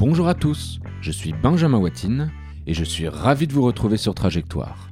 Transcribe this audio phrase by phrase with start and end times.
[0.00, 2.32] Bonjour à tous, je suis Benjamin Watine
[2.66, 4.90] et je suis ravi de vous retrouver sur Trajectoire.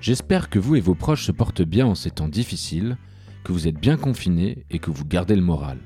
[0.00, 2.98] J'espère que vous et vos proches se portent bien en ces temps difficiles,
[3.44, 5.78] que vous êtes bien confinés et que vous gardez le moral.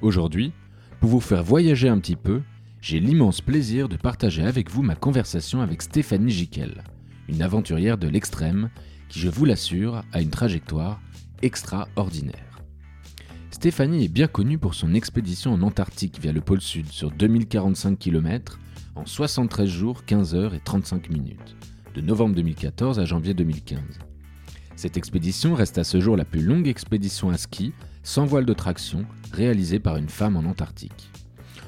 [0.00, 0.54] Aujourd'hui,
[0.98, 2.40] pour vous faire voyager un petit peu,
[2.80, 6.84] j'ai l'immense plaisir de partager avec vous ma conversation avec Stéphanie Jiquel,
[7.28, 8.70] une aventurière de l'extrême
[9.10, 11.02] qui, je vous l'assure, a une trajectoire
[11.42, 12.47] extraordinaire.
[13.58, 17.98] Stéphanie est bien connue pour son expédition en Antarctique via le pôle Sud sur 2045
[17.98, 18.60] km
[18.94, 21.56] en 73 jours, 15 heures et 35 minutes,
[21.96, 23.80] de novembre 2014 à janvier 2015.
[24.76, 27.72] Cette expédition reste à ce jour la plus longue expédition à ski,
[28.04, 31.10] sans voile de traction, réalisée par une femme en Antarctique.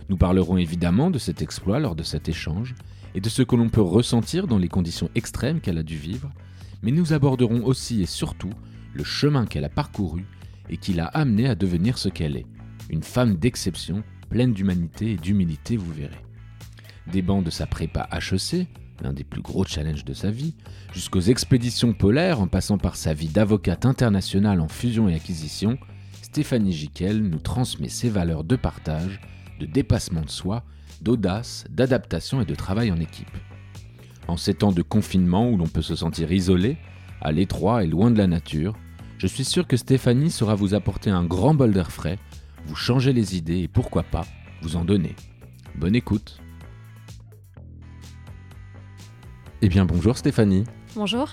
[0.08, 2.76] Nous parlerons évidemment de cet exploit lors de cet échange
[3.16, 6.30] et de ce que l'on peut ressentir dans les conditions extrêmes qu'elle a dû vivre,
[6.84, 8.52] mais nous aborderons aussi et surtout
[8.94, 10.24] le chemin qu'elle a parcouru
[10.70, 12.46] et qui l'a amenée à devenir ce qu'elle est,
[12.88, 16.24] une femme d'exception, pleine d'humanité et d'humilité, vous verrez.
[17.12, 18.66] Des bancs de sa prépa HEC,
[19.02, 20.54] l'un des plus gros challenges de sa vie,
[20.92, 25.78] jusqu'aux expéditions polaires en passant par sa vie d'avocate internationale en fusion et acquisition,
[26.22, 29.20] Stéphanie Jiquel nous transmet ses valeurs de partage,
[29.58, 30.62] de dépassement de soi,
[31.00, 33.36] d'audace, d'adaptation et de travail en équipe.
[34.28, 36.76] En ces temps de confinement où l'on peut se sentir isolé,
[37.20, 38.76] à l'étroit et loin de la nature,
[39.20, 42.18] je suis sûr que Stéphanie saura vous apporter un grand bol d'air frais,
[42.64, 44.24] vous changer les idées et pourquoi pas
[44.62, 45.14] vous en donner.
[45.74, 46.40] Bonne écoute.
[49.60, 50.64] Eh bien bonjour Stéphanie.
[50.94, 51.32] Bonjour.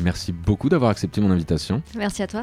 [0.00, 1.82] Merci beaucoup d'avoir accepté mon invitation.
[1.96, 2.42] Merci à toi.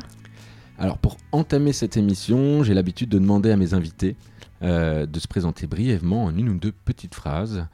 [0.80, 4.16] Alors pour entamer cette émission, j'ai l'habitude de demander à mes invités
[4.64, 7.68] euh, de se présenter brièvement en une ou deux petites phrases.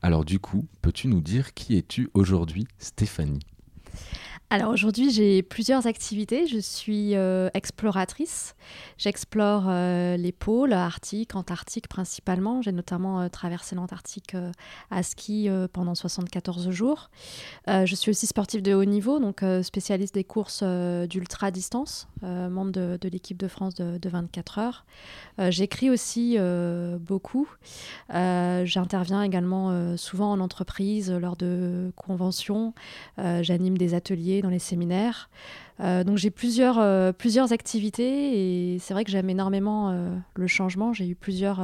[0.00, 3.40] Alors du coup, peux-tu nous dire qui es-tu aujourd'hui Stéphanie?
[4.52, 6.46] Alors aujourd'hui, j'ai plusieurs activités.
[6.46, 8.54] Je suis euh, exploratrice.
[8.98, 12.60] J'explore euh, les pôles arctiques, antarctiques principalement.
[12.60, 14.36] J'ai notamment euh, traversé l'Antarctique
[14.90, 17.08] à ski pendant 74 jours.
[17.66, 23.08] je suis aussi sportive de haut niveau, donc spécialiste des courses d'ultra distance, membre de,
[23.08, 24.86] l'équipe de France de, de 24 heures.
[25.50, 26.38] J'écris aussi
[27.00, 27.48] beaucoup.
[28.10, 32.74] J'interviens également souvent en entreprise lors de conventions.
[33.18, 35.28] J'anime des ateliers dans les séminaires.
[35.80, 40.46] Euh, donc j'ai plusieurs, euh, plusieurs activités et c'est vrai que j'aime énormément euh, le
[40.46, 40.92] changement.
[40.92, 41.60] J'ai eu plusieurs,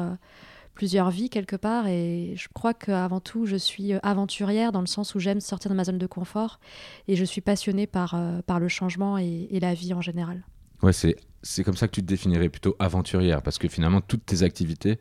[0.79, 5.17] plusieurs vies quelque part et je crois qu'avant tout je suis aventurière dans le sens
[5.17, 6.61] où j'aime sortir de ma zone de confort
[7.09, 8.17] et je suis passionnée par,
[8.47, 10.45] par le changement et, la vie en général.
[10.83, 14.25] Ouais, c'est, c'est comme ça que tu te définirais plutôt aventurière parce que finalement toutes
[14.25, 15.01] tes activités,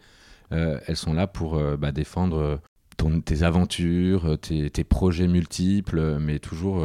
[0.49, 2.59] elles sont là pour bah, défendre
[3.23, 6.83] tes aventures, tes, tes, projets multiples, mais toujours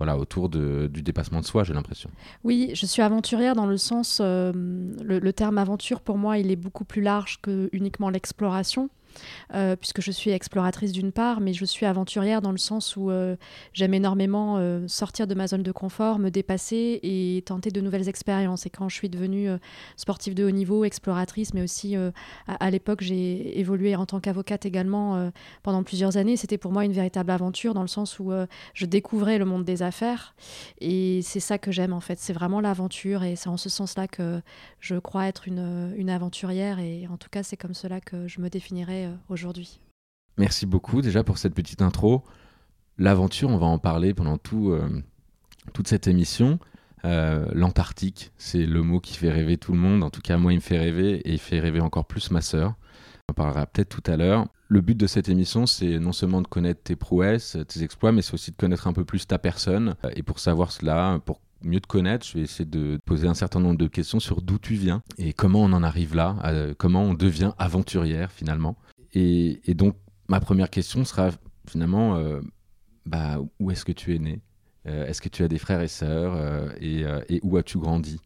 [0.00, 2.08] voilà, autour du dépassement de soi, j'ai l'impression.
[2.42, 4.50] Oui, je suis aventurière dans le sens, euh,
[5.04, 8.88] le, terme aventure pour moi, il est beaucoup plus large que uniquement l'exploration.
[9.54, 13.10] Euh, puisque je suis exploratrice d'une part, mais je suis aventurière dans le sens où
[13.10, 13.36] euh,
[13.72, 18.08] j'aime énormément euh, sortir de ma zone de confort, me dépasser et tenter de nouvelles
[18.08, 18.66] expériences.
[18.66, 19.48] Et quand je suis devenue
[19.96, 21.96] sportive de haut niveau, exploratrice, mais aussi
[22.46, 25.30] à, l'époque j'ai évolué en tant qu'avocate également
[25.62, 28.32] pendant plusieurs années, c'était pour moi une véritable aventure dans le sens où
[28.74, 30.34] je découvrais le monde des affaires.
[30.80, 34.08] Et c'est ça que j'aime en fait, c'est vraiment l'aventure et c'est en ce sens-là
[34.08, 34.40] que
[34.80, 38.40] je crois être une, une aventurière et en tout cas c'est comme cela que je
[38.40, 39.80] me définirais euh, aujourd'hui.
[40.38, 42.24] Merci beaucoup déjà pour cette petite intro.
[42.98, 45.02] L'aventure, on va en parler pendant tout, euh,
[45.72, 46.58] toute cette émission.
[47.04, 50.02] Euh, L'Antarctique, c'est le mot qui fait rêver tout le monde.
[50.02, 52.40] En tout cas, moi, il me fait rêver et il fait rêver encore plus ma
[52.40, 52.74] sœur.
[53.28, 54.46] On en parlera peut-être tout à l'heure.
[54.68, 58.22] Le but de cette émission, c'est non seulement de connaître tes prouesses, tes exploits, mais
[58.22, 59.96] c'est aussi de connaître un peu plus ta personne.
[60.14, 63.60] Et pour savoir cela, pour mieux te connaître, je vais essayer de poser un certain
[63.60, 66.36] nombre de questions sur d'où tu viens et comment on en arrive là,
[66.78, 68.76] comment on devient aventurière finalement.
[69.12, 69.96] Et, donc,
[70.28, 71.30] ma première question sera
[71.68, 72.40] finalement, euh,
[73.06, 74.40] bah, où est-ce que tu es né?
[74.86, 78.18] Euh, Est-ce que tu as des frères et sœurs euh, et, où as-tu grandi?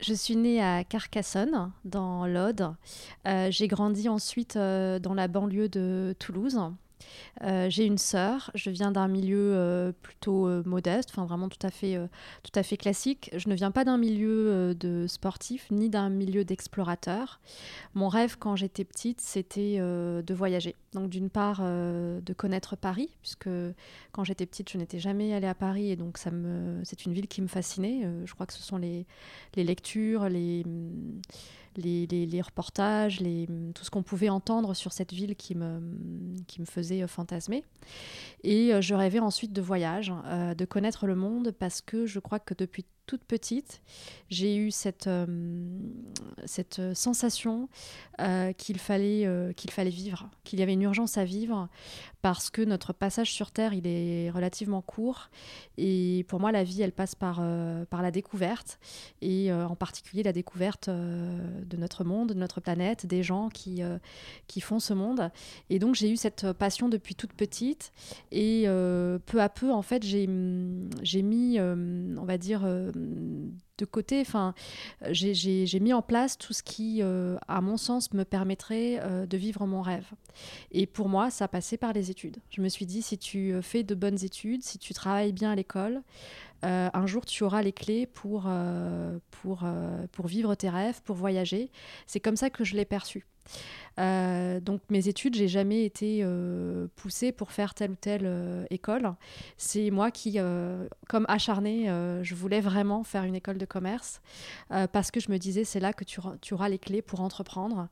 [0.00, 2.74] Je suis née à Carcassonne, dans l'Aude.
[3.24, 6.60] j'ai grandi ensuite dans la banlieue de Toulouse.
[7.42, 11.64] Euh, j'ai une sœur, je viens d'un milieu euh, plutôt euh, modeste, enfin vraiment tout
[11.64, 11.98] à, fait,
[12.42, 13.30] tout à fait classique.
[13.36, 17.40] Je ne viens pas d'un milieu de sportif ni d'un milieu d'explorateur.
[17.94, 20.74] Mon rêve quand j'étais petite, c'était de voyager.
[20.92, 23.48] Donc d'une part de connaître Paris, puisque
[24.12, 27.12] quand j'étais petite, je n'étais jamais allée à Paris et donc ça me, c'est une
[27.12, 28.08] ville qui me fascinait.
[28.24, 29.06] je crois que ce sont les,
[29.54, 30.64] les lectures, les
[31.76, 35.80] les, reportages, les, tout ce qu'on pouvait entendre sur cette ville qui me,
[36.46, 37.64] qui me faisait euh, fantasmer.
[38.42, 42.18] Et euh, je rêvais ensuite de voyage, euh, de connaître le monde, parce que je
[42.18, 43.80] crois que depuis toute petite,
[44.28, 45.08] j'ai eu cette,
[46.44, 47.68] cette sensation
[48.58, 51.68] qu'il fallait, qu'il fallait vivre, qu'il y avait une urgence à vivre,
[52.22, 55.30] parce que notre passage sur Terre, il est relativement court.
[55.78, 57.36] Et pour moi, la vie, elle passe par,
[57.88, 58.80] par la découverte,
[59.22, 63.82] et en particulier la découverte de notre monde, de notre planète, des gens qui,
[64.48, 65.30] qui font ce monde.
[65.70, 67.92] Et donc, j'ai eu cette passion depuis toute petite.
[68.32, 68.64] Et
[69.26, 72.66] peu à peu, en fait, j'ai mis, on va dire,
[73.78, 74.20] de côté.
[74.20, 74.54] Enfin,
[75.10, 79.36] j'ai mis en place tout ce qui, euh, à mon sens, me permettrait euh, de
[79.36, 80.06] vivre mon rêve.
[80.72, 82.38] Et pour moi, ça passait par les études.
[82.50, 85.52] Je me suis dit, si tu euh, fais de bonnes études, si tu travailles bien
[85.52, 86.02] à l'école,
[86.62, 88.50] un jour tu auras les clés pour,
[89.30, 89.64] pour,
[90.10, 91.70] pour vivre tes rêves, pour voyager.
[92.08, 93.24] C'est comme ça que je l'ai perçu.
[93.98, 98.64] Euh, donc mes études, j'ai jamais été euh, poussée pour faire telle ou telle euh,
[98.70, 99.14] école.
[99.56, 100.38] C'est moi qui,
[101.08, 101.86] comme acharnée,
[102.22, 104.20] je voulais vraiment faire une école de commerce
[104.92, 106.20] parce que je me disais c'est là que tu,
[106.52, 107.88] auras les clés pour entreprendre.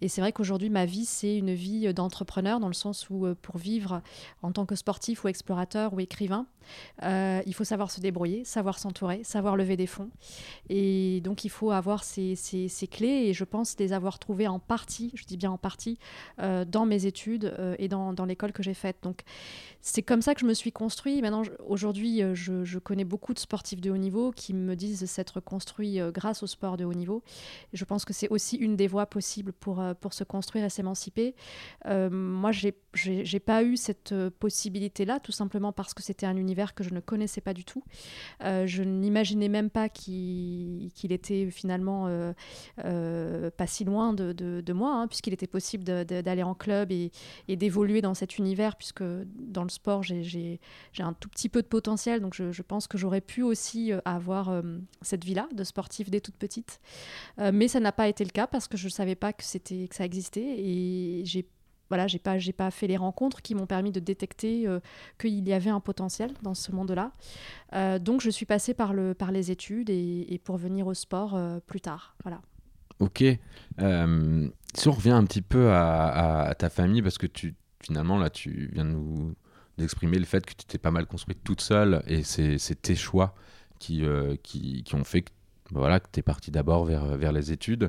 [0.00, 3.58] Et c'est vrai qu'aujourd'hui ma vie c'est une vie d'entrepreneur dans le sens où pour
[3.58, 4.02] vivre
[4.42, 6.46] en tant que sportif ou explorateur ou écrivain,
[7.02, 10.10] il faut savoir se débrouiller, savoir s'entourer, savoir lever des fonds.
[10.68, 14.58] Et donc il faut avoir ces, ces clés et je pense les avoir trouvées en
[14.58, 15.98] partie, je dis bien en partie
[16.40, 18.96] euh, dans mes études euh, et dans, dans l'école que j'ai faite.
[19.02, 19.22] Donc
[19.80, 21.22] c'est comme ça que je me suis construit.
[21.22, 25.04] Maintenant, aujourd'hui, euh, je, je, connais beaucoup de sportifs de haut niveau qui me disent
[25.06, 27.22] s'être construits grâce au sport de haut niveau.
[27.72, 31.34] Je pense que c'est aussi une des voies possibles pour, pour se construire et s'émanciper.
[31.84, 36.82] moi, j'ai j'ai pas eu cette possibilité-là, tout simplement parce que c'était un univers que
[36.82, 37.84] je ne connaissais pas du tout.
[38.40, 42.08] je n'imaginais même pas qu'il était finalement
[42.76, 47.10] pas si loin de, de moi, hein, puisqu'il était possible d'aller en club et,
[47.48, 50.58] d'évoluer dans cet univers, puisque dans le sport, j'ai
[50.98, 52.20] un tout petit peu de potentiel.
[52.20, 54.62] Donc je, pense que j'aurais pu aussi euh, avoir euh,
[55.02, 56.80] cette vie-là de sportif dès toute petite.
[57.38, 59.44] Euh, mais ça n'a pas été le cas parce que je ne savais pas que,
[59.44, 61.48] ça existait et j'ai
[61.88, 64.66] voilà, j'ai pas, fait les rencontres qui m'ont permis de détecter
[65.20, 67.12] qu'il y avait un potentiel dans ce monde-là.
[68.00, 71.38] donc, je suis passée par, le, par les études et, et pour venir au sport
[71.64, 72.16] plus tard.
[72.24, 72.40] Voilà.
[73.00, 73.24] Ok.
[73.80, 78.30] Euh, si on revient un petit peu à, ta famille, parce que tu, finalement, là,
[78.30, 79.34] tu viens de nous
[79.78, 83.34] exprimer le fait que tu t'es pas mal construite toute seule et c'est tes choix
[83.78, 85.30] qui, euh, qui, qui, ont fait que,
[85.70, 87.88] voilà, que tu es partie d'abord vers, vers les études.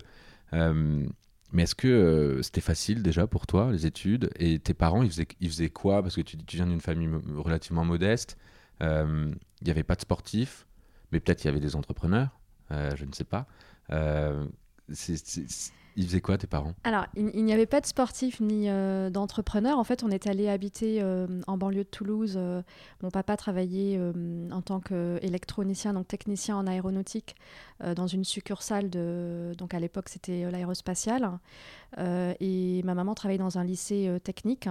[0.53, 1.05] Euh,
[1.53, 4.29] mais est-ce que c'était facile déjà pour toi, les études?
[4.37, 6.01] Et tes parents, ils faisaient, ils faisaient quoi?
[6.01, 8.37] Parce que tu, tu viens d'une famille relativement modeste.
[8.81, 10.67] Il n'y avait pas de sportifs,
[11.11, 12.37] mais peut-être il y avait des entrepreneurs,
[12.69, 13.47] je ne sais pas
[15.97, 16.75] ils faisaient quoi tes parents?
[16.83, 19.79] Alors, il, n'y avait pas de sportifs ni euh, d'entrepreneurs.
[19.79, 22.35] En fait, on est allé habiter euh, en banlieue de Toulouse.
[22.37, 22.61] Euh,
[23.01, 23.99] mon papa travaillait
[24.51, 27.35] en tant qu'électronicien, donc technicien en aéronautique,
[27.95, 29.53] dans une succursale de.
[29.57, 31.39] Donc à l'époque, c'était l'aérospatiale.
[31.97, 34.69] et ma maman travaillait dans un lycée technique.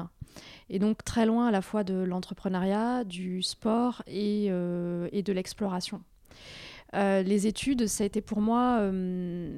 [0.70, 6.02] Et donc très loin à la fois de l'entrepreneuriat, du sport et, de l'exploration.
[6.94, 9.50] Euh, les études, ça a été pour moi, euh,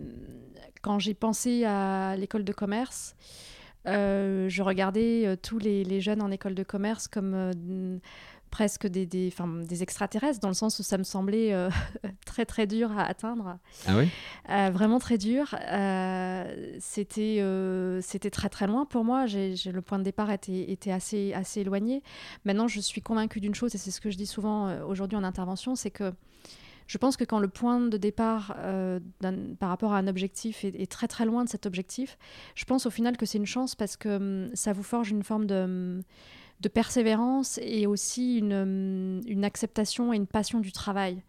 [0.89, 3.15] quand j'ai pensé à l'école de commerce,
[3.87, 8.01] euh, je regardais tous les, jeunes en école de commerce comme
[8.49, 9.31] presque des, des,
[9.65, 11.53] des, extraterrestres, dans le sens où ça me semblait
[12.25, 13.59] très très dur à atteindre.
[13.87, 14.09] Ah oui?
[14.73, 15.55] Vraiment très dur.
[16.81, 17.45] c'était
[18.01, 19.27] c'était très très loin pour moi.
[19.27, 22.03] Le point de départ était, était assez, assez éloigné.
[22.47, 25.25] Maintenant, je suis convaincue d'une chose, et c'est ce que je dis souvent aujourd'hui en
[25.25, 26.15] intervention, c'est que
[26.89, 28.99] je pense que quand le point de départ euh,
[29.61, 32.19] par rapport à un objectif est, très très loin de cet objectif,
[32.55, 35.23] je pense au final que c'est une chance parce que hum, ça vous forge une
[35.23, 36.03] forme de hum,
[36.73, 41.23] persévérance et aussi une, une, acceptation et une passion du travail.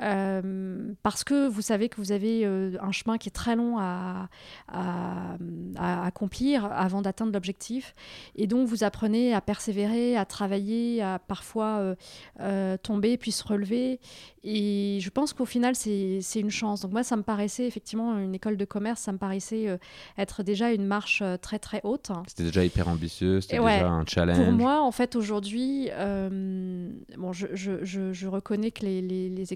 [0.00, 3.78] Euh, parce que vous savez que vous avez euh, un chemin qui est très long
[3.78, 4.28] à,
[4.68, 7.94] à, accomplir avant d'atteindre l'objectif.
[8.36, 11.94] Et donc vous apprenez à persévérer, à travailler, à parfois
[12.40, 14.00] euh, tomber puis se relever.
[14.44, 16.80] Et je pense qu'au final, c'est une chance.
[16.80, 19.78] Donc moi, ça me paraissait effectivement une école de commerce, ça me paraissait
[20.16, 22.10] être déjà une marche très très haute.
[22.28, 28.12] C'était déjà hyper ambitieux, c'était déjà un challenge moi, en fait, aujourd'hui, bon, je, je,
[28.12, 29.52] je, reconnais que les, les,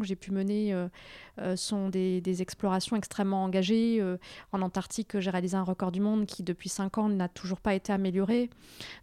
[0.00, 0.88] que j'ai pu mener euh,
[1.56, 4.02] sont des, explorations extrêmement engagées.
[4.52, 7.74] en Antarctique, j'ai réalisé un record du monde qui, depuis 5 ans, n'a toujours pas
[7.74, 8.50] été amélioré.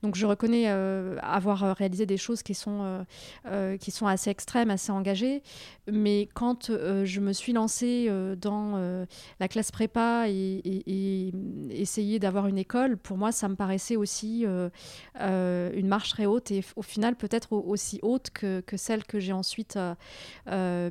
[0.03, 3.05] Donc, je reconnais avoir réalisé des choses qui sont,
[3.45, 5.43] assez extrêmes, assez engagées.
[5.91, 9.05] Mais quand je me suis lancée dans
[9.39, 15.88] la classe prépa et, et, d'avoir une école, pour moi, ça me paraissait aussi une
[15.88, 19.77] marche très haute et au final peut-être aussi haute que, que celle que j'ai ensuite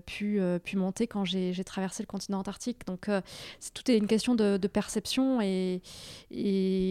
[0.07, 2.87] pu, pu monter quand j'ai traversé le continent antarctique.
[2.87, 3.09] Donc
[3.75, 5.81] tout est une question de, perception et,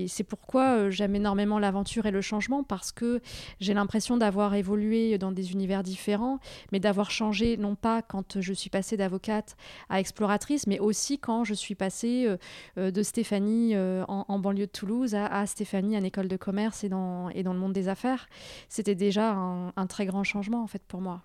[0.08, 3.22] c'est pourquoi j'aime énormément l'aventure et le changement parce que
[3.60, 6.39] j'ai l'impression d'avoir évolué dans des univers différents,
[6.72, 9.55] mais d'avoir changé non pas quand je suis passée d'avocate
[9.89, 12.38] à exploratrice, mais aussi quand je suis passée euh,
[12.77, 16.89] euh, de Stéphanie euh, en, banlieue de Toulouse à, Stéphanie en école de commerce et
[16.89, 18.27] dans, et dans le monde des affaires.
[18.67, 21.22] C'était déjà un, très grand changement en fait pour moi.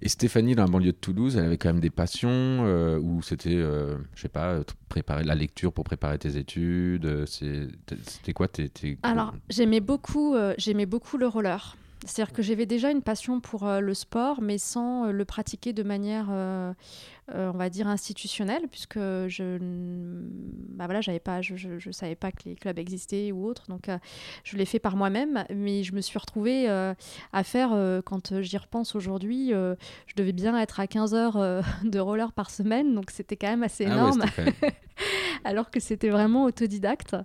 [0.00, 2.64] Et Stéphanie, dans la banlieue de Toulouse, elle avait quand même des passions
[3.00, 8.70] ou c'était, je sais pas, préparer la lecture pour préparer tes études C'était quoi tes,
[9.02, 11.76] Alors, j'aimais beaucoup, j'aimais beaucoup le roller.
[12.04, 15.72] C'est-à-dire que j'avais déjà une passion pour euh, le sport, mais sans euh, le pratiquer
[15.72, 16.72] de manière, euh,
[17.28, 22.42] on va dire, institutionnelle, puisque je bah voilà, j'avais pas, je, je, savais pas que
[22.46, 23.64] les clubs existaient ou autres.
[23.68, 23.88] Donc,
[24.44, 27.70] je l'ai fait par moi-même, mais je me suis retrouvée à faire,
[28.04, 32.94] quand j'y repense aujourd'hui, je devais bien être à 15 heures de roller par semaine,
[32.94, 34.24] donc c'était quand même assez ah énorme.
[35.44, 37.16] alors que c'était vraiment autodidacte.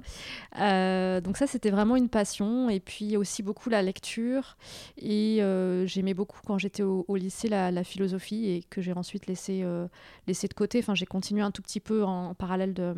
[0.59, 2.69] Euh, donc ça, c'était vraiment une passion.
[2.69, 4.57] Et puis aussi beaucoup la lecture.
[4.97, 9.61] Et euh, j'aimais beaucoup quand j'étais au, lycée la, philosophie et que j'ai ensuite laissé,
[9.63, 9.87] euh,
[10.27, 10.79] laissé de côté.
[10.79, 12.93] Enfin, j'ai continué un tout petit peu en, parallèle de,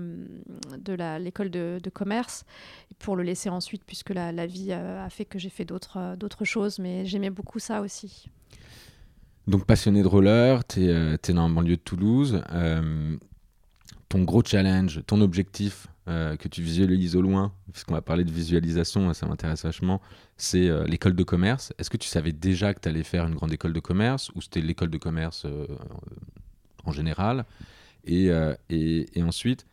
[0.77, 2.45] de l'école de, commerce
[2.99, 6.79] pour le laisser ensuite puisque la, vie a fait que j'ai fait d'autres, d'autres choses.
[6.79, 8.29] Mais j'aimais beaucoup ça aussi.
[9.47, 12.41] Donc passionné de roller, tu es, dans le banlieue de Toulouse
[14.09, 18.31] ton gros challenge, ton objectif euh, que tu visualises au loin, puisqu'on va parler de
[18.31, 20.01] visualisation, ça m'intéresse vachement,
[20.35, 21.71] c'est euh, l'école de commerce.
[21.77, 24.41] Est-ce que tu savais déjà que tu allais faire une grande école de commerce ou
[24.41, 25.67] c'était l'école de commerce euh,
[26.89, 27.45] en général
[28.05, 28.29] et,
[28.69, 29.67] et, ensuite,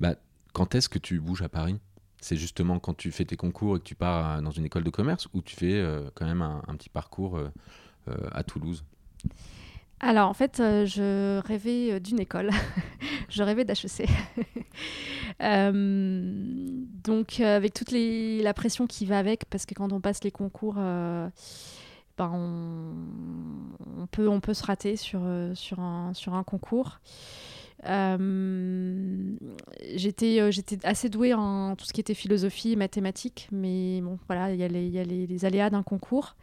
[0.00, 0.14] bah,
[0.52, 1.78] quand est-ce que tu bouges à Paris?
[2.20, 4.90] C'est justement quand tu fais tes concours et que tu pars dans une école de
[4.90, 7.38] commerce ou tu fais quand même un, petit parcours
[8.06, 8.84] à Toulouse?
[10.00, 12.50] Alors en fait, euh, je rêvais euh, d'une école.
[13.30, 14.06] je rêvais d'HEC.
[15.42, 15.72] euh,
[17.04, 20.76] donc avec toute la pression qui va avec, parce que quand on passe les concours,
[20.78, 21.28] euh,
[22.16, 24.06] ben on,
[24.40, 25.22] peut, se rater sur,
[25.54, 27.00] sur, un, sur un concours.
[29.94, 30.38] j'étais
[30.84, 34.68] assez douée en tout ce qui était philosophie mathématiques, mais bon, voilà, il y a
[34.68, 36.36] les, y a les aléas d'un concours.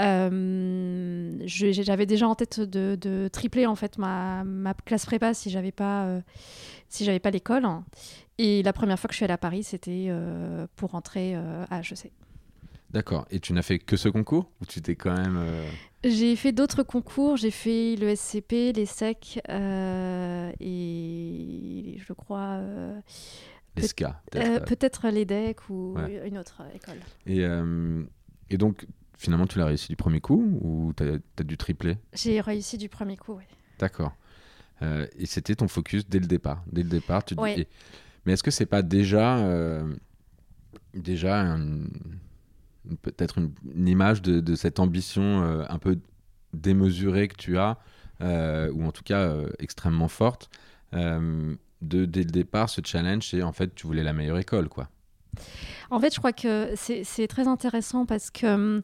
[0.00, 5.72] Euh, j'avais déjà en tête de, tripler en fait ma, ma classe prépa si j'avais
[5.72, 7.66] pas euh, pas l'école.
[8.38, 11.80] Et la première fois que je suis allée à Paris, c'était euh, pour rentrer à
[11.80, 12.10] HEC.
[12.94, 13.26] D'accord.
[13.30, 15.38] Et tu n'as fait que ce concours ou tu t'es quand même
[16.02, 17.36] J'ai fait d'autres concours.
[17.36, 19.40] J'ai fait le SCP, les SEC
[20.60, 22.62] et je crois.
[23.76, 24.22] L'ESCA.
[24.30, 27.00] Peut-être l'EDEC ou une autre école.
[27.26, 27.44] Et,
[28.50, 28.86] et donc,
[29.16, 31.98] finalement, tu l'as réussi du premier coup ou tu as, dû tripler?
[32.12, 33.44] J'ai réussi du premier coup, oui.
[33.78, 34.14] D'accord.
[34.82, 36.62] Euh, et c'était ton focus dès le départ.
[36.70, 37.66] Dès le départ, tu dis...
[38.26, 39.94] Mais est-ce que c'est pas déjà, euh,
[40.94, 41.58] déjà
[43.02, 45.98] peut-être une, image de, cette ambition euh, un peu
[46.52, 47.78] démesurée que tu as,
[48.20, 50.48] ou en tout cas extrêmement forte,
[50.92, 54.88] dès le départ, ce challenge, c'est en fait tu voulais la meilleure école, quoi.
[55.90, 58.82] En fait, je crois que c'est très intéressant parce que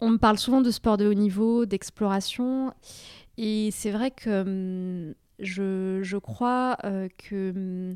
[0.00, 2.72] on me parle souvent de sport de haut niveau, d'exploration,
[3.36, 4.42] et c'est vrai que
[5.08, 7.94] hum, je, crois euh, que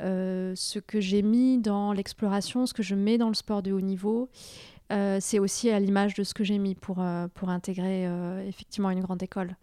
[0.00, 3.72] euh, ce que j'ai mis dans l'exploration, ce que je mets dans le sport de
[3.72, 4.28] haut niveau,
[4.90, 7.02] euh, c'est aussi à l'image de ce que j'ai mis pour,
[7.34, 8.08] pour intégrer
[8.46, 9.56] effectivement une grande école.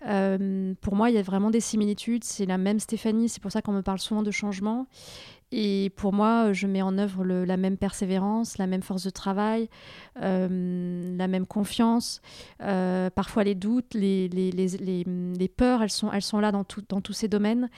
[0.00, 2.24] pour moi, il y a vraiment des similitudes.
[2.24, 4.86] C'est la même Stéphanie, c'est pour ça qu'on me parle souvent de changement.
[5.52, 9.68] Et pour moi, je mets en œuvre la même persévérance, la même force de travail,
[10.20, 12.20] euh, la même confiance.
[12.60, 16.64] Euh, parfois les doutes, les, les, les, les, peurs, elles sont, elles sont là dans,
[16.64, 17.70] tout, dans tous ces domaines.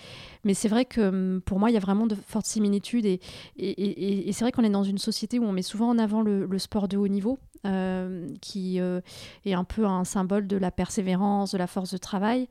[0.45, 3.05] Mais c'est vrai que hum, pour moi, il y a vraiment de fortes similitudes.
[3.05, 3.21] Et,
[3.59, 6.23] et, et, c'est vrai qu'on est dans une société où on met souvent en avant
[6.23, 10.71] le, le sport de haut niveau, euh, qui est un peu un symbole de la
[10.71, 12.49] persévérance, de la force de travail.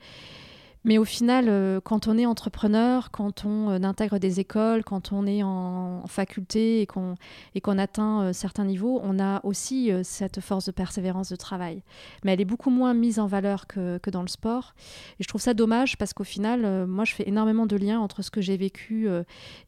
[0.85, 5.11] Mais au final, euh, quand on est entrepreneur, quand on euh, intègre des écoles, quand
[5.11, 10.65] on est en, faculté et qu'on atteint euh, certains niveaux, on a aussi cette force
[10.65, 11.81] de persévérance de travail.
[12.23, 14.75] Mais elle est beaucoup moins mise en valeur que, dans le sport.
[15.19, 18.21] Et je trouve ça dommage parce qu'au final, moi, je fais énormément de liens entre
[18.21, 19.09] ce que j'ai vécu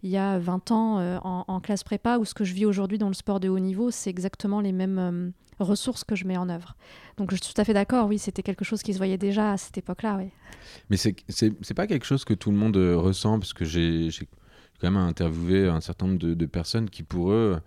[0.04, 3.08] il y a 20 ans en, classe prépa ou ce que je vis aujourd'hui dans
[3.08, 3.90] le sport de haut niveau.
[3.90, 6.76] C'est exactement les mêmes ressources que je mets en œuvre.
[7.18, 9.54] Donc je suis tout à fait d'accord, oui, c'était quelque chose qui se voyait déjà
[9.54, 10.18] à cette époque-là.
[10.18, 10.30] Oui.
[10.90, 14.10] Mais c'est pas quelque chose que tout le monde euh, ressent, parce que j'ai
[14.80, 17.60] quand même interviewé un certain nombre de, personnes qui, pour eux,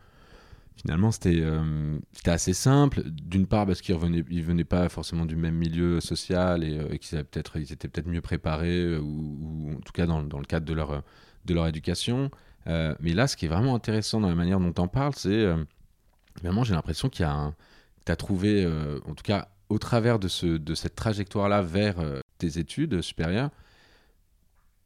[0.76, 1.44] finalement, c'était
[2.12, 3.02] c'était assez simple.
[3.04, 7.18] D'une part, parce qu'ils ne ils venaient pas forcément du même milieu social et, qu'ils
[7.24, 10.72] peut-être, ils étaient peut-être mieux préparés, ou, en tout cas dans, dans, le cadre de
[10.72, 11.02] leur,
[11.46, 12.30] de leur éducation.
[12.66, 15.46] mais là, ce qui est vraiment intéressant dans la manière dont on parle, c'est
[16.40, 17.54] vraiment, j'ai l'impression qu'il y a un.
[18.06, 18.66] Tu as trouvé,
[19.06, 21.96] en tout cas, au travers de, ce, de cette trajectoire-là vers
[22.38, 23.50] tes études supérieures,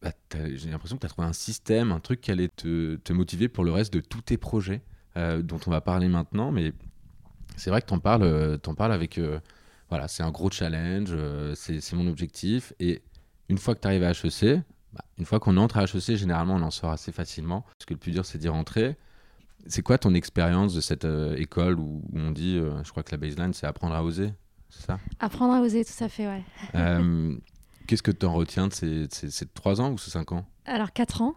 [0.04, 0.12] bah,
[0.54, 3.48] j'ai l'impression que tu as trouvé un système, un truc qui allait te, te, motiver
[3.48, 4.82] pour le reste de tous tes projets,
[5.16, 6.52] euh, dont on va parler maintenant.
[6.52, 6.74] Mais
[7.56, 9.16] c'est vrai que tu en parles, euh, en parles avec.
[9.16, 9.40] Euh,
[9.88, 11.14] voilà, c'est un gros challenge,
[11.54, 12.74] c'est mon objectif.
[12.80, 13.02] Et
[13.48, 14.60] une fois que tu arrives à HEC,
[14.92, 17.62] bah, une fois qu'on entre à HEC, généralement, on en sort assez facilement.
[17.62, 18.96] Parce que le plus dur, c'est d'y rentrer.
[19.66, 21.06] C'est quoi ton expérience de cette
[21.36, 24.32] école où, on dit, je crois que la baseline, c'est apprendre à oser
[24.74, 24.98] c'est ça?
[25.20, 26.42] Apprendre à oser, tout à fait, ouais.
[27.86, 30.46] Qu'est-ce que tu en retiens de ces, ces, 3 ans ou ces 5 ans?
[30.64, 31.34] Alors 4 ans.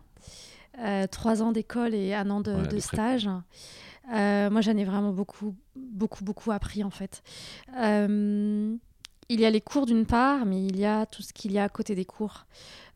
[0.80, 3.30] Euh, 3 ans d'école et un an de, de stage.
[4.14, 7.22] Euh, moi, j'en ai vraiment beaucoup, beaucoup, beaucoup appris en fait.
[9.30, 11.52] Euh, il y a les cours d'une part, mais il y a tout ce qu'il
[11.52, 12.46] y a à côté des cours.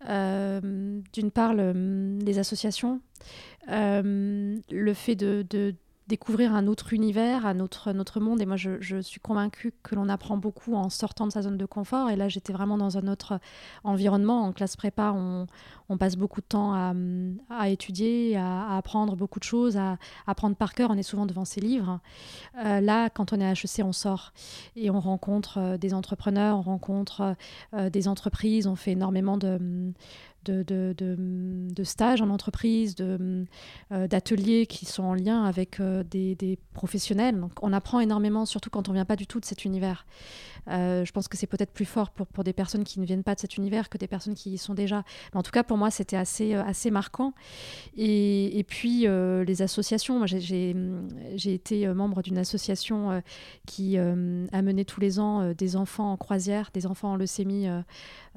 [0.10, 3.02] Euh, d'une part, les associations,
[3.68, 5.76] le fait de
[6.12, 8.42] découvrir un autre univers, un autre, monde.
[8.42, 11.66] Et moi, je, suis convaincue que l'on apprend beaucoup en sortant de sa zone de
[11.66, 12.10] confort.
[12.10, 13.40] Et là, j'étais vraiment dans un autre
[13.86, 14.44] environnement.
[14.44, 15.48] En classe prépa, on,
[15.98, 16.74] passe beaucoup de temps
[17.50, 20.90] à, étudier, à, apprendre beaucoup de choses, à, apprendre par cœur.
[20.92, 22.02] On est souvent devant ses livres.
[22.58, 24.34] Euh, là, quand on est à HEC, on sort
[24.76, 27.36] et on rencontre euh, des entrepreneurs, on rencontre
[27.74, 29.94] euh, des entreprises, on fait énormément de
[30.46, 33.46] de, de, de, stages en entreprise, euh,
[34.08, 37.40] d'ateliers qui sont en lien avec euh, des, des, professionnels.
[37.40, 40.06] Donc on apprend énormément, surtout quand on ne vient pas du tout de cet univers.
[40.70, 43.24] Euh, je pense que c'est peut-être plus fort pour, pour des personnes qui ne viennent
[43.24, 45.04] pas de cet univers que des personnes qui y sont déjà.
[45.34, 47.34] Mais en tout cas, pour moi, c'était assez, assez marquant.
[47.98, 50.26] Et, et puis, les associations.
[50.26, 53.22] J'ai été membre d'une association
[53.66, 57.68] qui a mené tous les ans des enfants en croisière, des enfants en leucémie,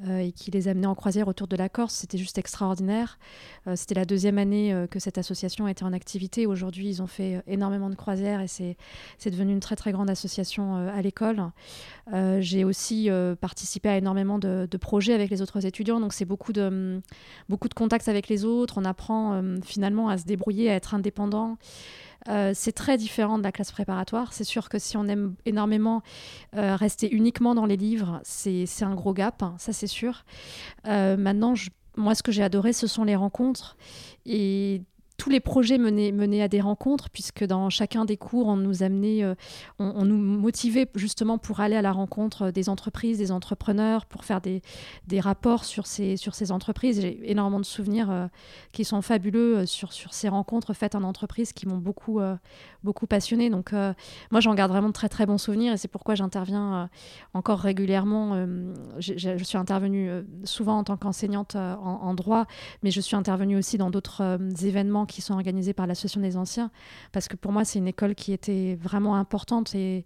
[0.09, 3.19] et qui les amenait en croisière autour de la Corse c'était juste extraordinaire.
[3.67, 6.47] Euh, c'était la deuxième année euh, que cette association était en activité.
[6.47, 8.77] Aujourd'hui, ils ont fait euh, énormément de croisières et c'est
[9.31, 11.51] devenu une très très grande association à l'école.
[12.41, 13.09] J'ai aussi
[13.41, 17.01] participé à énormément de, projets avec les autres étudiants, donc c'est beaucoup de, hum,
[17.49, 18.75] beaucoup de contacts avec les autres.
[18.79, 21.57] On apprend finalement à se débrouiller, à être indépendant.
[22.27, 24.33] c'est très différent de la classe préparatoire.
[24.33, 26.03] C'est sûr que si on aime énormément
[26.53, 30.25] rester uniquement dans les livres, c'est un gros gap, hein, ça c'est sûr.
[30.85, 33.77] maintenant, je moi, ce que j'ai adoré, ce sont les rencontres.
[34.27, 34.83] Et
[35.25, 39.25] tous les projets menaient, à des rencontres, puisque dans chacun des cours, on nous amenait,
[39.25, 39.35] euh,
[39.79, 44.43] on, nous motivait justement pour aller à la rencontre des entreprises, des entrepreneurs, pour faire
[44.43, 44.61] des,
[45.07, 47.01] des rapports sur ces, sur ces entreprises.
[47.01, 48.27] J'ai énormément de souvenirs euh,
[48.73, 52.21] qui sont fabuleux euh, sur, sur ces rencontres faites en entreprise qui m'ont beaucoup,
[52.83, 53.49] beaucoup passionné.
[53.49, 56.91] Donc, moi, j'en garde vraiment de très, très bons souvenirs et c'est pourquoi j'interviens
[57.33, 58.47] encore régulièrement.
[58.99, 60.11] je suis intervenue
[60.45, 62.47] souvent en tant qu'enseignante en, en, droit,
[62.83, 66.71] mais je suis intervenue aussi dans d'autres événements qui sont organisés par l'Association des anciens,
[67.13, 70.05] parce que pour moi, c'est une école qui était vraiment importante et,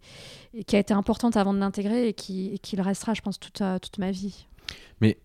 [0.67, 3.61] qui a été importante avant de l'intégrer et qui, qui, le restera, je pense, toute,
[3.61, 4.47] euh, toute ma vie.
[5.01, 5.19] Mais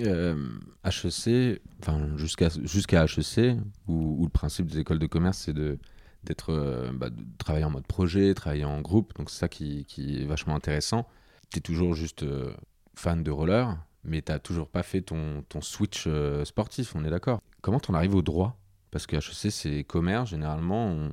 [0.00, 0.48] euh,
[0.84, 3.56] HEC, enfin jusqu'à jusqu'à HEC,
[3.88, 5.78] où, le principe des écoles de commerce, c'est de
[6.22, 10.22] d'être euh, bah, travailler en mode projet, travailler en groupe, donc c'est ça qui, qui,
[10.22, 11.08] est vachement intéressant.
[11.50, 12.52] Tu es toujours juste euh,
[12.94, 16.06] fan de roller, mais tu n'as toujours pas fait ton, ton switch
[16.44, 17.40] sportif, on est d'accord.
[17.62, 18.59] Comment on arrive au droit?
[18.90, 21.10] Parce que HEC, c'est commerce, généralement, on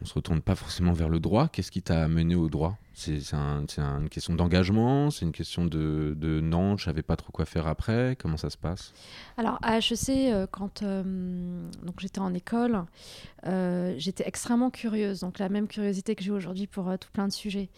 [0.00, 1.48] ne se retourne pas forcément vers le droit.
[1.48, 2.76] Qu'est-ce qui t'a amené au droit?
[3.00, 3.34] C'est
[3.78, 8.16] une question d'engagement C'est une question de, non, je savais pas trop quoi faire après
[8.20, 8.92] Comment ça se passe?
[9.38, 11.62] Alors, à HEC, euh, quand euh,
[11.98, 12.84] j'étais en école,
[13.46, 15.20] euh, j'étais extrêmement curieuse.
[15.20, 17.70] Donc, la même curiosité que j'ai aujourd'hui pour tout plein de sujets.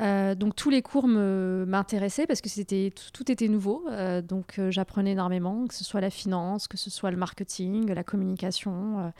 [0.00, 3.84] Euh, donc tous les cours m'intéressaient parce que c'était tout, était nouveau.
[3.90, 7.92] Euh, donc euh, j'apprenais énormément, que ce soit la finance, que ce soit le marketing,
[7.92, 9.12] la communication,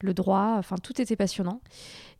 [0.00, 0.54] le droit.
[0.58, 1.60] Enfin tout était passionnant.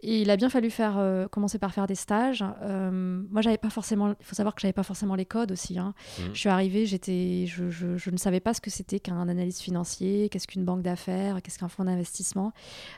[0.03, 2.45] Et il a bien fallu faire, commencer par faire des stages.
[2.63, 5.79] moi j'avais pas forcément, il faut savoir que j'avais pas forcément les codes aussi.
[5.79, 5.95] Hein.
[6.19, 6.23] Mmh.
[6.33, 10.29] Je suis arrivée, j'étais, je, je, ne savais pas ce que c'était qu'un analyste financier,
[10.29, 12.53] qu'est-ce qu'une banque d'affaires, qu'est-ce qu'un fonds d'investissement.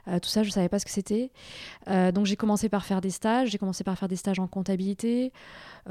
[0.06, 1.30] tout ça je savais pas ce que c'était.
[1.86, 3.50] donc j'ai commencé par faire des stages.
[3.50, 5.32] J'ai commencé par faire des stages en comptabilité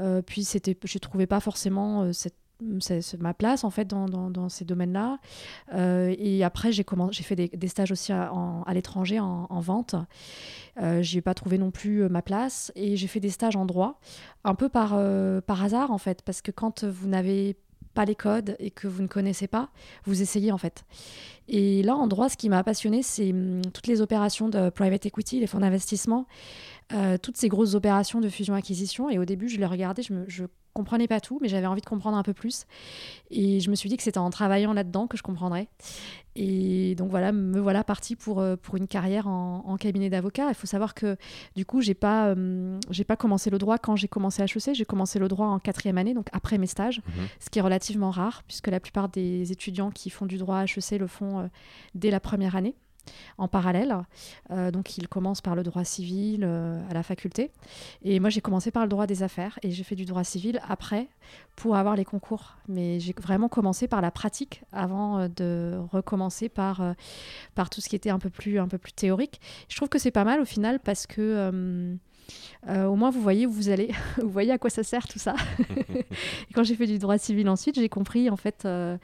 [0.00, 2.36] euh, puis c'était, je trouvais pas forcément euh, cette
[2.80, 5.18] c'est ma place en fait dans, dans, ces domaines-là.
[5.74, 6.84] Euh, et après, j'ai
[7.22, 8.32] fait des, stages aussi à,
[8.66, 9.94] à l'étranger en, vente.
[10.80, 14.00] Euh, j'ai pas trouvé non plus ma place et j'ai fait des stages en droit,
[14.44, 14.98] un peu par,
[15.42, 17.56] par hasard en fait, parce que quand vous n'avez
[17.94, 19.70] pas les codes et que vous ne connaissez pas,
[20.04, 20.84] vous essayez en fait.
[21.48, 25.06] Et là, en droit, ce qui m'a passionné, c'est hum, toutes les opérations de private
[25.06, 26.26] equity, les fonds d'investissement,
[26.92, 29.10] euh, toutes ces grosses opérations de fusion-acquisition.
[29.10, 30.44] Et au début, je les regardais, je, me, je
[30.78, 32.66] comprenais pas tout, mais j'avais envie de comprendre un peu plus.
[33.30, 35.68] Et je me suis dit que c'était en travaillant là-dedans que je comprendrais.
[36.36, 40.46] Et donc voilà, me voilà partie pour, euh, pour une carrière en, cabinet d'avocat.
[40.48, 41.16] Il faut savoir que
[41.56, 44.74] du coup, j'ai pas, euh, j'ai pas commencé le droit quand j'ai commencé à HEC.
[44.74, 47.26] J'ai commencé le droit en quatrième année, donc après mes stages, mhm.
[47.40, 50.64] ce qui est relativement rare, puisque la plupart des étudiants qui font du droit à
[50.64, 51.46] HEC le font euh,
[51.96, 52.76] dès la première année
[53.38, 53.96] en parallèle.
[54.50, 57.50] Euh, donc il commence par le droit civil euh, à la faculté.
[58.02, 60.60] Et moi j'ai commencé par le droit des affaires et j'ai fait du droit civil
[60.68, 61.08] après
[61.56, 62.56] pour avoir les concours.
[62.68, 66.94] Mais j'ai vraiment commencé par la pratique avant euh, de recommencer par,
[67.54, 69.40] par tout ce qui était un peu plus, un peu plus théorique.
[69.68, 71.98] Je trouve que c'est pas mal au final parce que
[72.68, 73.90] euh, au moins, vous voyez où vous allez,
[74.22, 75.34] vous voyez à quoi ça sert tout ça.
[75.70, 78.96] et quand j'ai fait du droit civil ensuite, j'ai compris en fait euh,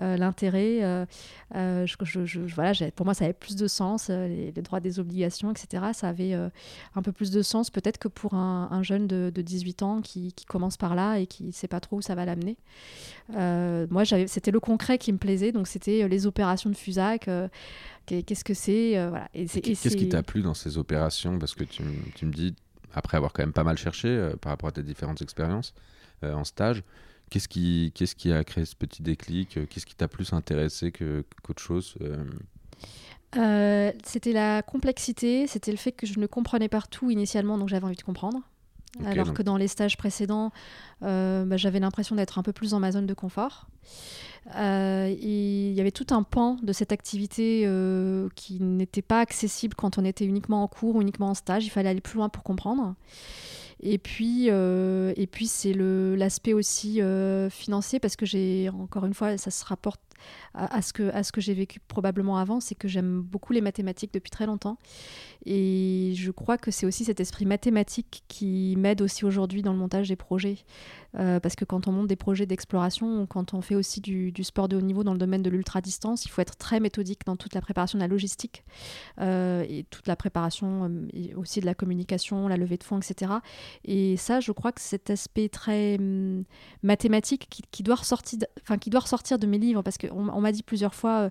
[0.00, 1.06] euh, l'intérêt.
[1.54, 4.08] Je, voilà, pour moi, ça avait plus de sens.
[4.08, 5.84] Les, droits des obligations, etc.
[5.92, 10.00] Ça avait un peu plus de sens peut-être que pour un, jeune de, 18 ans
[10.00, 12.56] qui, commence par là et qui ne sait pas trop où ça va l'amener.
[13.28, 15.52] moi, c'était le concret qui me plaisait.
[15.52, 17.28] Donc, c'était les opérations de FUSAC.
[18.06, 19.28] Qu'est-ce que c'est voilà.
[19.34, 21.38] Qu'est-ce qui t'a plu dans ces opérations?
[21.38, 21.82] Parce que tu,
[22.14, 22.54] tu me dis,
[22.94, 25.74] après avoir quand même pas mal cherché euh, par rapport à tes différentes expériences
[26.24, 26.82] euh, en stage.
[27.30, 30.92] Qu'est-ce qui, qu'est-ce qui a créé ce petit déclic euh, Qu'est-ce qui t'a plus intéressé
[30.92, 31.96] que, qu'autre chose
[34.04, 37.86] C'était la complexité, c'était le fait que je ne comprenais pas tout initialement, donc j'avais
[37.86, 38.40] envie de comprendre.
[39.06, 40.52] alors que dans les stages précédents,
[41.00, 43.66] bah, j'avais l'impression d'être un peu plus dans ma zone de confort.
[44.56, 49.74] Euh, il y avait tout un pan de cette activité euh, qui n'était pas accessible
[49.74, 51.64] quand on était uniquement en cours ou uniquement en stage.
[51.64, 52.94] Il fallait aller plus loin pour comprendre.
[53.80, 57.00] Et puis, euh, et puis c'est l'aspect aussi
[57.50, 60.00] financier parce que j'ai, encore une fois, ça se rapporte
[60.54, 63.60] à, ce que, à ce que j'ai vécu probablement avant, c'est que j'aime beaucoup les
[63.60, 64.78] mathématiques depuis très longtemps.
[65.44, 69.78] Et je crois que c'est aussi cet esprit mathématique qui m'aide aussi aujourd'hui dans le
[69.78, 70.58] montage des projets.
[71.18, 74.68] Euh, parce que quand on monte des projets d'exploration, quand on fait aussi du, sport
[74.68, 77.54] de haut niveau dans le domaine de l'ultra-distance, il faut être très méthodique dans toute
[77.54, 78.64] la préparation de la logistique
[79.20, 83.32] euh, et toute la préparation euh, aussi de la communication, la levée de fonds, etc.
[83.84, 86.44] Et ça, je crois que cet aspect très hum,
[86.82, 90.52] mathématique qui, doit ressortir, enfin, qui doit ressortir de mes livres, parce qu'on on, m'a
[90.52, 91.30] dit plusieurs fois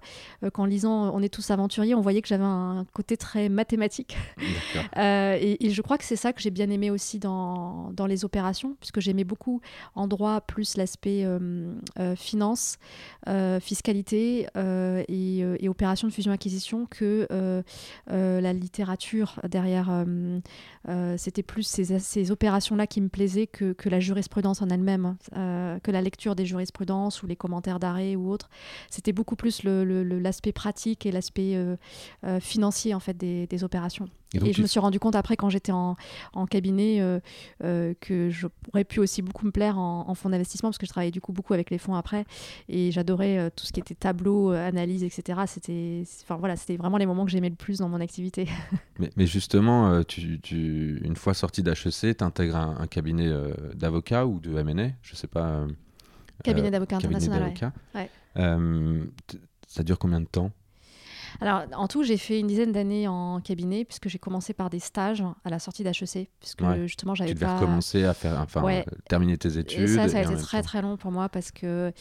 [0.53, 4.17] qu'en lisant On est tous aventuriers, on voyait que j'avais un côté très mathématique.
[4.97, 8.25] et, et, je crois que c'est ça que j'ai bien aimé aussi dans, dans les
[8.25, 9.61] opérations, puisque j'aimais beaucoup
[9.95, 12.77] en droit plus l'aspect euh, euh, finance,
[13.27, 14.47] euh, fiscalité
[15.07, 17.27] et, et, opération de fusion-acquisition que
[18.07, 20.05] la littérature derrière.
[21.17, 25.91] C'était plus ces, ces opérations-là qui me plaisaient que, que la jurisprudence en elle-même, que
[25.91, 28.49] la lecture des jurisprudences ou les commentaires d'arrêt ou autres.
[28.89, 31.57] C'était beaucoup plus l'aspect pratique et l'aspect
[32.39, 34.09] financier en fait des, des opérations.
[34.33, 35.95] Et, je me suis rendu compte après, quand j'étais en,
[36.33, 37.19] en, cabinet, euh,
[37.63, 40.91] euh, que j'aurais pu aussi beaucoup me plaire en, en fonds d'investissement, parce que je
[40.91, 42.25] travaillais du coup beaucoup avec les fonds après,
[42.69, 45.41] et j'adorais euh, tout ce qui était tableau, analyse, etc.
[45.47, 48.47] C'était, enfin voilà, vraiment les moments que j'aimais le plus dans mon activité.
[48.99, 53.29] mais, mais, justement, tu, tu, une fois sorti d'HEC, tu intègres un, cabinet
[53.75, 55.65] d'avocat ou de M&A, je sais pas.
[56.43, 57.53] Cabinet d'avocat international.
[57.95, 58.09] Ouais.
[59.67, 60.51] ça dure combien de temps?
[61.39, 64.79] Alors, en tout, j'ai fait une dizaine d'années en cabinet, puisque j'ai commencé par des
[64.79, 67.55] stages à la sortie d'HEC, puisque justement, j'avais pas...
[67.57, 69.81] recommencer à faire, enfin, terminer tes études.
[69.81, 71.93] Et ça, ça a été très très long pour moi, parce que...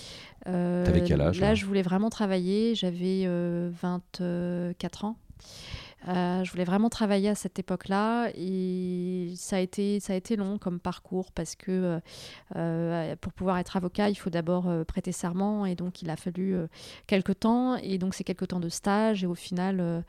[0.48, 4.72] Euh, T'avais quel âge Là, je voulais vraiment travailler, j'avais 24 euh,
[5.02, 5.16] ans.
[6.08, 10.36] Euh, je voulais vraiment travailler à cette époque-là et ça a, été, ça a été
[10.36, 12.00] long comme parcours parce que euh,
[12.56, 16.56] euh, pour pouvoir être avocat, il faut d'abord prêter serment et donc il a fallu
[17.06, 20.04] quelques temps et donc c'est quelques temps de stage et au final,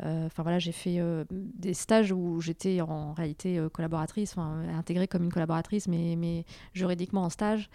[0.00, 5.88] enfin voilà, j'ai fait des stages où j'étais en réalité collaboratrice, intégrée comme une collaboratrice
[5.88, 7.70] mais, juridiquement en stage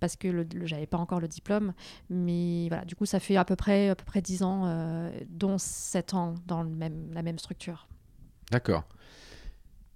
[0.00, 1.72] parce que j'avais pas encore le diplôme.
[2.10, 5.56] Mais voilà, du coup, ça fait à peu près, à peu près 10 ans, dont
[5.58, 7.88] 7 ans dans le même la même structure.
[8.50, 8.84] D'accord.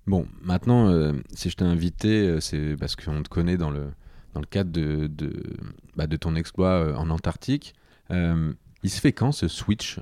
[0.09, 3.92] Bon, maintenant, euh, si je t'ai invité, euh, c'est parce qu'on te connaît dans le,
[4.33, 5.42] dans le cadre de, de,
[5.96, 7.74] bah, ton exploit euh, en Antarctique.
[8.11, 10.00] il se fait quand ce switch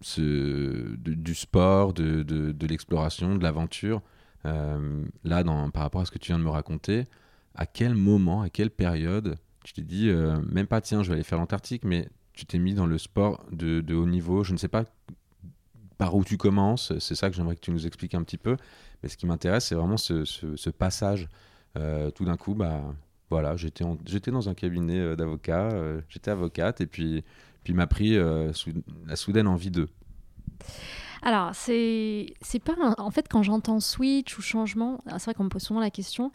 [0.00, 4.00] ce, du sport, de, de l'exploration, de l'aventure
[4.44, 7.06] Là, dans, par rapport à ce que tu viens de me raconter,
[7.54, 10.10] à quel moment, à quelle période tu t'es dit,
[10.50, 13.44] même pas tiens, je vais aller faire l'Antarctique, mais tu t'es mis dans le sport
[13.52, 14.42] de, de, haut niveau.
[14.44, 14.84] Je ne sais pas
[16.02, 16.92] par où tu commences.
[16.98, 18.56] C'est ça que j'aimerais que tu nous expliques un petit peu.
[19.02, 21.28] Mais ce qui m'intéresse, c'est vraiment ce, passage.
[21.78, 22.82] Euh, tout d'un coup, bah,
[23.30, 23.84] voilà, j'étais
[24.32, 25.70] dans un cabinet d'avocat,
[26.08, 27.22] j'étais avocate et puis
[27.62, 28.18] puis m'a pris
[29.06, 29.88] la soudaine envie d'eux.
[31.24, 32.74] Alors, c'est c'est pas.
[32.98, 35.90] En fait, quand j'entends switch ou changement, ah, c'est vrai qu'on me pose souvent la
[35.90, 36.32] question,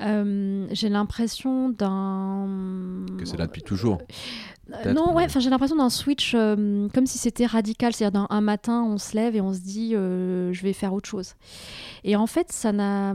[0.00, 3.04] euh, j'ai l'impression d'un.
[3.18, 3.98] Que c'est là depuis toujours.
[4.72, 7.92] Euh, non, ouais, j'ai l'impression d'un switch euh, comme si c'était radical.
[7.92, 11.34] C'est-à-dire, un matin, on se lève et on se dit, je vais faire autre chose.
[12.02, 13.14] Et en fait, ça n'a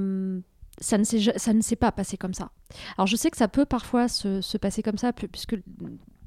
[0.80, 2.52] ça ne s'est pas passé comme ça.
[2.98, 5.56] Alors je sais que ça peut parfois se, se passer comme ça, puisque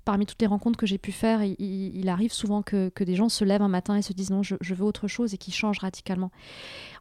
[0.08, 3.44] parmi toutes les rencontres que j'ai pu faire, il, arrive souvent que, des gens se
[3.44, 6.30] lèvent un matin et se disent non, je, veux autre chose et qui changent radicalement.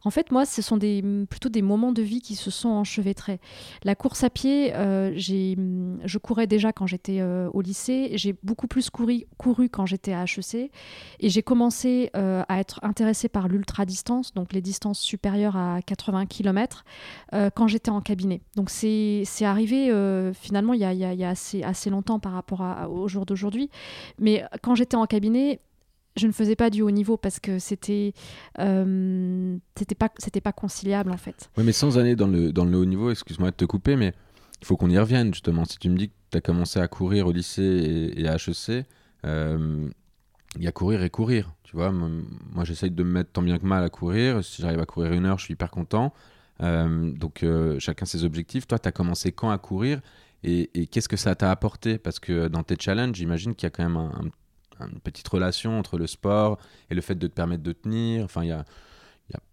[0.04, 3.40] En fait, moi, ce sont des, plutôt des moments de vie qui se sont enchevêtrés.
[3.84, 8.66] La course à pied, euh, je courais déjà quand j'étais euh, au lycée, j'ai beaucoup
[8.66, 10.70] plus couru, quand j'étais à HEC
[11.20, 16.26] et j'ai commencé euh, à être intéressée par l'ultra-distance, donc les distances supérieures à 80
[16.26, 16.84] km,
[17.54, 18.40] quand j'étais en cabinet.
[18.56, 19.92] Donc c'est arrivé
[20.34, 23.70] finalement il y a, assez, longtemps par rapport au jour d'aujourd'hui.
[24.18, 25.60] Mais quand j'étais en cabinet,
[26.16, 28.12] je ne faisais pas du haut niveau parce que c'était
[28.58, 29.56] euh,
[29.98, 31.50] pas c'était pas conciliable en fait.
[31.56, 34.12] Oui, mais sans aller dans le dans le haut niveau, excuse-moi de te couper, mais
[34.60, 35.64] il faut qu'on y revienne justement.
[35.64, 38.84] Si tu me dis que tu as commencé à courir au lycée et, à HEC,
[39.24, 39.88] euh,
[40.56, 41.54] il y a courir et courir.
[41.62, 44.42] Tu vois, moi, j'essaye de me mettre tant bien que mal à courir.
[44.42, 46.14] Si j'arrive à courir une heure, je suis hyper content.
[46.62, 47.44] Euh, donc
[47.78, 48.66] chacun ses objectifs.
[48.66, 50.00] Toi, tu as commencé quand à courir
[50.44, 51.98] et, qu'est-ce que ça t'a apporté?
[51.98, 54.30] Parce que dans tes challenges, j'imagine qu'il y a quand même
[54.80, 56.58] une petite relation entre le sport
[56.90, 58.24] et le fait de te permettre de tenir.
[58.24, 58.64] Enfin, il y a,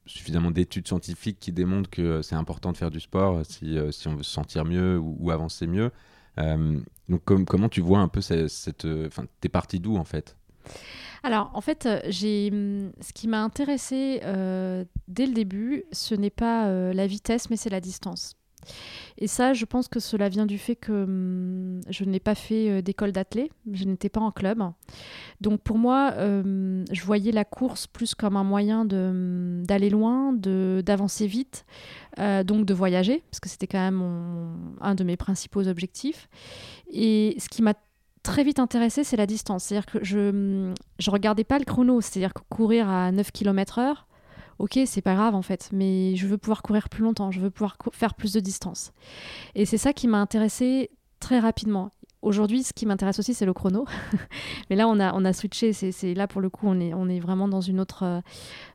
[0.06, 4.08] suffisamment d'études scientifiques qui démontrent que c'est important de faire du sport si, euh, si
[4.08, 5.92] on veut se sentir mieux ou, avancer mieux.
[6.38, 8.86] Euh, donc, comment tu vois un peu cette.
[8.86, 10.38] Enfin, t'es parti d'où en fait?
[11.24, 17.08] Alors, en fait, ce qui m'a intéressé euh, dès le début, ce n'est pas la
[17.08, 18.36] vitesse, mais c'est la distance.
[19.18, 22.70] Et ça, je pense que cela vient du fait que hum, je n'ai pas fait
[22.70, 24.62] euh, d'école d'athlée, je n'étais pas en club.
[25.42, 30.34] Donc pour moi, hum, je voyais la course plus comme un moyen hum, d'aller loin,
[30.34, 31.66] d'avancer vite,
[32.20, 36.30] euh, donc de voyager, parce que c'était quand même un de mes principaux objectifs.
[36.92, 37.74] Et ce qui m'a
[38.26, 39.66] très vite intéressé, c'est la distance.
[39.66, 40.74] C'est-à-dire que je ne
[41.08, 44.08] regardais pas le chrono, c'est-à-dire courir à 9 km heure,
[44.60, 47.50] ok, c'est pas grave en fait, mais je veux pouvoir courir plus longtemps, je veux
[47.50, 48.94] pouvoir faire plus de distance.
[49.56, 50.90] Et c'est ça qui m'a intéressé
[51.20, 51.92] très rapidement.
[52.22, 53.86] Aujourd'hui, ce qui m'intéresse aussi, c'est le chrono.
[54.72, 55.74] Mais là, on a, on a switché.
[55.74, 58.24] C'est là, pour le coup, on est, on est vraiment dans une autre,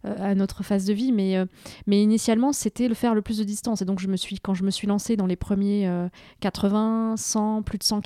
[0.04, 1.10] euh, autre phase de vie.
[1.10, 1.46] Mais, euh,
[1.88, 3.82] mais initialement, c'était le faire le plus de distance.
[3.82, 5.90] Et donc, je me suis, quand je me suis lancée dans les premiers
[6.38, 8.02] 80, euh, 100, plus de 100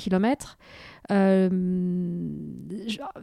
[1.09, 1.55] km,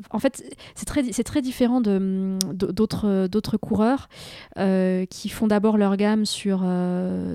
[0.10, 0.44] en fait,
[0.76, 4.10] c'est très, différent d'autres, coureurs
[4.56, 6.66] qui font d'abord leur gamme sur,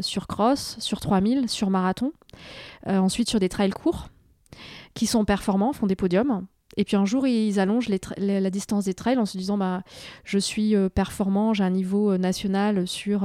[0.03, 2.13] sur cross, sur 3000, sur marathon,
[2.87, 4.09] ensuite sur des trails courts
[4.95, 6.47] qui sont performants, font des podiums.
[6.77, 9.83] Et puis un jour, ils allongent la distance des trails en se disant bah,
[10.25, 13.25] Je suis euh, performant, j'ai un niveau euh, national sur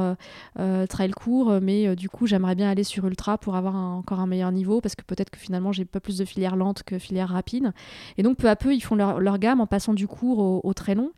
[0.58, 4.28] euh, trail court, mais du coup, j'aimerais bien aller sur ultra pour avoir encore un
[4.28, 7.30] meilleur niveau parce que peut-être que finalement, j'ai pas plus de filière lente que filière
[7.30, 7.74] rapide.
[8.18, 10.74] Et donc, peu à peu, ils font leur, gamme en passant du court au, au
[10.74, 11.12] très long.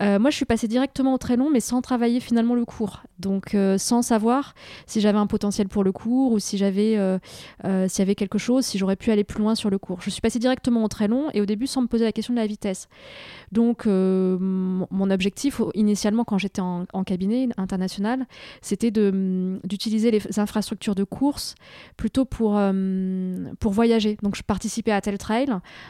[0.00, 3.02] Euh, moi, je suis passée directement au très long, mais sans travailler finalement le cours.
[3.18, 4.54] Donc, euh, sans savoir
[4.86, 7.18] si j'avais un potentiel pour le cours ou si j'avais, euh,
[7.88, 10.00] s'il y avait quelque chose, si j'aurais pu aller plus loin sur le cours.
[10.00, 12.32] Je suis passée directement au très long et au début sans me poser la question
[12.32, 12.88] de la vitesse.
[13.52, 18.26] Donc, mon objectif initialement, quand j'étais en, cabinet international,
[18.62, 21.56] c'était d'utiliser les infrastructures de course
[21.96, 22.60] plutôt pour,
[23.58, 24.16] pour voyager.
[24.22, 25.48] Donc, je participais à tel trail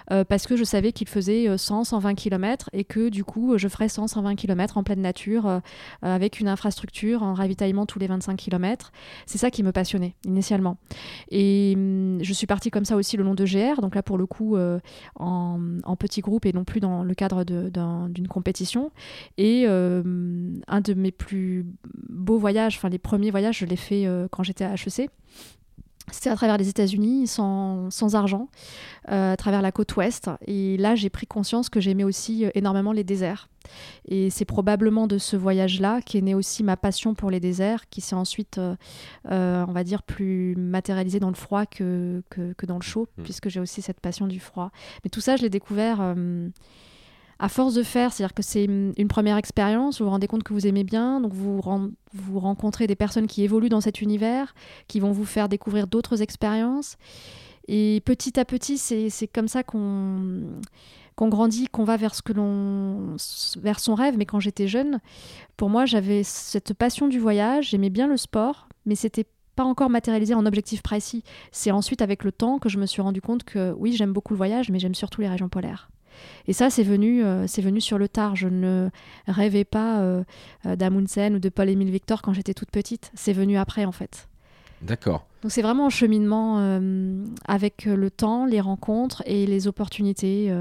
[0.08, 3.88] parce que je savais qu'il faisait 100, 120 km et que du coup, je ferais
[3.88, 5.58] 100 120 km en pleine nature, euh,
[6.04, 8.92] euh, avec une infrastructure, en ravitaillement tous les 25 km.
[9.26, 10.76] C'est ça qui me passionnait initialement.
[11.30, 14.18] Et hum, je suis partie comme ça aussi le long de GR, donc là pour
[14.18, 14.78] le coup euh,
[15.16, 15.58] en,
[15.98, 18.90] petit groupe et non plus dans le cadre d'une compétition.
[19.36, 21.66] Et un de mes plus
[22.08, 25.10] beaux voyages, enfin les premiers voyages, je l'ai fait quand j'étais à HEC.
[26.12, 28.48] C'était à travers les États-Unis, sans, sans, argent,
[29.10, 30.30] euh, à travers la côte ouest.
[30.46, 33.48] Et là, j'ai pris conscience que j'aimais aussi euh, énormément les déserts.
[34.08, 38.00] Et c'est probablement de ce voyage-là qu'est née aussi ma passion pour les déserts, qui
[38.00, 42.76] s'est ensuite, euh, on va dire, plus matérialisée dans le froid que, que, que dans
[42.76, 43.22] le chaud, mmh.
[43.22, 44.70] puisque j'ai aussi cette passion du froid.
[45.04, 46.14] Mais tout ça, je l'ai découvert
[47.40, 50.52] à force de faire, c'est-à-dire que c'est une première expérience, vous vous rendez compte que
[50.52, 51.58] vous aimez bien, donc vous,
[52.12, 54.54] vous rencontrez des personnes qui évoluent dans cet univers,
[54.88, 56.98] qui vont vous faire découvrir d'autres expériences.
[57.66, 60.42] Et petit à petit, c'est comme ça qu'on
[61.16, 63.16] qu'on grandit, qu'on va vers ce que l'on
[63.60, 64.16] vers son rêve.
[64.16, 65.00] Mais quand j'étais jeune,
[65.56, 69.26] pour moi, j'avais cette passion du voyage, j'aimais bien le sport, mais c'était
[69.56, 71.22] pas encore matérialisé en objectif précis.
[71.52, 74.34] C'est ensuite avec le temps que je me suis rendu compte que oui, j'aime beaucoup
[74.34, 75.90] le voyage, mais j'aime surtout les régions polaires.
[76.46, 78.36] Et ça, c'est venu, euh, c'est venu sur le tard.
[78.36, 78.90] Je ne
[79.26, 80.24] rêvais pas euh,
[80.66, 83.10] euh, d'Amundsen ou de Paul-Émile Victor quand j'étais toute petite.
[83.14, 84.28] C'est venu après, en fait.
[84.82, 85.26] D'accord.
[85.42, 86.58] Donc c'est vraiment un cheminement
[87.46, 90.52] avec le temps, les rencontres et les opportunités.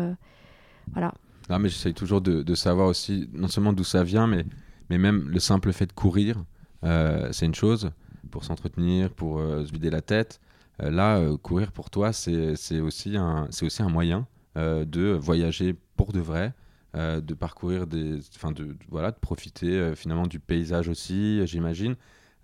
[0.92, 1.14] voilà.
[1.50, 4.46] Non, mais j'essaye toujours de, savoir aussi, non seulement d'où ça vient, mais,
[4.90, 6.44] mais même le simple fait de courir,
[6.84, 7.92] c'est une chose
[8.30, 10.40] pour s'entretenir, pour se vider la tête.
[10.80, 16.19] là, courir pour toi, c'est aussi, un, aussi un moyen euh, de voyager pour de
[16.19, 16.54] vrai,
[16.95, 21.95] euh, de parcourir des, enfin de, voilà, de profiter euh, finalement du paysage aussi, j'imagine,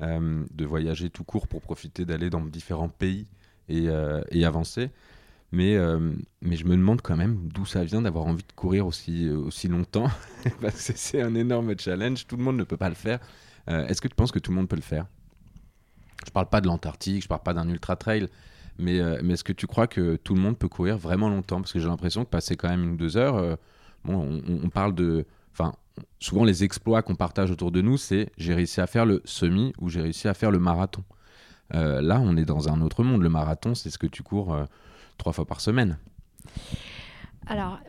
[0.01, 3.27] de voyager tout court pour profiter d'aller dans différents pays
[3.69, 3.87] et,
[4.29, 4.91] et avancer.
[5.53, 5.77] Mais,
[6.41, 9.69] mais je me demande quand même d'où ça vient d'avoir envie de courir aussi, aussi
[9.69, 10.09] longtemps,
[10.73, 13.19] c'est un énorme challenge, tout le monde ne peut pas le faire.
[13.67, 15.05] Est-ce que tu penses que tout le monde peut le faire?
[16.25, 18.27] Je parle pas de l'Antarctique, je parle pas d'un ultra trail,
[18.77, 21.61] mais, euh, mais est-ce que tu crois que tout le monde peut courir vraiment longtemps?
[21.61, 23.55] Parce que j'ai l'impression que passer quand même une ou deux heures, euh,
[24.03, 25.25] bon, on, parle de.
[25.53, 25.73] Enfin,
[26.19, 29.73] souvent les exploits qu'on partage autour de nous, c'est j'ai réussi à faire le semi
[29.79, 31.03] ou j'ai réussi à faire le marathon.
[31.73, 33.21] Euh, là, on est dans un autre monde.
[33.21, 34.55] Le marathon, c'est ce que tu cours
[35.17, 35.97] trois fois par semaine.
[37.47, 37.79] Alors,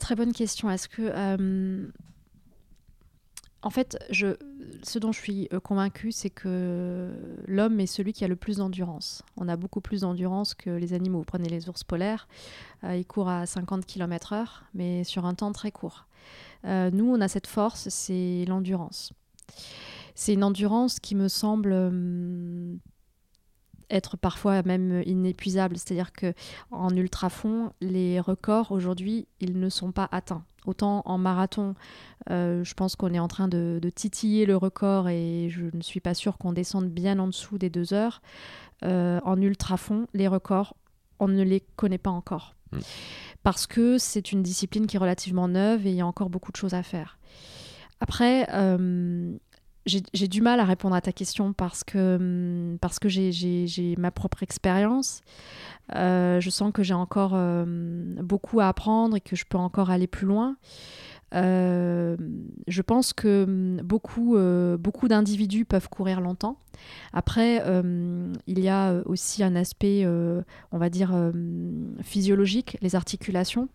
[0.00, 0.70] très bonne question.
[0.70, 1.90] Est-ce que
[3.64, 7.10] en fait, ce dont je suis euh, convaincue, c'est que
[7.46, 9.22] l'homme est celui qui a le plus d'endurance.
[9.38, 11.24] On a beaucoup plus d'endurance que les animaux.
[11.26, 12.28] Prenez les ours polaires,
[12.84, 16.06] euh, ils courent à 50 km/h, mais sur un temps très court.
[16.66, 19.14] Euh, nous, on a cette force, c'est l'endurance.
[20.14, 22.78] C'est une endurance qui me semble hum,
[23.88, 25.78] être parfois même inépuisable.
[25.78, 26.34] C'est-à-dire que
[26.70, 30.44] en ultra-fond, les records aujourd'hui, ils ne sont pas atteints.
[30.64, 31.74] Autant en marathon,
[32.30, 36.00] euh, je pense qu'on est en train de, titiller le record et je ne suis
[36.00, 38.22] pas sûre qu'on descende bien en dessous des deux heures.
[38.82, 40.74] Euh, en ultra-fond, les records,
[41.20, 42.54] on ne les connaît pas encore.
[42.72, 42.78] Mm.
[43.42, 46.50] Parce que c'est une discipline qui est relativement neuve et il y a encore beaucoup
[46.50, 47.18] de choses à faire.
[48.00, 49.36] Après, euh,
[49.86, 52.78] j'ai du mal à répondre à ta question parce que, hum,
[53.10, 55.22] j'ai ma propre expérience.
[55.94, 59.90] Euh, je sens que j'ai encore euh, beaucoup à apprendre et que je peux encore
[59.90, 60.56] aller plus loin.
[61.34, 62.16] Euh,
[62.68, 64.36] je pense que hum, beaucoup,
[64.78, 66.58] beaucoup d'individus peuvent courir longtemps.
[67.12, 71.30] Après, euh, il y a aussi un aspect, euh, on va dire, euh,
[72.02, 73.68] physiologique, les articulations.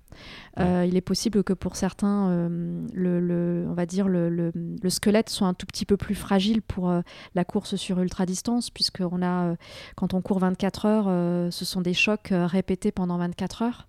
[0.58, 2.50] il est possible que pour certains,
[2.94, 4.52] le, on va dire, le,
[4.90, 6.92] squelette soit un tout petit peu plus fragile pour
[7.36, 9.56] la course sur ultra distance, puisque on a,
[9.96, 13.88] quand on court 24 heures, ce sont des chocs répétés pendant 24 heures.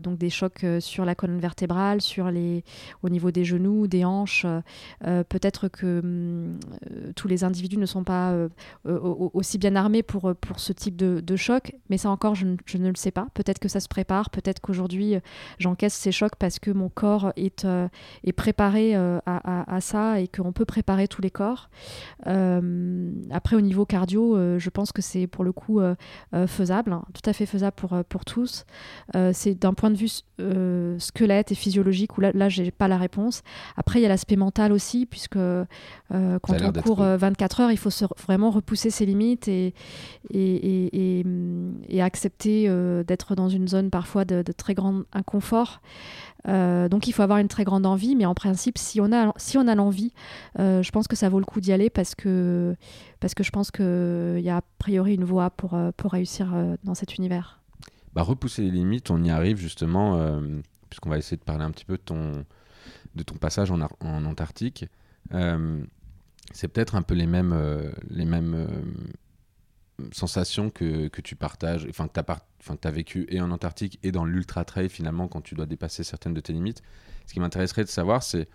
[0.00, 2.62] donc des chocs sur la colonne vertébrale, sur les,
[3.02, 4.46] au niveau des genoux, des hanches.
[5.00, 6.58] Peut-être que hum,
[7.16, 8.48] tous les individus ne sont pas euh,
[8.86, 8.98] euh,
[9.32, 11.74] aussi bien armés pour, euh, pour ce type de, choc.
[11.90, 13.28] Mais ça encore, je, ne le sais pas.
[13.34, 14.30] Peut-être que ça se prépare.
[14.30, 15.16] Peut-être qu'aujourd'hui,
[15.58, 17.66] j'encaisse ces chocs parce que mon corps est,
[18.24, 21.68] est préparé à, ça et qu'on peut préparer tous les corps.
[22.24, 25.80] après, au niveau cardio, je pense que c'est pour le coup
[26.46, 27.04] faisable, hein.
[27.12, 28.64] tout à fait faisable pour, pour tous.
[29.32, 30.08] c'est d'un point de vue
[30.98, 33.42] squelette et physiologique où là, là j'ai pas la réponse.
[33.76, 35.38] Après, il y a l'aspect mental aussi, puisque
[36.08, 39.74] quand on court 24 heures, il faut se vraiment repousser ses limites et,
[40.32, 45.80] et, accepter euh, d'être dans une zone parfois de, très grand inconfort.
[46.46, 49.32] Euh, donc il faut avoir une très grande envie, mais en principe, si on a,
[49.36, 50.12] si on a l'envie,
[50.60, 52.76] euh, je pense que ça vaut le coup d'y aller parce que,
[53.18, 56.94] parce que je pense qu'il y a a priori une voie pour, pour réussir dans
[56.94, 57.60] cet univers.
[58.14, 60.40] Bah, repousser les limites, on y arrive justement,
[60.88, 62.02] puisqu'on va essayer de parler un petit peu de
[63.22, 63.80] ton, passage en
[64.24, 64.86] Antarctique
[66.52, 71.86] c'est peut-être un peu les mêmes, euh, les mêmes euh, sensations que, que, tu partages,
[71.88, 75.40] enfin que tu as, as, vécu et en Antarctique et dans l'ultra trail finalement quand
[75.40, 76.82] tu dois dépasser certaines de tes limites.
[77.26, 78.48] Ce qui m'intéresserait de savoir, c'est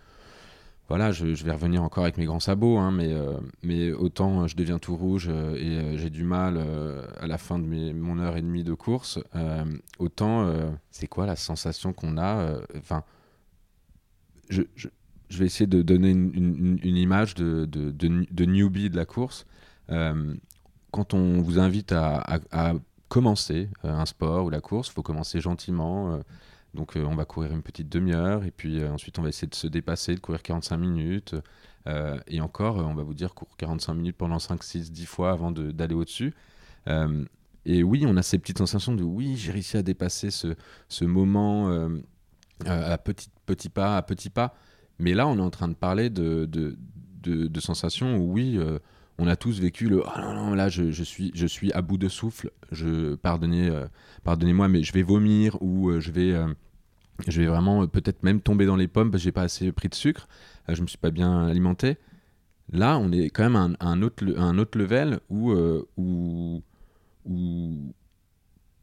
[0.88, 4.58] voilà, je, vais revenir encore avec mes grands sabots, hein, mais, euh, mais autant je
[4.58, 6.62] deviens tout rouge et j'ai du mal
[7.18, 9.20] à la fin de mes, mon heure et demie de course,
[10.00, 10.54] autant
[10.90, 13.06] c'est quoi la sensation qu'on a Enfin,
[14.50, 14.64] je
[15.38, 19.46] vais essayer de donner une, image de, de, newbie de la course.
[19.90, 20.36] Euh,
[20.92, 22.40] quand on vous invite à,
[23.08, 26.14] commencer euh, un sport ou la course, il faut commencer gentiment.
[26.14, 26.20] Euh,
[26.74, 29.68] donc on va courir une petite demi-heure et puis ensuite on va essayer de se
[29.68, 31.36] dépasser, de courir 45 minutes.
[32.28, 35.52] et encore, on va vous dire cours 45 minutes pendant 5, 6, 10 fois avant
[35.52, 36.34] d'aller au-dessus.
[37.66, 40.56] et oui, on a ces petites sensations de oui, j'ai réussi à dépasser ce,
[40.88, 41.70] ce moment
[42.66, 44.56] à petit, petit pas, à petit pas.
[45.02, 46.78] Mais là, on est en train de parler de, de,
[47.24, 48.78] de, sensations où, oui, euh,
[49.18, 51.98] on a tous vécu le oh non, non, là je, suis, je suis à bout
[51.98, 53.88] de souffle, je, pardonnez, euh,
[54.24, 56.36] pardonnez-moi, mais je vais vomir ou euh, je, vais,
[57.28, 59.90] je vais vraiment peut-être même tomber dans les pommes parce que j'ai pas assez pris
[59.90, 60.28] de sucre,
[60.70, 61.98] je me suis pas bien alimenté.
[62.72, 65.52] Là, on est quand même à un, autre, un autre level où,
[65.98, 66.62] où,
[67.26, 67.94] où,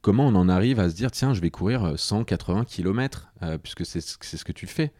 [0.02, 4.00] comment on en arrive à se dire tiens, je vais courir 180 km, puisque c'est
[4.00, 4.92] ce que tu fais.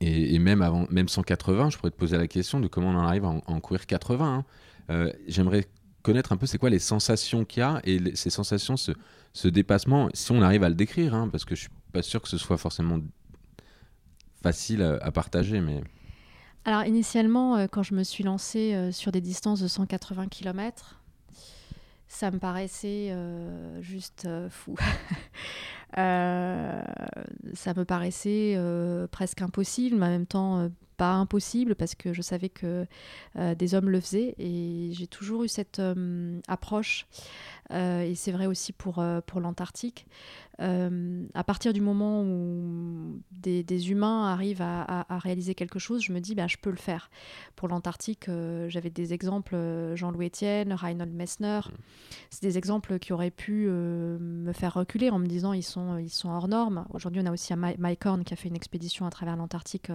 [0.00, 3.06] Et, même, avant, même 180, je pourrais te poser la question de comment on en
[3.06, 4.26] arrive à en, courir 80.
[4.26, 4.44] Hein.
[4.90, 5.66] Euh, j'aimerais
[6.02, 10.08] connaître un peu c'est quoi les sensations qu'il y a et ces sensations, ce, dépassement,
[10.14, 12.38] si on arrive à le décrire, hein, parce que je suis pas sûr que ce
[12.38, 12.98] soit forcément
[14.42, 15.60] facile à, partager.
[15.60, 15.82] Mais...
[16.64, 21.01] Alors initialement, euh, quand je me suis lancée euh, sur des distances de 180 km,
[22.12, 23.14] ça me paraissait
[23.80, 24.76] juste fou.
[25.98, 26.82] Euh,
[27.52, 32.12] ça me paraissait euh, presque impossible, mais en même temps euh, pas impossible parce que
[32.12, 32.86] je savais que
[33.34, 35.82] des hommes le faisaient et j'ai toujours eu cette
[36.46, 37.06] approche
[37.72, 40.06] et c'est vrai aussi pour, pour l'Antarctique
[40.60, 46.20] euh, à partir du moment où des, humains arrivent à, réaliser quelque chose, je me
[46.20, 47.10] dis, ben, je peux le faire.
[47.56, 51.60] Pour l'Antarctique, euh, j'avais des exemples, euh, Jean-Louis Etienne, Reinhold Messner.
[51.66, 51.72] Mmh.
[52.30, 56.10] C'est des exemples qui auraient pu me faire reculer en me disant, ils sont, ils
[56.10, 56.86] sont hors normes.
[56.92, 59.90] Aujourd'hui, on a aussi Mike Horn qui a fait une expédition à travers l'Antarctique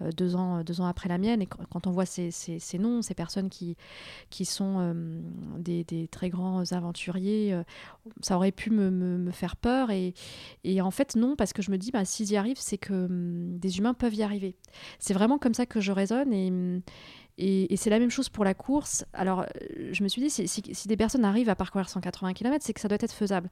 [0.00, 1.42] deux, ans, deux ans après la mienne.
[1.42, 3.76] Et quand on voit ces, ces, noms, ces personnes qui,
[4.30, 4.94] qui sont
[5.58, 7.01] des, des, très grands aventuriers,
[8.20, 10.14] ça aurait pu me, faire peur et,
[10.80, 13.58] en fait, non, parce que je me dis, bah, s'ils y arrivent, c'est que hum,
[13.58, 14.56] des humains peuvent y arriver.
[14.98, 16.48] C'est vraiment comme ça que je raisonne et.
[16.48, 16.82] Hum,
[17.76, 19.04] c'est la même chose pour la course.
[19.12, 22.72] Alors, euh, je me suis dit, si, des personnes arrivent à parcourir 180 km, c'est
[22.72, 23.48] que ça doit être faisable.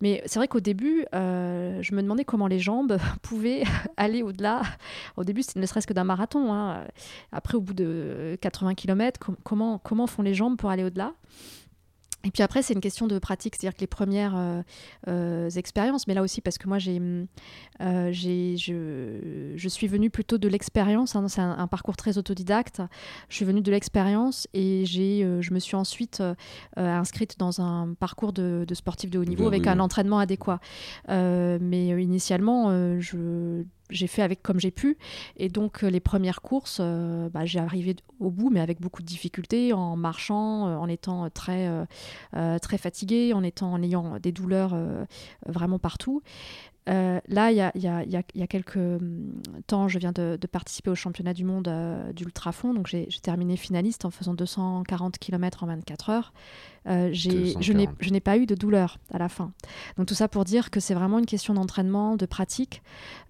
[0.00, 3.62] Mais c'est vrai qu'au début, euh, je me demandais comment les jambes pouvaient
[3.96, 4.62] aller au-delà.
[5.16, 6.52] Au début, c'était ne serait-ce que d'un marathon.
[6.52, 6.84] Hein.
[7.32, 11.14] Après, au bout de 80 km, comment font les jambes pour aller au-delà?
[12.24, 14.62] Et puis après, c'est une question de pratique, c'est-à-dire que les premières euh,
[15.08, 17.00] euh, expériences, mais là aussi parce que moi, j'ai,
[17.80, 22.80] euh, j'ai, je, je, suis venue plutôt de l'expérience, hein, c'est un, parcours très autodidacte,
[23.28, 26.22] je suis venue de l'expérience et j'ai, je me suis ensuite
[26.76, 30.60] inscrite dans un parcours de, de sportif de haut niveau avec un entraînement adéquat.
[31.08, 32.70] mais initialement,
[33.00, 34.96] je j'ai fait avec comme j'ai pu.
[35.36, 39.02] Et donc, euh, les premières courses, euh, bah, j'ai arrivé au bout, mais avec beaucoup
[39.02, 41.68] de difficultés, en marchant, euh, en étant très,
[42.60, 44.76] très fatigué, en, étant, en ayant des douleurs
[45.46, 46.22] vraiment partout.
[46.86, 49.32] là, il y a, y, a, y a, quelques hum,
[49.66, 51.70] temps, je viens de, participer au championnat du monde
[52.14, 52.74] d'ultrafond.
[52.74, 56.32] Donc, j'ai terminé finaliste en faisant 240 km en 24 heures.
[56.86, 57.72] Euh, je
[58.10, 59.52] n'ai pas eu de douleur à la fin.
[59.96, 62.82] Donc tout ça pour dire que c'est vraiment une question d'entraînement, de pratique.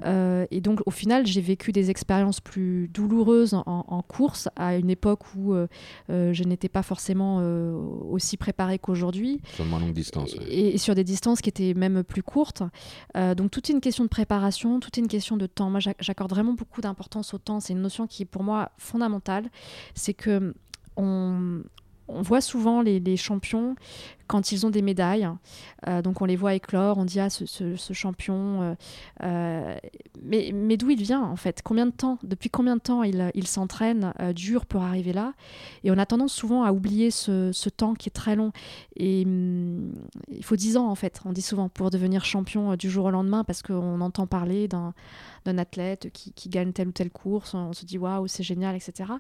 [0.05, 4.91] Euh, et donc au final, j'ai vécu des expériences plus douloureuses en, course à une
[4.91, 5.67] époque où euh,
[6.09, 7.39] je n'étais pas forcément
[8.11, 9.41] aussi préparée qu'aujourd'hui.
[9.55, 10.35] Sur moins longue distance.
[10.49, 12.63] Et, sur des distances qui étaient même plus courtes.
[13.15, 15.71] donc tout est une question de préparation, tout est une question de temps.
[15.71, 17.61] Moi, j'accorde vraiment beaucoup d'importance au temps.
[17.61, 19.51] C'est une notion qui est pour moi fondamentale.
[19.95, 20.55] C'est que
[20.97, 21.63] on,
[22.09, 23.77] on voit souvent les, champions
[24.27, 25.29] quand ils ont des médailles.
[25.89, 28.63] Euh, donc on les voit éclore, on dit ah ce, champion.
[28.63, 28.75] Euh,
[29.23, 29.77] euh,
[30.23, 31.63] mais, mais d'où il vient en fait?
[31.63, 35.33] Combien de temps Depuis combien de temps il, il s'entraîne dur pour arriver là?
[35.83, 38.53] Et on a tendance souvent à oublier ce, temps qui est très long.
[38.97, 39.93] Et hum,
[40.31, 43.11] il faut 10 ans en fait, on dit souvent, pour devenir champion du jour au
[43.11, 44.95] lendemain parce qu'on entend parler d'un
[45.45, 49.11] d'un athlète qui, gagne telle ou telle course, on se dit waouh, c'est génial, etc.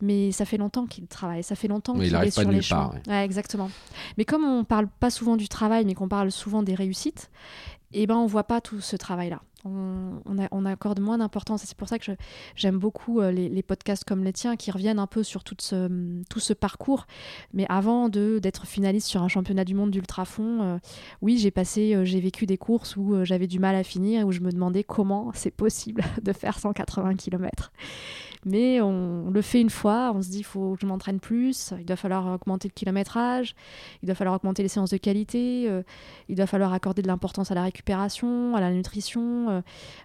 [0.00, 2.92] Mais ça fait longtemps qu'il travaille, ça fait longtemps qu'il est sur les champs.
[3.08, 3.70] exactement.
[4.18, 7.30] Mais comme on parle pas souvent du travail, mais qu'on parle souvent des réussites,
[7.92, 11.64] eh ben on voit pas tout ce travail-là on, accorde moins d'importance.
[11.64, 12.12] Et c'est pour ça que
[12.56, 16.52] j'aime beaucoup euh, les, podcasts comme les tiens qui reviennent un peu sur tout ce,
[16.52, 17.06] parcours.
[17.52, 20.78] Mais avant d'être finaliste sur un championnat du monde d'ultrafond, euh,
[21.22, 24.32] oui, j'ai passé, euh, j'ai vécu des courses où j'avais du mal à finir, où
[24.32, 27.72] je me demandais comment c'est possible de faire 180 km.
[28.44, 31.72] Mais on le fait une fois, on se dit il faut que je m'entraîne plus,
[31.78, 33.54] il doit falloir augmenter le kilométrage,
[34.02, 35.70] il doit falloir augmenter les séances de qualité,
[36.28, 39.20] il doit falloir accorder de l'importance à la récupération, à la nutrition
[39.50, 39.60] euh,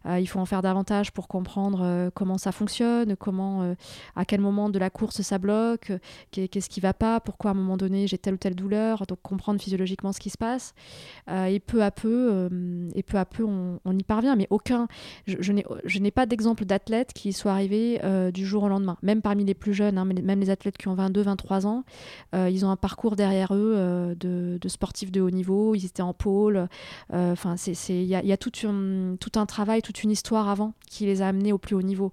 [0.05, 3.75] euh, il faut en faire davantage pour comprendre euh, comment ça fonctionne, comment,
[4.15, 5.91] à quel moment de la course ça bloque,
[6.31, 9.19] qu'est-ce qui va pas, pourquoi à un moment donné j'ai telle ou telle douleur, donc
[9.21, 10.73] comprendre physiologiquement ce qui se passe.
[11.29, 12.49] et peu à peu,
[12.95, 14.35] et peu à peu, on, y parvient.
[14.35, 14.87] Mais aucun,
[15.25, 17.99] je, je n'ai pas d'exemple d'athlète qui soit arrivé
[18.31, 18.97] du jour au lendemain.
[19.01, 21.83] Même parmi les plus jeunes, hein, même les athlètes qui ont 22, 23 ans,
[22.33, 25.75] ils ont un parcours derrière eux de, sportifs de haut niveau.
[25.75, 26.67] Ils étaient en pôle.
[27.11, 27.55] Enfin,
[27.89, 31.53] il y a, tout, tout, un travail, toute une histoire avant qui les a amenés
[31.53, 32.11] au plus haut niveau.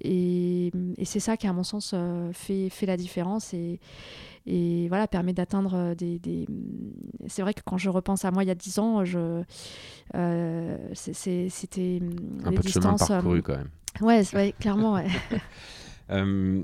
[0.00, 1.94] Et, et c'est ça qui, à mon sens,
[2.32, 3.54] fait, fait la différence.
[3.54, 3.80] Et,
[4.46, 6.46] et voilà permet d'atteindre euh, des,
[7.26, 9.42] c'est vrai que quand je repense à moi il y a 10 ans je
[10.14, 12.00] euh, c'était
[12.44, 13.70] un peu de chemin parcouru quand même
[14.00, 15.08] ouais, clairement ouais.
[16.10, 16.62] euh,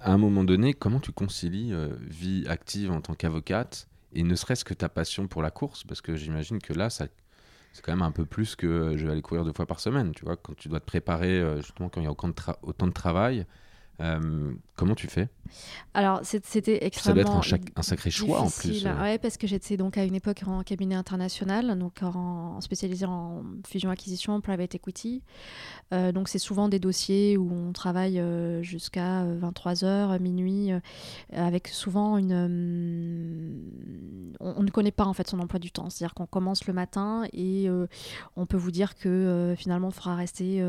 [0.00, 4.34] à un moment donné comment tu concilies euh, vie active en tant qu'avocate et ne
[4.34, 5.84] serait-ce que ta passion pour la course?
[5.84, 7.10] Parce que j'imagine que là c'est
[7.82, 10.24] quand même un peu plus que je vais aller courir deux fois par semaine tu
[10.24, 10.36] vois?
[10.36, 13.46] Quand tu dois te préparer justement quand il y a autant de, travail
[14.00, 15.28] euh, comment tu fais?
[15.94, 17.42] Alors, c'était extrêmement.
[17.42, 18.84] Ça doit être un, sacré choix en plus.
[18.84, 18.92] Euh.
[19.02, 23.42] Oui, parce que j'étais donc à une époque en cabinet international, donc en, spécialisé en
[23.66, 25.22] fusion-acquisition, private equity.
[25.92, 28.22] Euh, donc, c'est souvent des dossiers où on travaille
[28.62, 30.70] jusqu'à 23h, minuit,
[31.32, 33.60] avec souvent une.
[34.40, 35.90] On, ne connaît pas en fait son emploi du temps.
[35.90, 37.68] C'est-à-dire qu'on commence le matin et
[38.36, 40.64] on peut vous dire que finalement, il faudra rester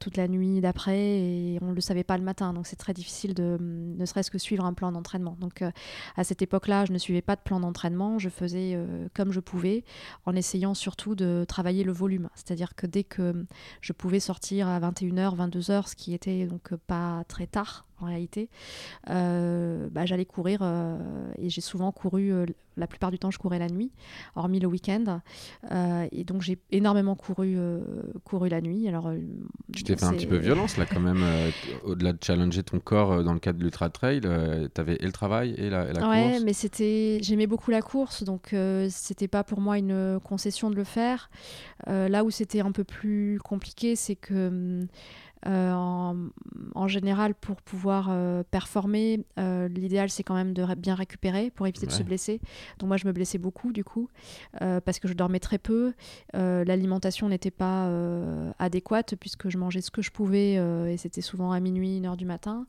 [0.00, 2.94] toute la nuit d'après et on ne le savait pas le matin, donc c'est très
[2.94, 5.36] difficile de ne serait-ce que suivre un plan d'entraînement.
[5.40, 5.70] Donc euh,
[6.16, 9.40] à cette époque-là, je ne suivais pas de plan d'entraînement, je faisais euh, comme je
[9.40, 9.84] pouvais,
[10.26, 12.28] en essayant surtout de travailler le volume.
[12.34, 13.46] C'est-à-dire que dès que
[13.80, 18.48] je pouvais sortir à 21h, 22h, ce qui était donc pas très tard en réalité,
[19.10, 20.62] euh, bah, j'allais courir
[21.38, 22.32] et j'ai souvent couru,
[22.76, 23.90] la plupart du temps je courais la nuit,
[24.36, 25.20] hormis le week-end.
[26.12, 27.56] et donc j'ai énormément couru,
[28.24, 28.88] couru la nuit.
[28.88, 29.12] Alors,
[29.72, 31.24] tu t'es fait un petit peu violence là quand même,
[31.84, 34.96] au-delà de challenger ton corps euh, dans le cadre de l'Ultra Trail, euh, tu avais
[34.96, 36.06] et le travail et la, course.
[36.06, 40.70] Ouais, mais c'était, j'aimais beaucoup la course, donc euh, c'était pas pour moi une concession
[40.70, 41.30] de le faire.
[41.86, 44.86] là où c'était un peu plus compliqué, c'est que hum,
[45.46, 45.72] euh,
[46.74, 51.66] en, général, pour pouvoir euh, performer, euh, l'idéal c'est quand même de bien récupérer pour
[51.66, 52.40] éviter de se blesser.
[52.78, 54.08] Donc moi je me blessais beaucoup du coup
[54.58, 55.92] parce que je dormais très peu.
[56.34, 57.90] L'alimentation n'était pas
[58.58, 62.16] adéquate puisque je mangeais ce que je pouvais et c'était souvent à minuit, une heure
[62.16, 62.66] du matin.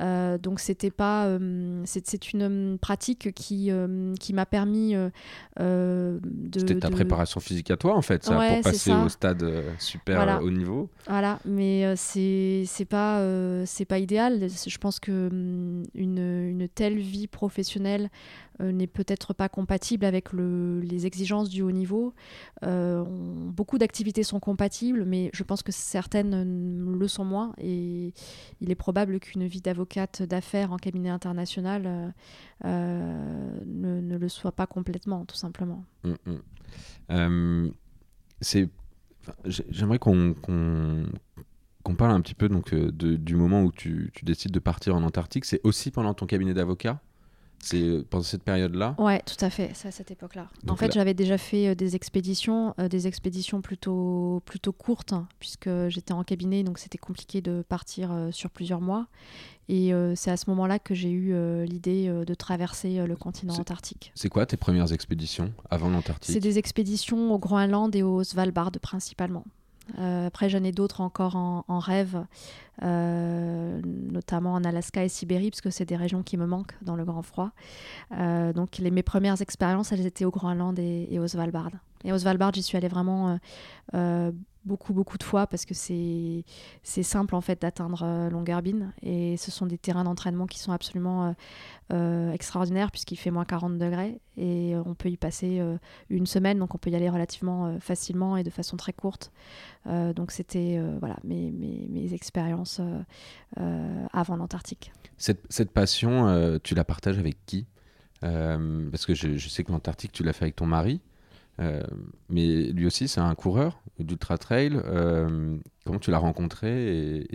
[0.00, 1.28] donc c'était pas,
[1.84, 3.70] c'est une pratique qui
[4.20, 5.10] qui m'a permis de.
[6.56, 9.44] C'était ta préparation physique à toi en fait, ça, pour passer au stade
[9.78, 10.88] super haut niveau.
[11.08, 14.48] Voilà, mais c'est pas euh, pas idéal.
[14.48, 18.10] Je pense que hum, une, une telle vie professionnelle
[18.60, 22.14] euh, n'est peut-être pas compatible avec le, les exigences du haut niveau.
[22.64, 27.54] Euh, beaucoup d'activités sont compatibles, mais je pense que certaines le sont moins.
[27.58, 28.12] Et
[28.60, 32.14] il est probable qu'une vie d'avocate d'affaires en cabinet international
[32.64, 35.84] ne, le soit pas complètement, tout simplement.
[36.04, 36.40] Hum,
[37.08, 37.72] hum.
[38.40, 38.68] c'est
[39.44, 40.34] J'aimerais qu'on
[41.86, 45.04] qu'on parle un petit peu donc, euh, du moment où tu, décides de partir en
[45.04, 45.44] Antarctique.
[45.44, 46.98] C'est aussi pendant ton cabinet d'avocat?
[47.60, 48.96] C'est euh, pendant cette période-là?
[48.98, 50.48] Ouais, tout à fait, c'est à cette époque-là.
[50.66, 55.70] En fait, j'avais déjà fait euh, des expéditions, des expéditions plutôt, plutôt courtes, hein, puisque
[55.88, 59.06] j'étais en cabinet, donc c'était compliqué de partir sur plusieurs mois.
[59.68, 61.34] Et c'est à ce moment-là que j'ai eu
[61.64, 64.12] l'idée de traverser le continent antarctique.
[64.14, 66.32] C'est quoi tes premières expéditions avant l'Antarctique?
[66.32, 69.44] C'est des expéditions au Groenland et au Svalbard principalement.
[69.98, 72.24] Euh, après, j'en ai d'autres encore en, rêve,
[72.82, 76.96] euh, notamment en Alaska et Sibérie, parce que c'est des régions qui me manquent dans
[76.96, 77.50] le grand froid.
[78.12, 81.70] Euh, donc, mes premières expériences, elles étaient au Groenland et, et au Svalbard.
[82.04, 83.38] Et au Svalbard, j'y suis allée vraiment
[84.66, 86.42] beaucoup, beaucoup de fois parce que c'est
[87.02, 91.28] simple en fait d'atteindre euh, Longyearbyen et ce sont des terrains d'entraînement qui sont absolument
[91.28, 91.32] euh,
[91.92, 95.62] euh, extraordinaires puisqu'il fait moins 40 degrés et on peut y passer
[96.10, 99.32] une semaine donc on peut y aller relativement facilement et de façon très courte.
[99.86, 102.82] donc c'était voilà mes, mes, mes expériences
[104.12, 104.92] avant l'Antarctique.
[105.16, 107.66] Cette, cette passion, tu la partages avec qui?
[108.20, 111.00] Parce que je, je sais que l'Antarctique, tu l'as fait avec ton mari.
[111.60, 111.82] Euh,
[112.28, 114.80] mais lui aussi, c'est un coureur d'ultra trail.
[114.84, 117.26] Euh, comment tu l'as rencontré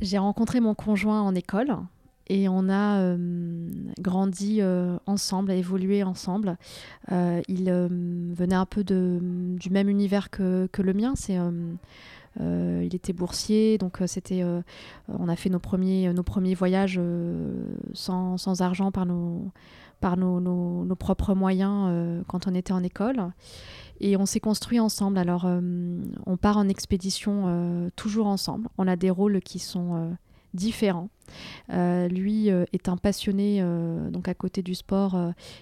[0.00, 1.76] J'ai rencontré mon conjoint en école
[2.28, 3.68] et on a euh,
[4.00, 4.60] grandi
[5.06, 6.56] ensemble, évolué ensemble.
[7.10, 7.70] il
[8.34, 11.14] venait un peu du même univers que, le mien.
[11.16, 11.38] C'est
[12.38, 14.44] il était boursier, donc c'était,
[15.08, 17.00] on a fait nos premiers, nos premiers voyages
[17.94, 19.50] sans, argent par nos,
[20.00, 23.32] par nos, propres moyens euh, quand on était en école.
[24.00, 25.18] Et on s'est construit ensemble.
[25.18, 25.60] Alors, euh,
[26.26, 28.68] on part en expédition euh, toujours ensemble.
[28.78, 30.16] On a des rôles qui sont
[30.54, 31.08] différents.
[31.68, 33.62] lui est un passionné,
[34.10, 35.18] donc à côté du sport,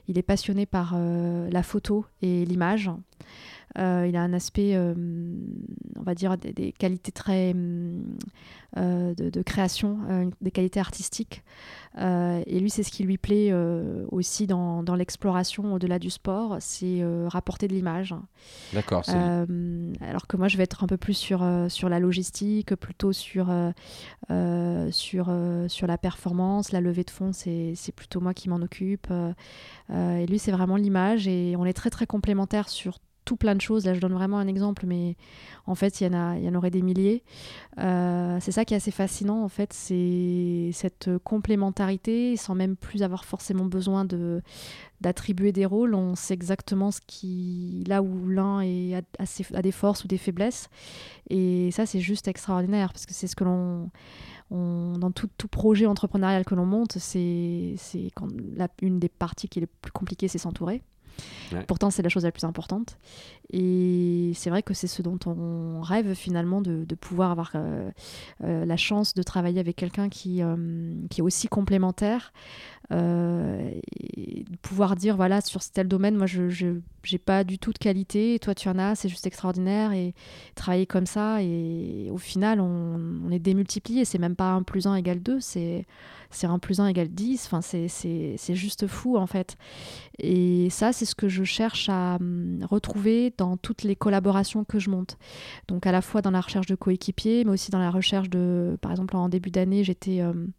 [0.07, 2.91] il est passionné par la photo et l'image.
[3.79, 4.95] Euh, il a un aspect, euh,
[5.97, 7.55] on va dire, des, qualités très
[8.77, 11.43] euh, de, création, des qualités artistiques.
[11.99, 13.53] et lui, c'est ce qui lui plaît
[14.11, 18.15] aussi dans, dans l'exploration au-delà du sport, c'est rapporter de l'image.
[18.73, 19.03] D'accord.
[19.09, 23.53] alors que moi, je vais être un peu plus sur, sur la logistique, plutôt sur,
[24.91, 25.37] sur,
[25.69, 29.09] sur la performance, la levée de fonds, c'est plutôt moi qui m'en occupe.
[29.91, 33.61] et lui, c'est vraiment l'image et on est très très complémentaires sur tout plein de
[33.61, 33.87] choses.
[33.87, 35.17] Là, je donne vraiment un exemple, mais
[35.67, 37.23] en fait, il y en, il y en aurait des milliers.
[37.79, 43.03] Euh, c'est ça qui est assez fascinant, en fait, c'est cette complémentarité, sans même plus
[43.03, 44.43] avoir forcément besoin de
[45.01, 45.95] d'attribuer des rôles.
[45.95, 50.69] On sait exactement ce qui, là où l'un est a, des forces ou des faiblesses.
[51.29, 53.91] Et ça, c'est juste extraordinaire, parce que c'est ce que l'on...
[54.51, 57.77] dans tout, tout, projet entrepreneurial que l'on monte, c'est
[58.81, 60.83] une des parties qui est le plus compliquée, c'est s'entourer.
[61.67, 62.99] Pourtant, c'est la chose la plus importante.
[63.53, 67.91] Et c'est vrai que c'est ce dont on rêve finalement de, pouvoir avoir euh,
[68.43, 70.57] euh, la chance de travailler avec quelqu'un qui, euh,
[71.11, 72.33] qui est aussi complémentaire.
[72.91, 77.79] Et de pouvoir dire, voilà, sur tel domaine, moi, je n'ai pas du tout de
[77.79, 79.93] qualité, toi, tu en as, c'est juste extraordinaire.
[79.93, 80.15] Et
[80.55, 84.05] travailler comme ça, et au final, on, on est démultiplié.
[84.05, 85.87] C'est même pas 1 plus 1 égale 2, c'est
[86.35, 87.47] c'est 1 plus 1 égale 10.
[87.47, 89.57] Enfin, c'est juste fou, en fait.
[90.19, 94.79] Et ça, c'est ce que je cherche à hum, retrouver dans toutes les collaborations que
[94.79, 95.17] je monte.
[95.69, 98.77] Donc, à la fois dans la recherche de coéquipiers, mais aussi dans la recherche de.
[98.81, 100.23] Par exemple, en début d'année, j'étais.
[100.23, 100.51] Hum,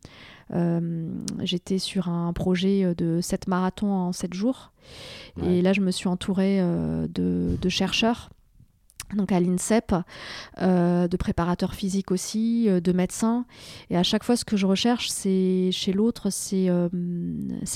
[1.41, 4.71] j'étais sur un projet de 7 marathons en 7 jours.
[5.43, 8.29] Et là, je me suis entourée euh, de, de, chercheurs
[9.13, 9.93] donc à l'INSEP,
[10.61, 13.45] euh, de préparateurs physiques aussi, euh, de médecins.
[13.89, 16.89] Et à chaque fois, ce que je recherche, c'est chez l'autre, c'est euh,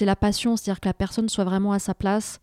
[0.02, 2.40] la passion, c'est-à-dire que la personne soit vraiment à sa place.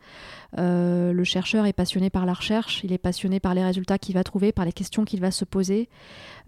[0.57, 4.23] le chercheur est passionné par la recherche, il est passionné par les résultats qu'il va
[4.23, 5.89] trouver, par les questions qu'il va se poser.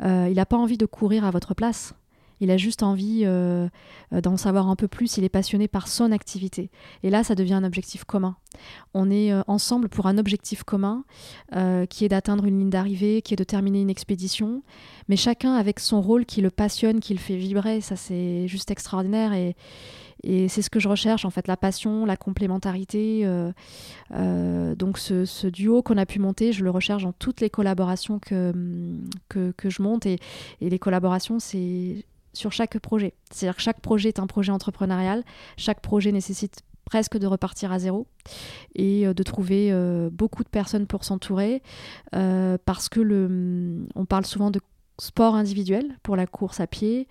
[0.00, 1.94] il n'a pas envie de courir à votre place.
[2.40, 3.68] Il a juste envie euh,
[4.12, 5.16] euh, d'en savoir un peu plus.
[5.16, 6.70] Il est passionné par son activité.
[7.02, 8.36] Et là, ça devient un objectif commun.
[8.94, 11.04] On est euh, ensemble pour un objectif commun
[11.90, 14.62] qui est d'atteindre une ligne d'arrivée, qui est de terminer une expédition.
[15.08, 17.80] Mais chacun avec son rôle qui le passionne, qui le fait vibrer.
[17.80, 19.32] Ça, c'est juste extraordinaire.
[19.32, 19.56] Et,
[20.48, 23.24] c'est ce que je recherche, en fait, la passion, la complémentarité.
[24.10, 28.52] donc ce, duo qu'on a pu monter, je le recherche dans toutes les collaborations que,
[29.30, 30.06] je monte.
[30.06, 30.18] Et
[30.60, 33.14] les collaborations, c'est sur chaque projet.
[33.30, 35.24] C'est-à-dire que chaque projet est un projet entrepreneurial,
[35.56, 38.06] chaque projet nécessite presque de repartir à zéro
[38.74, 41.62] et euh, de trouver euh, beaucoup de personnes pour s'entourer
[42.14, 44.60] euh, parce que le, on parle souvent de
[44.98, 47.06] sport individuel pour la course à pied.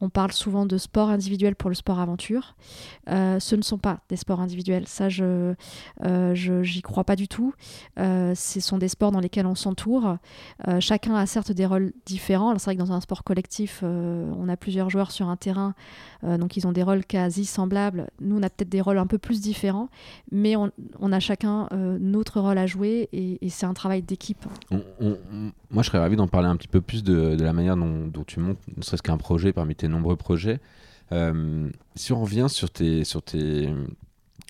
[0.00, 2.54] On parle souvent de sport individuel pour le sport aventure.
[3.08, 4.86] Euh, ce ne sont pas des sports individuels.
[4.86, 5.54] Ça, je
[6.04, 7.52] euh, j'y crois pas du tout.
[7.98, 10.18] Euh, ce sont des sports dans lesquels on s'entoure.
[10.78, 12.56] chacun a certes des rôles différents.
[12.58, 15.74] C'est vrai que dans un sport collectif, on a plusieurs joueurs sur un terrain,
[16.22, 18.08] donc ils ont des rôles quasi semblables.
[18.20, 19.88] Nous, on a peut-être des rôles un peu plus différents,
[20.30, 24.44] mais on, a chacun notre rôle à jouer et, c'est un travail d'équipe.
[24.70, 28.24] moi, je serais ravi d'en parler un petit peu plus de, la manière dont, dont
[28.24, 30.60] tu montes, ne serait-ce qu'un projet parmi tes nombreux projets.
[31.12, 33.68] Euh, si on revient sur tes, sur tes,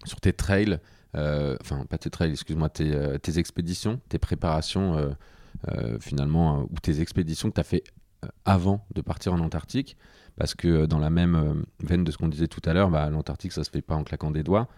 [0.04, 0.78] sur tes trails,
[1.16, 5.16] euh, enfin pas tes trails, excuse-moi, tes, euh, expéditions, tes préparations
[6.00, 7.84] finalement, ou tes expéditions que tu as fait
[8.44, 9.96] avant de partir en Antarctique,
[10.36, 13.52] parce que dans la même veine de ce qu'on disait tout à l'heure, bah, l'Antarctique
[13.52, 14.68] ça se fait pas en claquant des doigts.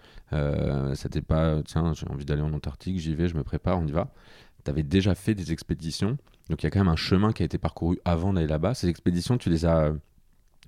[0.95, 3.93] C'était pas, tiens, j'ai envie d'aller en Antarctique, j'y vais, je me prépare, on y
[3.93, 4.11] va.
[4.65, 7.43] Tu avais déjà fait des expéditions, donc il y a quand même un chemin qui
[7.43, 8.75] a été parcouru avant d'aller là-bas.
[8.75, 9.93] Ces expéditions, tu les as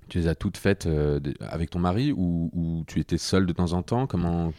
[0.09, 3.73] tu les as toutes faites euh, avec ton mari ou, tu étais seule de temps
[3.73, 4.07] en temps?
[4.07, 4.53] Comment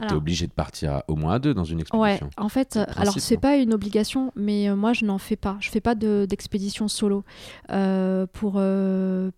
[0.00, 2.26] tu es obligée de partir au moins à deux dans une expédition?
[2.26, 5.56] Ouais, en fait, alors c'est pas une obligation, mais euh, moi je n'en fais pas.
[5.60, 7.24] Je fais pas d'expédition solo
[7.70, 8.60] euh, pour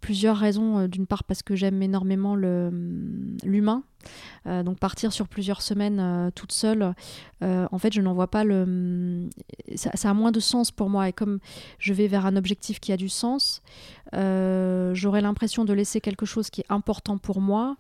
[0.01, 0.87] plusieurs raisons.
[0.87, 3.83] D'une part parce que j'aime énormément l'humain
[4.47, 6.95] euh, donc partir sur plusieurs semaines euh, toute seule,
[7.43, 9.29] euh, en fait, je n'en vois pas le.
[9.77, 11.09] Ça, a moins de sens pour moi.
[11.09, 11.39] Et comme
[11.79, 13.63] je vais vers un objectif qui a du sens,
[14.13, 17.77] j'aurais l'impression de laisser quelque chose qui est important pour moi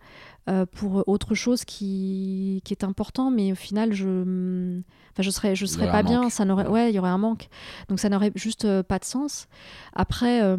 [0.72, 4.82] pour autre chose qui, qui, est important, mais au final, je
[5.12, 6.30] Enfin, je serais, je serais pas bien.
[6.30, 7.49] Ça n'aurait, ouais, il y aurait un manque.
[7.88, 9.47] Donc ça n'aurait juste euh, pas de sens.
[9.93, 10.57] Après, euh,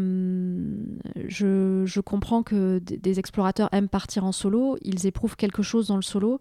[1.27, 4.77] je, je, comprends que des explorateurs aiment partir en solo.
[4.83, 6.39] Ils éprouvent quelque chose dans le solo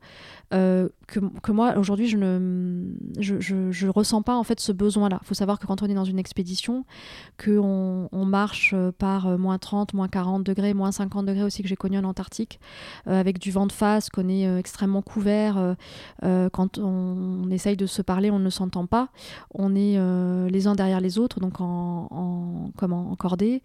[0.52, 4.72] euh, que, que, moi aujourd'hui je ne, je, je, je, ressens pas en fait ce
[4.72, 5.18] besoin-là.
[5.22, 6.84] Il faut savoir que quand on est dans une expédition,
[7.38, 11.68] que on, on marche par moins 30, moins 40 degrés, moins 50 degrés aussi que
[11.68, 12.60] j'ai connu en Antarctique,
[13.06, 15.76] avec avec du vent de face, qu'on est extrêmement couvert.
[16.20, 19.08] quand on, essaye de se parler, on ne s'entend pas.
[19.54, 19.98] On est
[20.50, 23.62] les uns derrière les autres, donc en, en, comme en, cordée.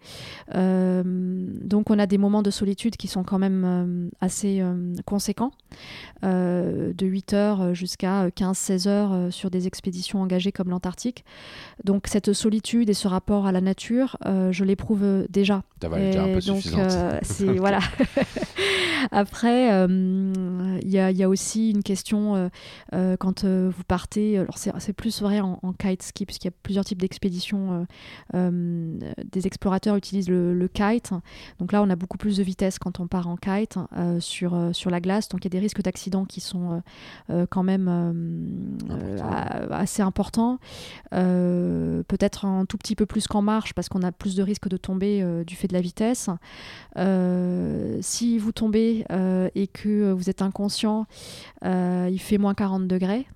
[0.54, 4.62] donc on a des moments de solitude qui sont quand même assez
[5.04, 5.52] conséquents,
[6.22, 11.24] de 8 heures jusqu'à 15-16 heures sur des expéditions engagées comme l'Antarctique.
[11.84, 15.62] Donc cette solitude et ce rapport à la nature, je l'éprouve déjà.
[15.82, 16.62] Ça va déjà un peu donc,
[17.22, 17.80] c'est voilà.
[19.10, 22.48] Après, euh, il y, a aussi une question euh,
[22.94, 24.38] euh, quand vous partez.
[24.38, 27.86] Alors c'est plus vrai en, kite ski puisqu'il y a plusieurs types d'expéditions.
[28.34, 31.12] des explorateurs utilisent le, kite.
[31.58, 33.78] Donc là, on a beaucoup plus de vitesse quand on part en kite
[34.20, 35.28] sur sur la glace.
[35.28, 36.82] Donc il y a des risques d'accident qui sont
[37.50, 37.88] quand même
[39.70, 40.58] assez importants.
[41.10, 44.76] Peut-être un tout petit peu plus qu'en marche parce qu'on a plus de risques de
[44.76, 46.30] tomber du fait de la vitesse.
[48.00, 49.04] si vous tombez
[49.54, 51.06] et que vous êtes inconscient,
[51.64, 53.26] euh, il fait moins 40 degrés.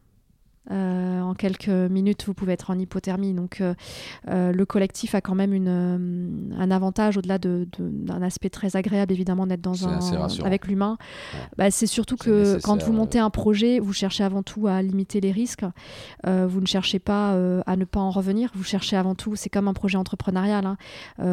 [0.71, 3.33] Euh, en quelques minutes, vous pouvez être en hypothermie.
[3.33, 3.75] Donc, euh,
[4.29, 9.13] euh, le collectif a quand même une, un avantage au-delà d'un de, aspect très agréable,
[9.13, 9.99] évidemment, d'être dans un
[10.45, 10.99] avec l'humain.
[11.59, 15.21] Bah, c'est surtout que quand vous montez un projet, vous cherchez avant tout à limiter
[15.21, 15.65] les risques.
[16.25, 17.33] vous ne cherchez pas
[17.67, 18.51] à ne pas en revenir.
[18.55, 20.67] Vous cherchez avant tout, c'est comme un projet entrepreneurial.
[20.67, 20.77] Hein.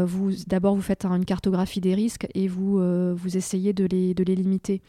[0.06, 2.80] vous d'abord vous faites une cartographie des risques et vous
[3.16, 4.82] vous essayez de les de les limiter.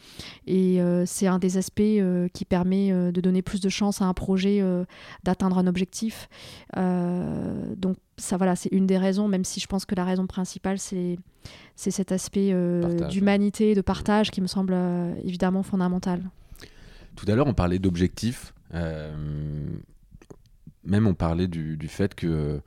[0.46, 1.82] Et c'est un des aspects
[2.32, 4.84] qui permet de donner plus de chance à un projet euh,
[5.24, 6.28] d'atteindre un objectif.
[6.76, 10.26] Euh, donc ça voilà, c'est une des raisons, même si je pense que la raison
[10.26, 11.18] principale, c'est
[11.76, 14.76] cet aspect euh, d'humanité, de partage qui me semble
[15.24, 16.22] évidemment fondamental.
[17.16, 18.54] Tout à l'heure, on parlait d'objectifs.
[18.72, 19.82] même
[21.06, 22.60] on parlait du, du fait que,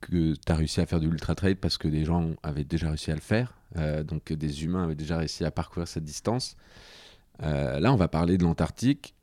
[0.00, 2.88] que tu as réussi à faire du ultra trail parce que des gens avaient déjà
[2.88, 3.54] réussi à le faire.
[4.04, 6.56] donc des humains avaient déjà réussi à parcourir cette distance.
[7.40, 9.14] là, on va parler de l'Antarctique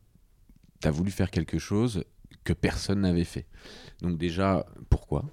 [0.91, 2.03] tu voulu faire quelque chose
[2.43, 3.45] que personne n'avait fait.
[4.01, 5.25] Donc déjà, pourquoi?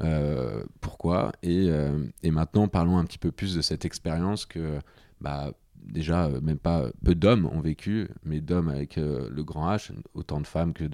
[0.00, 1.32] Euh, Pourquoi?
[1.44, 4.78] Euh, et, maintenant, parlons un petit peu plus de cette expérience que
[5.20, 9.90] bah, déjà, euh, même pas peu d'hommes ont vécu, mais d'hommes avec le grand H,
[10.14, 10.84] autant de femmes que,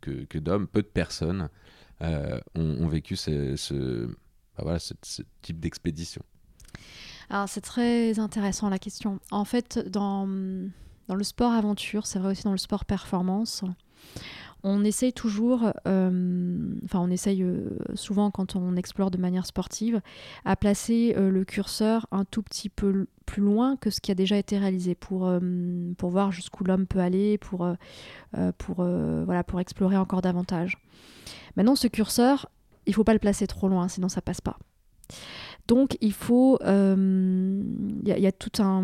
[0.00, 1.48] que, que, d'hommes, peu de personnes
[2.00, 6.22] ont, vécu bah, ce, ce type d'expédition.
[7.30, 9.20] Alors c'est très intéressant la question.
[9.30, 10.26] En fait, dans
[11.08, 13.64] dans le sport aventure, c'est vrai aussi dans le sport performance,
[14.64, 20.00] on essaye toujours, euh, enfin on essaye euh, souvent quand on explore de manière sportive,
[20.44, 24.14] à placer euh, le curseur un tout petit peu plus loin que ce qui a
[24.14, 25.30] déjà été réalisé pour,
[25.98, 27.68] pour voir jusqu'où l'homme peut aller, pour,
[28.56, 30.78] pour, voilà, pour explorer encore davantage.
[31.56, 32.48] Maintenant, ce curseur,
[32.86, 34.58] il faut pas le placer trop loin, sinon ça passe pas.
[35.68, 37.62] Donc il faut, il euh,
[38.04, 38.82] y, a tout un,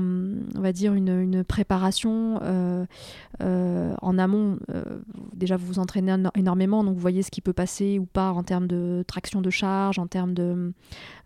[0.54, 2.84] on va dire une, préparation euh,
[3.42, 3.63] euh,
[4.02, 4.58] en amont.
[5.32, 8.42] déjà vous vous entraînez énormément, donc vous voyez ce qui peut passer ou pas en
[8.42, 10.72] termes de traction de charge, en termes de,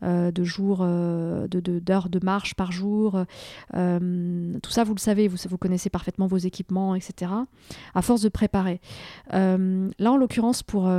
[0.03, 3.25] de jours, de, d'heures de, marche par jour.
[3.73, 7.33] tout ça vous le savez, vous, vous connaissez parfaitement vos équipements, etc.
[7.95, 8.81] À force de préparer.
[9.33, 10.91] là en l'occurrence pour,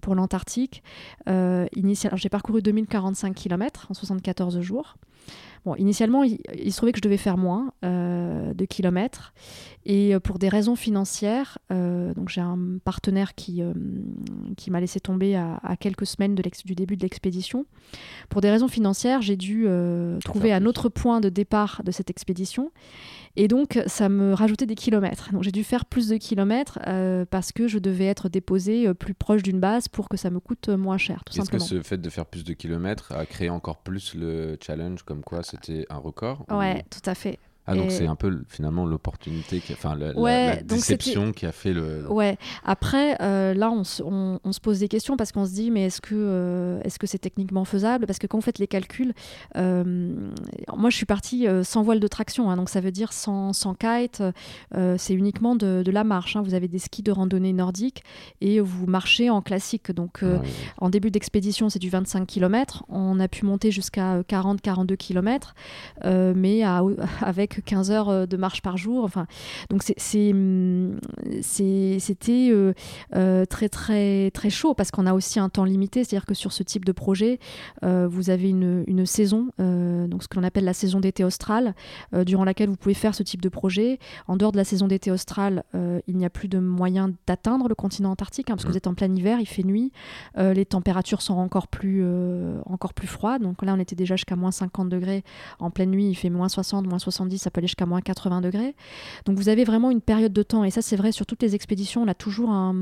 [0.00, 0.82] pour l'Antarctique,
[1.26, 4.96] j'ai parcouru 2045 km en 74 jours.
[5.64, 6.38] Bon, initialement, il,
[6.72, 9.34] se trouvait que je devais faire moins euh, de kilomètres.
[9.84, 13.62] Et euh, pour des raisons financières, euh, donc j'ai un partenaire qui,
[14.56, 17.66] qui m'a laissé tomber à, quelques semaines de du début de l'expédition.
[18.28, 19.66] Pour des raisons financières, j'ai dû
[20.24, 22.72] trouver un autre point de départ de cette expédition.
[23.36, 25.30] Et donc, ça me rajoutait des kilomètres.
[25.32, 26.80] Donc, j'ai dû faire plus de kilomètres
[27.30, 30.68] parce que je devais être déposé plus proche d'une base pour que ça me coûte
[30.70, 31.62] moins cher, tout simplement.
[31.62, 35.02] Est-ce que ce fait de faire plus de kilomètres a créé encore plus le challenge,
[35.04, 37.38] comme quoi c'était un record Ouais, tout à fait.
[37.66, 42.10] Ah, donc c'est un peu finalement l'opportunité, qui, enfin la, déception qui a fait le.
[42.10, 42.36] Ouais.
[42.64, 43.82] Après, euh, là, on,
[44.42, 47.06] on, se pose des questions parce qu'on se dit, mais est-ce que euh, est-ce que
[47.06, 48.06] c'est techniquement faisable?
[48.06, 49.12] Parce que quand vous faites les calculs,
[49.56, 50.14] euh,
[50.74, 53.74] moi, je suis partie sans voile de traction, hein, donc ça veut dire sans, sans
[53.74, 54.22] kite.
[54.96, 56.36] c'est uniquement de, de la marche.
[56.36, 56.42] Hein.
[56.42, 58.02] Vous avez des skis de randonnée nordique
[58.40, 59.92] et vous marchez en classique.
[59.92, 60.24] Donc,
[60.78, 62.84] en début d'expédition, c'est du 25 km.
[62.88, 65.54] On a pu monter jusqu'à 40-42 km,
[66.04, 66.62] mais
[67.20, 69.04] avec 15 heures euh, de marche par jour.
[69.04, 69.26] Enfin,
[69.68, 69.82] donc
[70.14, 70.98] hum,
[71.42, 72.72] c'était euh,
[73.16, 76.52] euh, très très très chaud parce qu'on a aussi un temps limité, c'est-à-dire que sur
[76.52, 77.38] ce type de projet,
[77.82, 81.74] vous avez une, une saison, donc ce que l'on appelle la saison d'été australe,
[82.26, 83.98] durant laquelle vous pouvez faire ce type de projet.
[84.28, 87.74] En dehors de la saison d'été australe, il n'y a plus de moyen d'atteindre le
[87.74, 89.92] continent antarctique hein, parce que vous êtes en plein hiver, il fait nuit,
[90.36, 92.04] les températures sont encore plus
[92.66, 93.42] encore plus froides.
[93.42, 95.24] Donc là, on était déjà jusqu'à moins 50 degrés
[95.58, 98.40] en pleine nuit, il fait moins 60, moins 70 ça peut aller jusqu'à moins 80
[98.40, 98.74] degrés.
[99.24, 101.54] Donc vous avez vraiment une période de temps, et ça c'est vrai sur toutes les
[101.54, 102.72] expéditions, on a toujours un,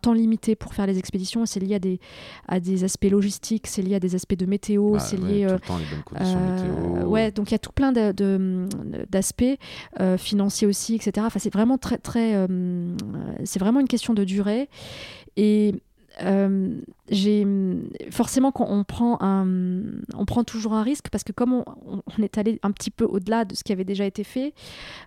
[0.00, 2.00] temps limité pour faire les expéditions, c'est lié à des,
[2.48, 5.46] à des aspects logistiques, c'est lié à des aspects de météo, Ah, c'est ouais, lié...
[5.46, 7.08] tout euh, le temps, les bonnes conditions euh, météo.
[7.08, 9.44] ouais, donc il y a tout plein d'aspects
[10.00, 11.26] euh, financiers aussi, etc.
[11.26, 12.46] Enfin, c'est vraiment très, très,
[13.44, 14.68] c'est vraiment une question de durée.
[15.36, 15.74] Et
[16.22, 17.46] euh, j'ai
[18.10, 19.46] forcément quand on prend un,
[20.14, 23.44] on prend toujours un risque parce que comme on, est allé un petit peu au-delà
[23.44, 24.54] de ce qui avait déjà été fait,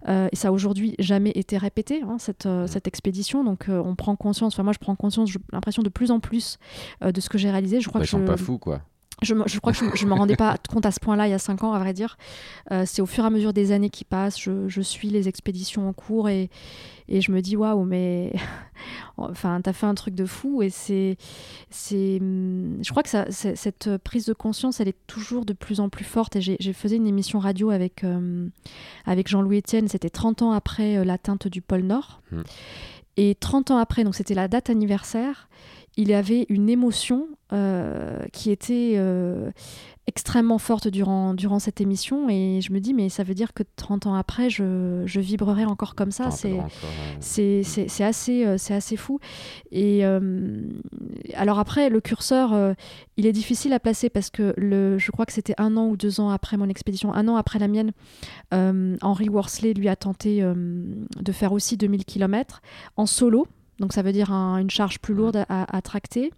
[0.07, 3.43] euh, et ça a aujourd'hui jamais été répété hein, cette, euh, cette expédition.
[3.43, 4.53] Donc on prend conscience.
[4.53, 6.57] Enfin moi je prends conscience, j'ai l'impression de plus en plus
[7.01, 7.79] de ce que j'ai réalisé.
[7.81, 8.81] Je crois Bah, que je, pas fous, quoi.
[9.21, 11.33] Je, je crois que je, je me rendais pas compte à ce point-là il y
[11.33, 12.17] a cinq ans, à vrai dire.
[12.71, 15.27] Euh, c'est au fur et à mesure des années qui passent, je, je suis les
[15.27, 16.49] expéditions en cours et,
[17.07, 18.33] et je me dis waouh, mais
[19.17, 20.61] enfin, t'as fait un truc de fou.
[20.61, 21.17] Et c'est,
[21.69, 25.89] c'est, je crois que ça, cette prise de conscience, elle est toujours de plus en
[25.89, 26.35] plus forte.
[26.35, 28.47] Et j'ai, faisais une émission radio avec, euh,
[29.05, 32.21] avec Jean-Louis Etienne, c'était 30 ans après euh, l'atteinte du pôle Nord.
[32.31, 32.41] Hmm.
[33.15, 35.47] Et 30 ans après, donc c'était la date anniversaire,
[35.95, 39.51] il y avait une émotion euh, qui était euh,
[40.07, 42.27] extrêmement forte durant, durant cette émission.
[42.29, 45.65] Et je me dis, mais ça veut dire que 30 ans après, je, je vibrerai
[45.65, 46.31] encore comme ça.
[46.31, 46.57] C'est,
[48.03, 49.19] assez, euh, c'est assez fou.
[49.71, 50.63] Et euh,
[51.35, 52.75] alors après, le curseur,
[53.17, 55.95] il est difficile à placer parce que le, je crois que c'était un an ou
[55.95, 57.91] deux ans après mon expédition, un an après la mienne,
[58.51, 62.61] Henry Worsley lui a tenté de faire aussi 2000 km
[62.97, 63.47] en solo.
[63.79, 66.31] Donc ça veut dire un- une charge plus lourde à, tracter,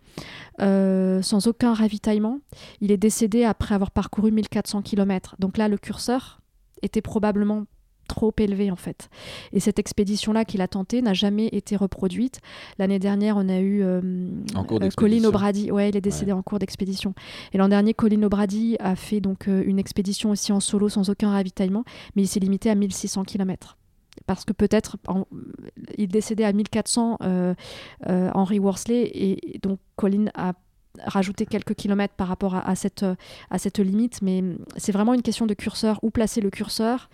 [0.62, 2.40] euh, sans aucun ravitaillement.
[2.82, 5.36] Il est décédé après avoir parcouru 1400 km.
[5.40, 6.40] Donc là, le curseur
[6.82, 7.66] était probablement
[8.08, 9.10] trop élevé en fait.
[9.52, 12.40] Et cette expédition-là qu'il a tentée n'a jamais été reproduite.
[12.78, 14.90] L'année dernière, on a eu euh, En cours euh.
[14.96, 15.72] Colin O'Brady.
[15.72, 17.16] Ouais, il est décédé en cours d'expédition.
[17.52, 21.10] Et l'an dernier, Colin O'Brady a fait donc euh, une expédition aussi en solo sans
[21.10, 21.84] aucun ravitaillement,
[22.16, 23.76] mais il s'est limité à 1600 km.
[24.26, 24.98] Parce que peut-être
[25.98, 27.54] il décédait à 1400 euh,
[28.08, 30.54] euh, Henry Worsley et, donc Colin a
[31.04, 33.16] rajouté quelques kilomètres par rapport à, cette, euh,
[33.50, 34.42] à cette limite, mais
[34.78, 36.00] c'est vraiment une question de curseur.
[36.04, 37.10] Où placer le curseur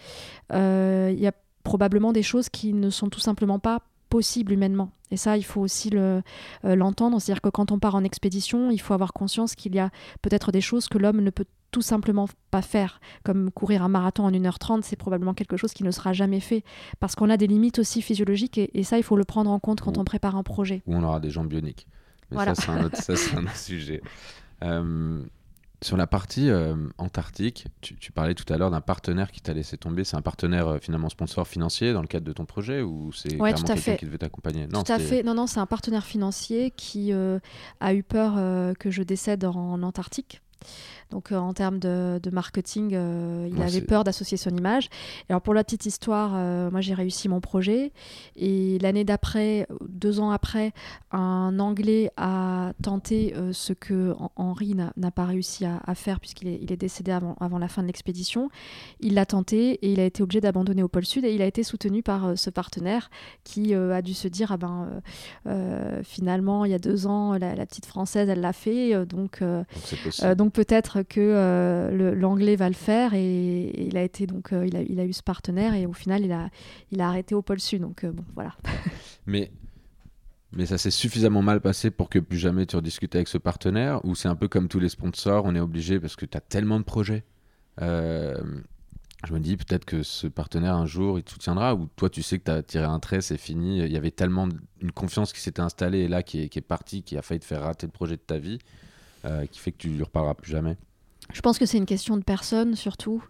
[0.52, 1.34] Il y a
[1.64, 3.82] probablement des choses qui ne sont tout simplement pas
[4.12, 4.92] possibles humainement.
[5.10, 6.22] Et ça, il faut aussi le,
[6.66, 7.20] euh, l'entendre.
[7.20, 9.90] C'est-à-dire que quand on part en expédition, il faut avoir conscience qu'il y a
[10.22, 14.26] peut-être des choses que l'homme ne peut tout simplement pas faire, comme courir un marathon
[14.26, 16.66] en 1h30, c'est probablement quelque chose qui ne sera jamais fait,
[17.00, 19.58] parce qu'on a des limites aussi physiologiques, et, et ça, il faut le prendre en
[19.60, 20.82] compte quand on prépare un projet.
[20.86, 21.88] Ou on aura des jambes bioniques.
[22.30, 22.56] Mais Voilà.
[22.56, 24.02] ça, c'est un autre, ça, c'est un autre sujet.
[24.64, 25.24] Euh,
[25.84, 29.54] sur la partie euh, antarctique, tu, tu parlais tout à l'heure d'un partenaire qui t'a
[29.54, 30.04] laissé tomber.
[30.04, 33.36] C'est un partenaire euh, finalement sponsor financier dans le cadre de ton projet ou c'est
[33.38, 34.68] Ouais, à quelqu'un qui devait t'accompagner?
[34.68, 35.24] Tout à fait.
[35.24, 37.40] Non, non, c'est un partenaire financier qui euh,
[37.80, 38.36] a eu peur
[38.78, 40.42] que je décède en Antarctique.
[41.12, 44.86] Donc euh, en termes de, de marketing, euh, il Ouais, avait peur d'associer son image.
[45.30, 47.92] Et alors pour la petite histoire, euh, moi j'ai réussi mon projet.
[48.36, 50.72] Et l'année d'après, deux ans après,
[51.12, 56.48] un Anglais a tenté ce que Hen- Henri n'a pas réussi à, à faire puisqu'il
[56.48, 58.50] est, il est décédé avant, avant la fin de l'expédition.
[59.02, 61.46] Il l'a tenté et il a été obligé d'abandonner au pôle Sud et il a
[61.46, 63.10] été soutenu par ce partenaire
[63.44, 65.02] qui a dû se dire ah ben
[66.04, 69.44] finalement il y a deux ans la, la petite française elle l'a fait donc
[70.38, 75.00] donc peut-être que euh, l'anglais va le faire et, il a été donc euh, il,
[75.00, 76.50] a, eu ce partenaire et au final il a
[76.92, 78.56] il a arrêté au pôle Sud donc euh, bon voilà
[79.28, 79.52] Mais,
[80.52, 84.04] mais ça s'est suffisamment mal passé pour que plus jamais tu rediscutes avec ce partenaire
[84.06, 86.42] Ou c'est un peu comme tous les sponsors, on est obligé parce que tu as
[86.42, 87.24] tellement de projets
[87.80, 88.34] Je
[89.32, 92.40] me dis peut-être que ce partenaire un jour il te soutiendra ou toi tu sais
[92.40, 93.80] que tu as tiré un trait, c'est fini.
[93.80, 94.50] Il y avait tellement
[94.82, 97.46] une confiance qui s'était installée et là qui est, qui partie, qui a failli te
[97.46, 98.58] faire rater le projet de ta vie,
[99.52, 100.78] qui fait que tu ne reparleras plus jamais.
[101.34, 103.24] Je pense que c'est une question de personne surtout,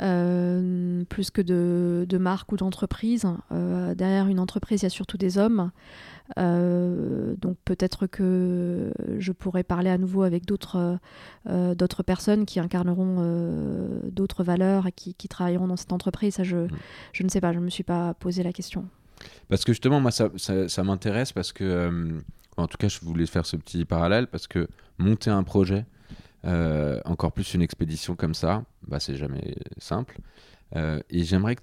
[0.00, 3.26] euh, plus que de, de marque ou d'entreprise.
[3.52, 5.70] Euh, derrière une entreprise, il y a surtout des hommes.
[6.38, 10.98] Euh, donc peut-être que je pourrais parler à nouveau avec d'autres
[11.46, 16.34] d'autres personnes qui incarneront d'autres valeurs et qui, qui travailleront dans cette entreprise.
[16.34, 16.68] Ça, je,
[17.12, 18.86] je ne sais pas, je ne me suis pas posé la question.
[19.48, 22.20] Parce que justement, moi, ça, ça, ça m'intéresse parce que,
[22.56, 25.84] en tout cas, je voulais faire ce petit parallèle parce que monter un projet,
[26.44, 30.18] euh, encore plus une expédition comme ça, bah, c'est jamais simple.
[30.76, 31.62] Euh, et j'aimerais que,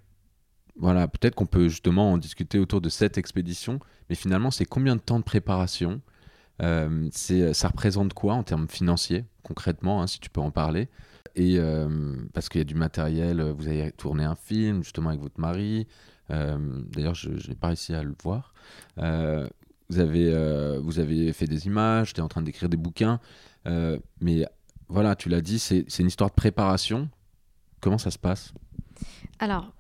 [0.78, 4.96] voilà, peut-être qu'on peut justement en discuter autour de cette expédition, mais finalement, c'est combien
[4.96, 6.02] de temps de préparation?
[6.62, 10.90] Euh, c'est, Ça représente quoi en termes financiers, concrètement, hein, si tu peux en parler?
[11.36, 15.10] Et euh, parce qu'il y a du matériel, euh, vous avez tourné un film justement
[15.10, 15.88] avec votre mari,
[16.32, 16.58] euh,
[16.92, 18.54] D'ailleurs, je n'ai pas réussi à le voir.
[18.98, 19.48] Euh,
[19.90, 23.20] vous, avez, euh, vous avez fait des images, tu en train d'écrire des bouquins.
[23.68, 24.46] Euh, mais
[24.90, 27.10] voilà, tu l'as dit, c'est une histoire de préparation.
[27.82, 28.54] Comment ça se passe?
[29.40, 29.74] Alors,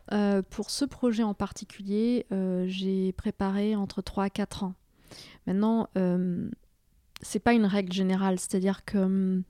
[0.49, 2.25] pour ce projet en particulier,
[2.65, 4.73] j'ai préparé entre 3 à 4 ans.
[5.45, 5.87] Maintenant,
[7.21, 9.43] c'est pas une règle générale, c'est-à-dire que hum,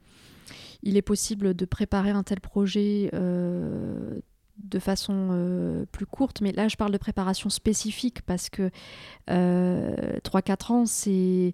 [0.84, 3.10] il est possible de préparer un tel projet
[4.64, 8.70] de façon euh, plus courte, mais là je parle de préparation spécifique parce que
[9.28, 10.20] 3-4 euh,
[10.70, 11.54] ans, c'est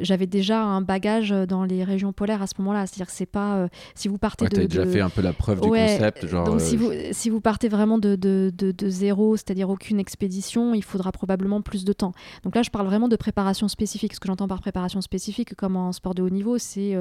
[0.00, 2.86] j'avais déjà un bagage dans les régions polaires à ce moment-là.
[2.86, 5.60] C'est-à-dire que c'est pas euh, si vous partez de, déjà fait un peu la preuve
[5.60, 6.26] du concept.
[6.26, 10.74] Genre, donc si vous si vous partez vraiment de, de, de zéro, c'est-à-dire aucune expédition,
[10.74, 12.12] il faudra probablement plus de temps.
[12.44, 14.14] Donc là je parle vraiment de préparation spécifique.
[14.14, 16.96] Ce que j'entends par préparation spécifique, comme en sport de haut niveau, c'est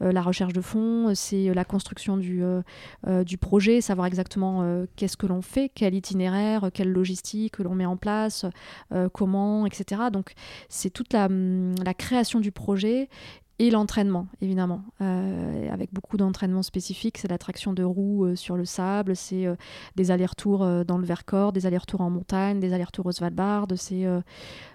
[0.00, 2.42] la recherche de fonds, c'est la construction du
[3.24, 7.86] du projet, savoir exactement qu'est-ce que l'on fait, quel itinéraire, quelle logistique que l'on met
[7.86, 8.46] en place,
[8.92, 10.02] euh, comment, etc.
[10.12, 10.32] Donc
[10.68, 13.08] c'est toute la, hum, la, création du projet
[13.60, 17.18] et l'entraînement, évidemment, euh, avec beaucoup d'entraînement spécifiques.
[17.18, 19.54] C'est l'attraction de roues euh, sur le sable, c'est euh,
[19.96, 24.06] des allers-retours dans le Vercors, des allers-retours en montagne, des allers-retours au Svalbard, c'est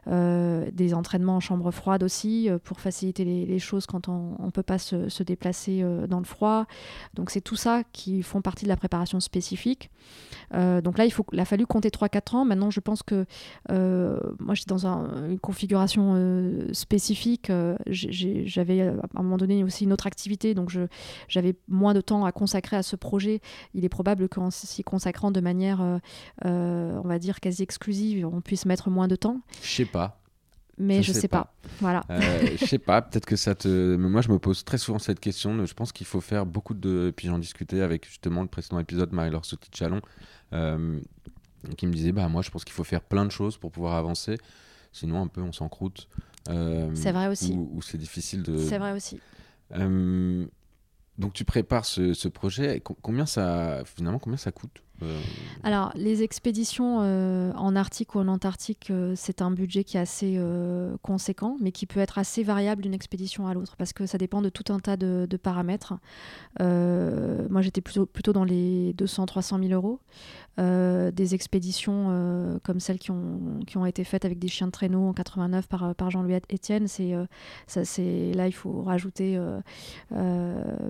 [0.05, 4.77] des entraînements en chambre froide aussi, pour faciliter les, choses quand on ne peut pas
[4.77, 6.67] se, déplacer dans le froid.
[7.15, 9.89] Donc c'est tout ça qui font partie de la préparation spécifique.
[10.51, 12.45] donc là, il, faut, a fallu compter 3-4 ans.
[12.45, 13.25] Maintenant, je pense que
[13.69, 17.51] moi, j'étais dans une configuration spécifique.
[17.87, 20.71] J'avais euh, à un moment donné aussi une autre activité, donc
[21.27, 23.41] j'avais moins de temps à consacrer à ce projet.
[23.73, 25.97] Il est probable qu'en s'y consacrant de manière, euh,
[26.45, 29.41] euh, on va dire, quasi exclusive, on puisse mettre moins de temps.
[29.61, 30.21] Je sais pas.
[30.77, 31.53] Mais je, ne sais, pas.
[31.79, 32.03] Voilà.
[32.09, 33.01] je sais pas.
[33.01, 33.95] Peut-être que ça te.
[33.95, 35.65] moi, je me pose très souvent cette question.
[35.65, 37.13] Je pense qu'il faut faire beaucoup de.
[37.15, 40.01] Puis j'en discutais avec justement le précédent épisode, Marie-Laure Sauty-Chalon,
[41.77, 43.95] qui me disait bah moi, je pense qu'il faut faire plein de choses pour pouvoir
[43.95, 44.37] avancer.
[44.91, 46.09] Sinon, un peu, on s'encroute.
[46.49, 47.53] Euh, c'est vrai aussi.
[47.53, 48.57] Ou, c'est difficile de.
[48.57, 49.19] C'est vrai aussi.
[49.73, 50.45] Euh,
[51.17, 52.81] donc tu prépares ce, ce, projet.
[53.01, 54.83] Combien ça finalement combien ça coûte?
[55.63, 60.39] Alors les expéditions en Arctique ou en Antarctique, c'est un budget qui est assez
[61.01, 64.41] conséquent, mais qui peut être assez variable d'une expédition à l'autre parce que ça dépend
[64.41, 65.93] de tout un tas de, paramètres.
[66.59, 69.99] moi j'étais plutôt dans les 200-300 000 euros.
[70.57, 74.67] Euh, des expéditions euh, comme celles qui ont, qui ont été faites avec des chiens
[74.67, 76.87] de traîneau en 89 par, Jean-Louis Etienne.
[76.87, 77.25] C'est, euh,
[78.33, 79.37] là, il faut rajouter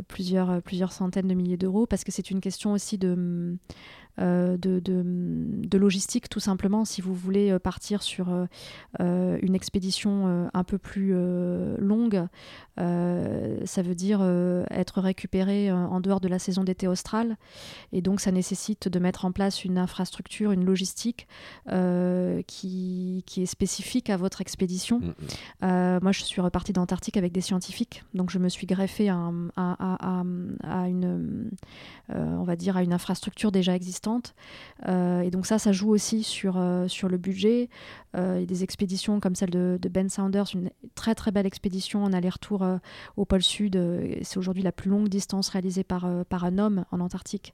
[0.08, 3.56] plusieurs, centaines de milliers d'euros parce que c'est une question aussi de euh,
[4.18, 6.86] de, de, logistique tout simplement.
[6.86, 11.14] Si vous voulez euh, partir sur euh, une expédition un peu plus
[11.78, 12.28] longue,
[12.78, 14.22] ça veut dire
[14.70, 17.38] être récupéré en dehors de la saison d'été australe.
[17.92, 21.28] Et donc ça nécessite de mettre en place une infrastructure, une logistique
[21.68, 25.00] qui, qui, est spécifique à votre expédition.
[25.00, 26.00] Mm, mm.
[26.02, 30.24] moi, je suis repartie d'Antarctique avec des scientifiques, donc je me suis greffée à, à,
[30.64, 31.50] à une,
[32.14, 34.05] on va dire, à une infrastructure déjà existante
[34.88, 37.70] euh, et donc ça, ça joue aussi sur, euh, sur le budget.
[38.16, 41.46] Euh, il y a des expéditions comme celle de, Ben Saunders, une très très belle
[41.46, 42.66] expédition en aller-retour
[43.18, 43.80] au pôle Sud.
[44.24, 47.54] C'est aujourd'hui la plus longue distance réalisée par, par un homme en Antarctique.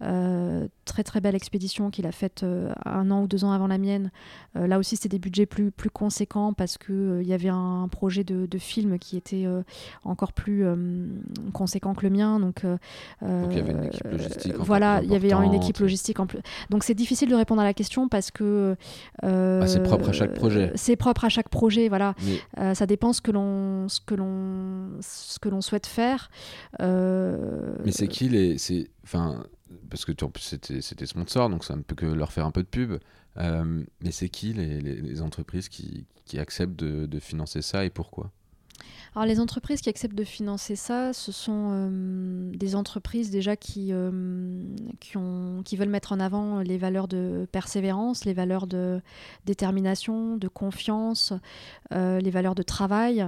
[0.00, 2.44] très très belle expédition qu'il a faite
[2.84, 4.10] un an ou deux ans avant la mienne.
[4.54, 8.24] là aussi, c'était des budgets plus, plus conséquents parce qu'il il y avait un projet
[8.24, 9.46] de, de film qui était
[10.04, 10.64] encore plus
[11.54, 12.38] conséquent que le mien.
[12.38, 14.54] Donc, donc il y avait une équipe logistique.
[14.58, 16.40] Voilà, il y avait une équipe logistique en plus.
[16.70, 18.76] Donc c'est difficile de répondre à la question parce que.
[19.24, 20.72] Euh, c'est propre à chaque projet.
[20.74, 22.14] C'est propre à chaque projet, voilà.
[22.58, 26.30] Euh, ça dépend ce que l'on ce que l'on ce que l'on souhaite faire.
[26.80, 29.44] Euh, Mais c'est qui les c'est enfin
[29.88, 30.12] parce que
[30.80, 32.94] c'était sponsor donc ça ne peut que leur faire un peu de pub.
[33.36, 38.30] mais c'est qui les, les, entreprises qui, qui acceptent de, de financer ça et pourquoi?
[39.14, 43.90] Alors les entreprises qui acceptent de financer ça, ce sont euh, des entreprises déjà qui,
[43.92, 44.62] euh,
[45.00, 49.02] qui, veulent mettre en avant les valeurs de persévérance, les valeurs de
[49.44, 51.34] détermination, de confiance,
[51.92, 53.26] euh, les valeurs de travail.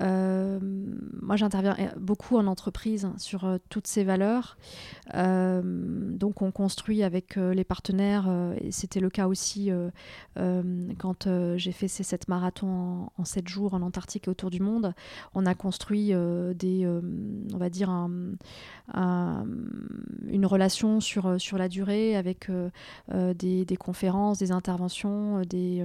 [0.00, 4.58] moi j'interviens beaucoup en entreprise sur toutes ces valeurs.
[5.14, 8.28] donc on construit avec les partenaires,
[8.60, 9.70] et c'était le cas aussi
[10.98, 14.92] quand j'ai fait ces sept marathons en, sept jours en Antarctique et autour du monde
[15.34, 17.00] on a construit euh, des, euh,
[17.52, 17.90] on va dire
[18.94, 22.70] une relation sur, sur la durée avec euh,
[23.34, 25.84] des, conférences, des interventions, des,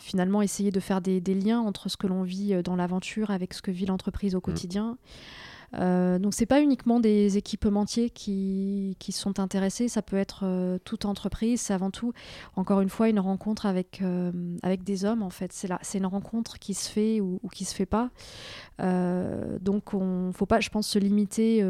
[0.00, 3.62] finalement essayer de faire des, liens entre ce que l'on vit dans l'aventure avec ce
[3.62, 4.42] que vit l'entreprise au mmh.
[5.78, 10.78] Euh, donc c'est pas uniquement des équipementiers qui, qui sont intéressés, ça peut être euh,
[10.84, 12.12] toute entreprise, c'est avant tout,
[12.56, 15.52] encore une fois, une rencontre avec, euh, avec des hommes en fait.
[15.52, 18.10] C'est, c'est une rencontre qui se fait ou, ou qui se fait pas.
[18.78, 21.64] donc on faut pas, je pense, se limiter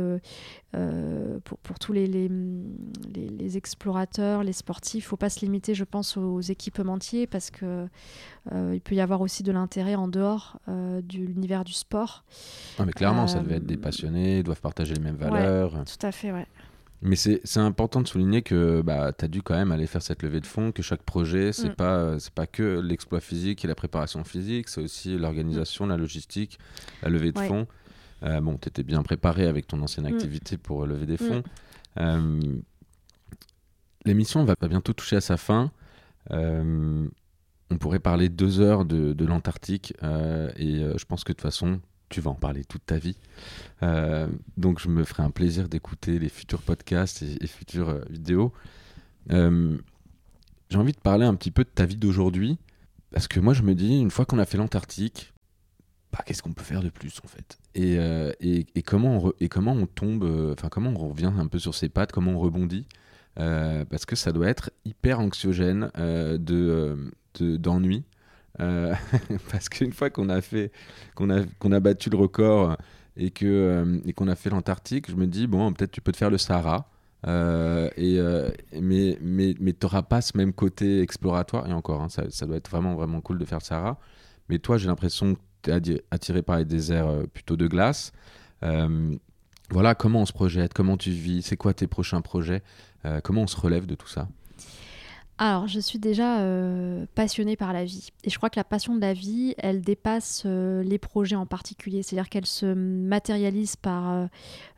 [1.45, 2.29] pour, pour, tous les, les,
[3.15, 7.87] les, explorateurs, les sportifs, faut pas se limiter, je pense, aux équipementiers parce que
[8.51, 12.25] il peut y avoir aussi de l'intérêt en dehors de l'univers du sport.
[12.79, 15.73] Non, mais clairement, ça devait être des passionnés, doivent partager les mêmes valeurs.
[15.85, 16.47] tout à fait, ouais.
[17.05, 20.23] Mais c'est important de souligner que bah, tu as dû quand même aller faire cette
[20.23, 21.75] levée de fonds, que chaque projet, c'est mm.
[21.75, 26.61] pas c'est pas que l'exploit physique et la préparation physique, c'est aussi l'organisation, la logistique,
[27.03, 27.67] la levée de fonds.
[28.23, 30.15] Euh, bon, tu étais bien préparé avec ton ancienne mm.
[30.15, 31.29] activité pour lever des mm.
[31.29, 31.43] fonds.
[31.99, 32.41] Euh,
[34.05, 35.73] l'émission va bientôt toucher à sa fin.
[36.31, 37.09] Euh,
[37.71, 41.81] on pourrait parler deux heures de, de l'Antarctique et je pense que de toute façon,
[42.13, 43.17] tu vas en parler toute ta vie.
[43.83, 48.53] Euh, donc je me ferai un plaisir d'écouter les futurs podcasts et, futures euh, vidéos.
[49.33, 49.77] Euh,
[50.69, 52.59] j'ai envie de parler un petit peu de ta vie d'aujourd'hui,
[53.11, 55.33] parce que moi je me dis, une fois qu'on a fait l'Antarctique,
[56.13, 57.59] bah, qu'est-ce qu'on peut faire de plus en fait?
[57.75, 57.97] Et,
[58.75, 61.89] et, comment on et comment on tombe, enfin comment on revient un peu sur ses
[61.89, 62.87] pattes, comment on rebondit,
[63.37, 67.11] parce que ça doit être hyper anxiogène de
[67.41, 68.05] d'ennui.
[68.61, 68.95] Euh,
[69.51, 70.73] parce qu'une fois qu'on a fait,
[71.15, 72.77] qu'on a, qu'on a battu le record
[73.17, 76.13] et que euh, et qu'on a fait l'Antarctique, je me dis bon, peut-être tu peux
[76.13, 76.89] te faire le Sahara.
[77.29, 78.19] Euh, et,
[78.81, 81.69] mais mais mais t'auras pas ce même côté exploratoire.
[81.69, 83.99] Et encore hein, ça, doit être vraiment vraiment cool de faire le Sahara.
[84.49, 88.13] Mais toi j'ai l'impression que tu es attiré par les déserts plutôt de glace.
[89.71, 92.63] Voilà comment on se projette comment tu vis c'est quoi tes prochains projets
[93.23, 94.29] comment on se relève de tout ça?
[95.45, 98.11] Alors, je suis déjà euh, passionnée par la vie.
[98.23, 101.47] Et je crois que la passion de la vie, elle dépasse euh, les projets en
[101.47, 102.05] particulier.
[102.05, 104.29] C'est-à-dire qu'elle se matérialise par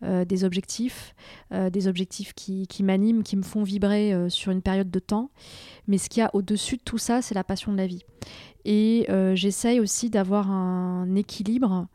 [0.03, 1.15] euh, des objectifs,
[1.51, 5.31] des objectifs qui, qui m'animent, qui me font vibrer sur une période de temps.
[5.87, 8.03] Mais ce qu'il y a au-dessus de tout ça, c'est la passion de la vie.
[8.65, 11.89] Et j'essaye aussi d'avoir un équilibre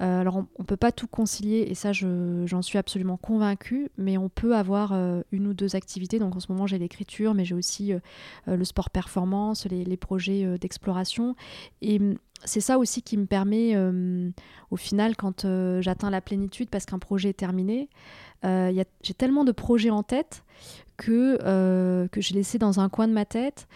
[0.00, 4.16] euh, alors, on ne peut pas tout concilier, et ça, j'en suis absolument convaincue, mais
[4.16, 6.18] on peut avoir euh, une ou deux activités.
[6.18, 7.98] Donc, en ce moment, j'ai l'écriture, mais j'ai aussi euh,
[8.46, 11.34] le sport performance, les, projets d'exploration.
[11.82, 13.76] Et mm, c'est ça aussi qui me permet,
[14.70, 15.44] au final, quand
[15.80, 17.88] j'atteins la plénitude, parce qu'un projet est terminé,
[18.44, 20.44] j'ai tellement de projets en tête
[20.96, 23.66] que, que j'ai laissé dans un coin de ma tête.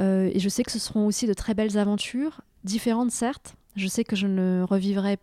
[0.00, 3.54] et je sais que ce seront aussi de très belles aventures, différentes certes.
[3.76, 5.18] Je sais que je ne revivrai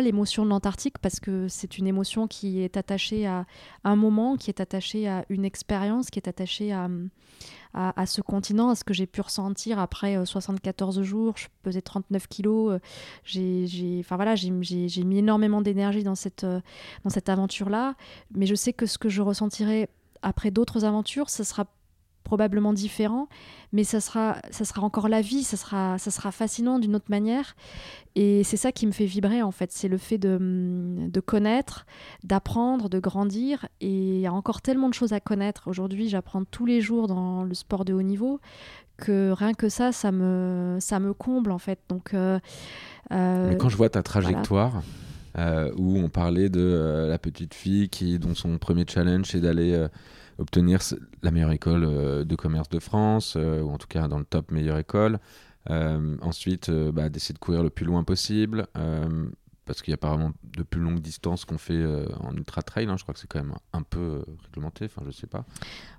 [0.00, 3.46] l'émotion de l'Antarctique parce que c'est une émotion qui est attachée à,
[3.84, 6.88] un moment, qui est attachée à une expérience, qui est attachée à,
[7.74, 11.34] à, ce continent, à ce que j'ai pu ressentir après 74 euh, jours.
[11.36, 12.72] Je pesais 39 kilos.
[12.72, 12.78] Euh,
[13.24, 16.60] j'ai, enfin voilà, j'ai, mis énormément d'énergie dans cette, euh,
[17.04, 17.94] dans cette aventure-là.
[18.34, 19.88] Mais je sais que ce que je ressentirai
[20.22, 21.66] après d'autres aventures, ce sera
[22.26, 23.28] probablement différent,
[23.72, 27.08] mais ça sera, ça sera encore la vie, ça sera, ça sera fascinant d'une autre
[27.08, 27.54] manière.
[28.16, 31.86] Et c'est ça qui me fait vibrer en fait, c'est le fait de, de connaître,
[32.24, 33.68] d'apprendre, de grandir.
[33.80, 35.68] Et il y a encore tellement de choses à connaître.
[35.68, 38.40] Aujourd'hui, j'apprends tous les jours dans le sport de haut niveau
[38.96, 41.78] que rien que ça, ça me, ça me comble en fait.
[41.88, 42.40] Donc, euh,
[43.12, 44.82] euh, mais quand je vois ta trajectoire.
[45.38, 49.86] Euh, où on parlait de la petite fille qui, dont son premier challenge c'est d'aller
[50.38, 50.80] obtenir
[51.22, 54.24] la meilleure école euh, de commerce de France, euh, ou en tout cas dans le
[54.24, 55.18] top meilleure école.
[55.70, 58.68] Euh, ensuite, bah, d'essayer de courir le plus loin possible
[59.66, 62.86] parce qu'il y a apparemment de plus longues distances qu'on fait euh, en ultra trail.
[62.86, 62.96] Hein.
[62.96, 64.84] Je crois que c'est quand même un peu euh, réglementé.
[64.84, 65.44] Enfin, je sais pas.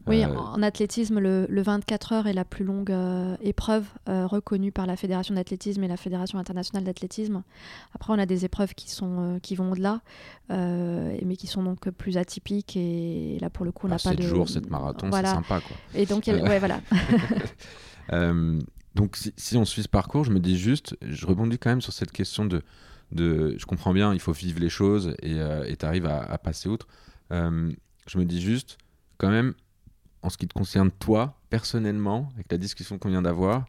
[0.07, 2.95] Oui, euh, en athlétisme, le, 24 heures est la plus longue
[3.41, 7.43] épreuve reconnue par la Fédération d'athlétisme et la Fédération internationale d'athlétisme.
[7.93, 10.01] Après, on a des épreuves qui sont qui vont au-delà,
[10.49, 12.78] mais qui sont donc plus atypiques.
[12.78, 14.22] Et là, pour le coup, on n'a bah, pas de.
[14.22, 15.76] jours, cette marathon, c'est sympa, quoi.
[15.93, 16.80] Et donc, ouais, voilà.
[18.95, 21.82] donc, si, si on suit ce parcours, je me dis juste, je rebondis quand même
[21.82, 22.63] sur cette question de
[23.16, 26.88] je comprends bien, il faut vivre les choses et euh, tu arrives à, passer outre.
[27.32, 27.72] Euh,
[28.08, 28.78] je me dis juste,
[29.18, 29.53] quand même,
[30.22, 33.66] en ce qui te concerne toi, personnellement, avec la discussion qu'on vient d'avoir,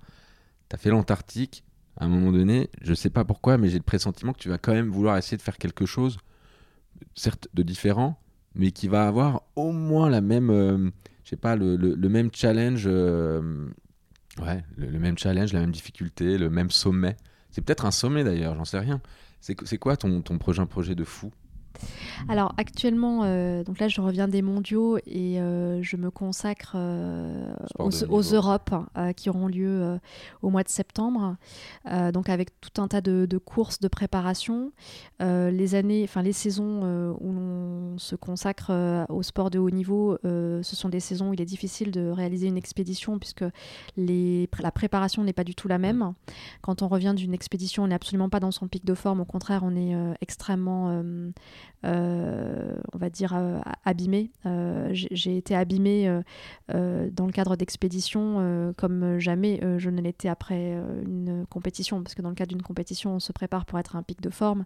[0.69, 1.65] tu as fait l'Antarctique.
[2.01, 4.59] À un moment donné, je sais pas pourquoi, mais j'ai le pressentiment que tu vas
[4.59, 6.19] quand même vouloir essayer de faire quelque chose,
[7.17, 8.21] certes de différent,
[8.55, 10.91] mais qui va avoir au moins la même, euh,
[11.41, 11.77] pas, le,
[12.09, 17.17] même challenge, ouais, le, même challenge, la même difficulté, le même sommet.
[17.51, 19.01] C'est peut-être un sommet d'ailleurs, j'en sais rien.
[19.41, 21.33] C'est quoi ton, prochain projet de fou?
[22.29, 27.53] Alors actuellement, euh, donc là je reviens des mondiaux et euh, je me consacre euh,
[27.79, 28.75] aux, aux, Europes
[29.17, 29.99] qui auront lieu
[30.43, 31.37] au mois de septembre.
[32.13, 34.73] donc avec tout un tas de, de courses de préparation.
[35.21, 40.63] les années, enfin les saisons où l'on se consacre au sport de haut niveau, ce
[40.63, 43.45] sont des saisons où il est difficile de réaliser une expédition puisque
[43.97, 46.13] les, la préparation n'est pas du tout la même.
[46.61, 49.21] Quand on revient d'une expédition, on n'est absolument pas dans son pic de forme.
[49.21, 51.03] Au contraire, on est extrêmement
[51.85, 54.31] on va dire, euh, abîmée.
[54.47, 56.09] Euh, j'ai été abîmée
[56.69, 62.29] dans le cadre d'expéditions comme jamais je ne l'étais après une compétition, parce que dans
[62.29, 64.65] le cadre d'une compétition, on se prépare pour être un pic de forme,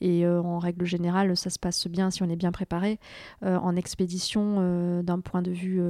[0.00, 2.98] et en règle générale, ça se passe bien si on est bien préparé.
[3.42, 5.82] en expédition, d'un point de vue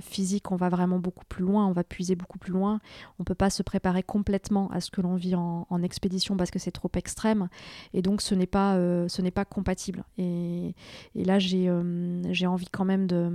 [0.00, 2.80] physique, on va vraiment beaucoup plus loin, on va puiser beaucoup plus loin.
[3.18, 6.58] On peut pas se préparer complètement à ce que l'on vit en, expédition parce que
[6.58, 7.48] c'est trop extrême,
[7.92, 10.05] et donc ce n'est pas compatible.
[10.18, 10.74] Et,
[11.14, 13.28] là, euh, j'ai envie quand même de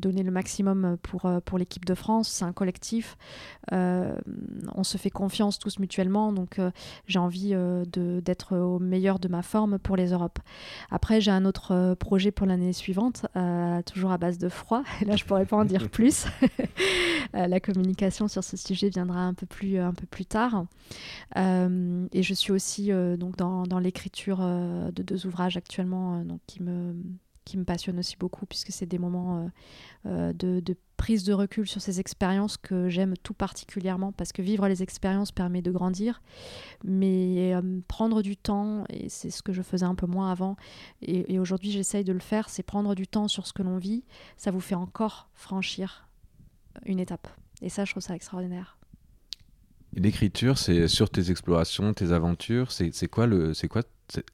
[0.00, 2.28] donner le maximum pour, euh, pour l'équipe de France.
[2.28, 3.16] C'est un collectif.
[3.72, 4.16] Euh,
[4.74, 6.32] on se fait confiance tous mutuellement.
[6.32, 6.60] Donc,
[7.06, 7.54] j'ai envie
[7.86, 10.38] d'être au meilleur de ma forme pour les Europes.
[10.90, 13.26] Après, j'ai un autre projet pour l'année suivante,
[13.86, 14.82] toujours à base de froid.
[15.00, 16.26] Et là, je pourrais pas en dire plus.
[17.32, 20.64] la communication sur ce sujet viendra un peu plus, un peu plus tard.
[21.36, 26.62] et je suis aussi donc dans, dans l'écriture de deux ouvrages actuellement euh, donc qui
[26.62, 26.94] me
[27.50, 29.50] qui me passionne aussi beaucoup puisque c'est des moments
[30.06, 34.40] euh, euh, de, prise de recul sur ces expériences que j'aime tout particulièrement parce que
[34.40, 36.22] vivre les expériences permet de grandir
[36.84, 37.54] mais
[37.88, 40.56] prendre du temps et c'est ce que je faisais un peu moins avant
[41.02, 44.04] et, aujourd'hui j'essaye de le faire c'est prendre du temps sur ce que l'on vit
[44.36, 46.08] ça vous fait encore franchir
[46.84, 47.28] une étape
[47.62, 48.76] et ça je trouve ça extraordinaire
[49.92, 52.70] L'écriture, c'est sur tes explorations, tes aventures.
[52.70, 53.26] C'est quoi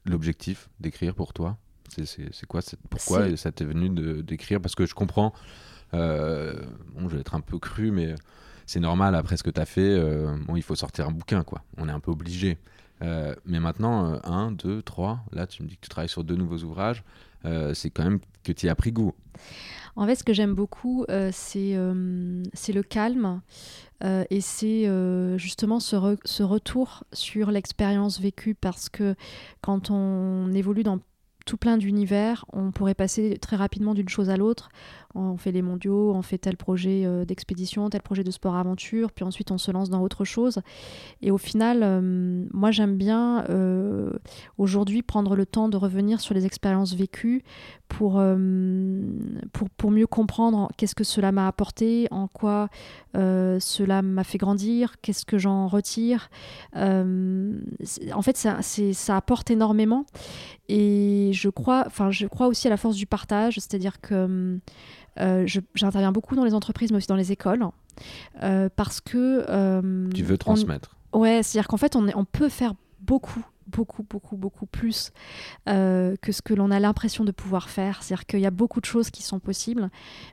[0.05, 1.57] l'objectif d'écrire pour toi?
[1.87, 3.89] C'est quoi Pourquoi ça t'est venu
[4.23, 4.61] d'écrire?
[4.61, 5.33] Parce que je comprends.
[5.93, 6.53] Euh,
[6.95, 8.15] bon, je vais être un peu cru, mais
[8.65, 9.97] c'est normal après ce que tu as fait.
[9.97, 11.63] Euh, bon, il faut sortir un bouquin, quoi.
[11.77, 12.57] On est un peu obligé.
[13.01, 15.19] Euh, mais maintenant, un, deux, trois.
[15.31, 17.03] Là, tu me dis que tu travailles sur deux nouveaux ouvrages.
[17.73, 19.13] c'est quand même que tu y as pris goût.
[19.95, 23.41] En fait, ce que j'aime beaucoup, c'est le calme.
[24.03, 29.15] Euh, et c'est euh, justement ce, ce, retour sur l'expérience vécue parce que
[29.61, 30.99] quand on évolue dans
[31.47, 34.69] tout plein d'univers, on pourrait passer très rapidement d'une chose à l'autre
[35.15, 39.23] on fait les mondiaux, on fait tel projet euh, d'expédition, tel projet de sport-aventure, puis
[39.23, 40.59] ensuite on se lance dans autre chose.
[41.21, 44.11] Et au final, euh, moi j'aime bien euh,
[44.57, 47.43] aujourd'hui prendre le temps de revenir sur les expériences vécues
[47.87, 52.69] pour, mieux comprendre qu'est-ce que cela m'a apporté, en quoi
[53.13, 56.29] cela m'a fait grandir, qu'est-ce que j'en retire.
[56.75, 60.05] en fait, ça, ça apporte énormément.
[60.69, 64.59] Et je crois, je crois aussi à la force du partage, c'est-à-dire que
[65.75, 67.65] j'interviens beaucoup dans les entreprises, mais aussi dans les écoles,
[68.43, 69.45] euh, parce que...
[69.47, 70.95] Euh, tu veux transmettre.
[71.13, 75.11] Ouais, c'est-à-dire qu'en fait, on, on peut faire beaucoup beaucoup, beaucoup, beaucoup plus
[75.65, 78.01] que ce que l'on a l'impression de pouvoir faire.
[78.01, 79.89] C'est-à-dire qu'il y a beaucoup de choses qui sont possibles,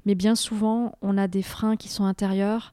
[0.07, 2.73] mais bien souvent, on a des freins qui sont intérieurs,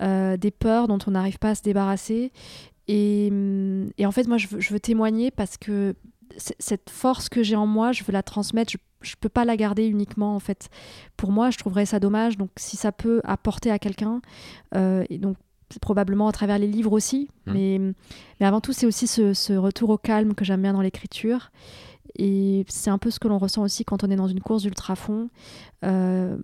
[0.00, 2.30] des peurs dont on n'arrive pas à se débarrasser.
[2.88, 3.32] Et,
[3.96, 5.94] et en fait, moi, je veux, je veux témoigner parce que
[6.36, 8.72] cette force que j'ai en moi, je veux la transmettre.
[8.72, 10.68] Je, je peux pas la garder uniquement en fait.
[11.16, 12.36] Pour moi, je trouverais ça dommage.
[12.36, 14.20] Donc, si ça peut apporter à quelqu'un,
[14.74, 15.36] euh, et donc
[15.80, 17.52] probablement à travers les livres aussi, mmh.
[17.52, 17.78] mais,
[18.40, 21.50] mais avant tout, c'est aussi ce, retour au calme que j'aime bien dans l'écriture.
[22.16, 24.62] Et c'est un peu ce que l'on ressent aussi quand on est dans une course
[24.62, 25.30] d'ultra fond.
[25.84, 26.36] Euh,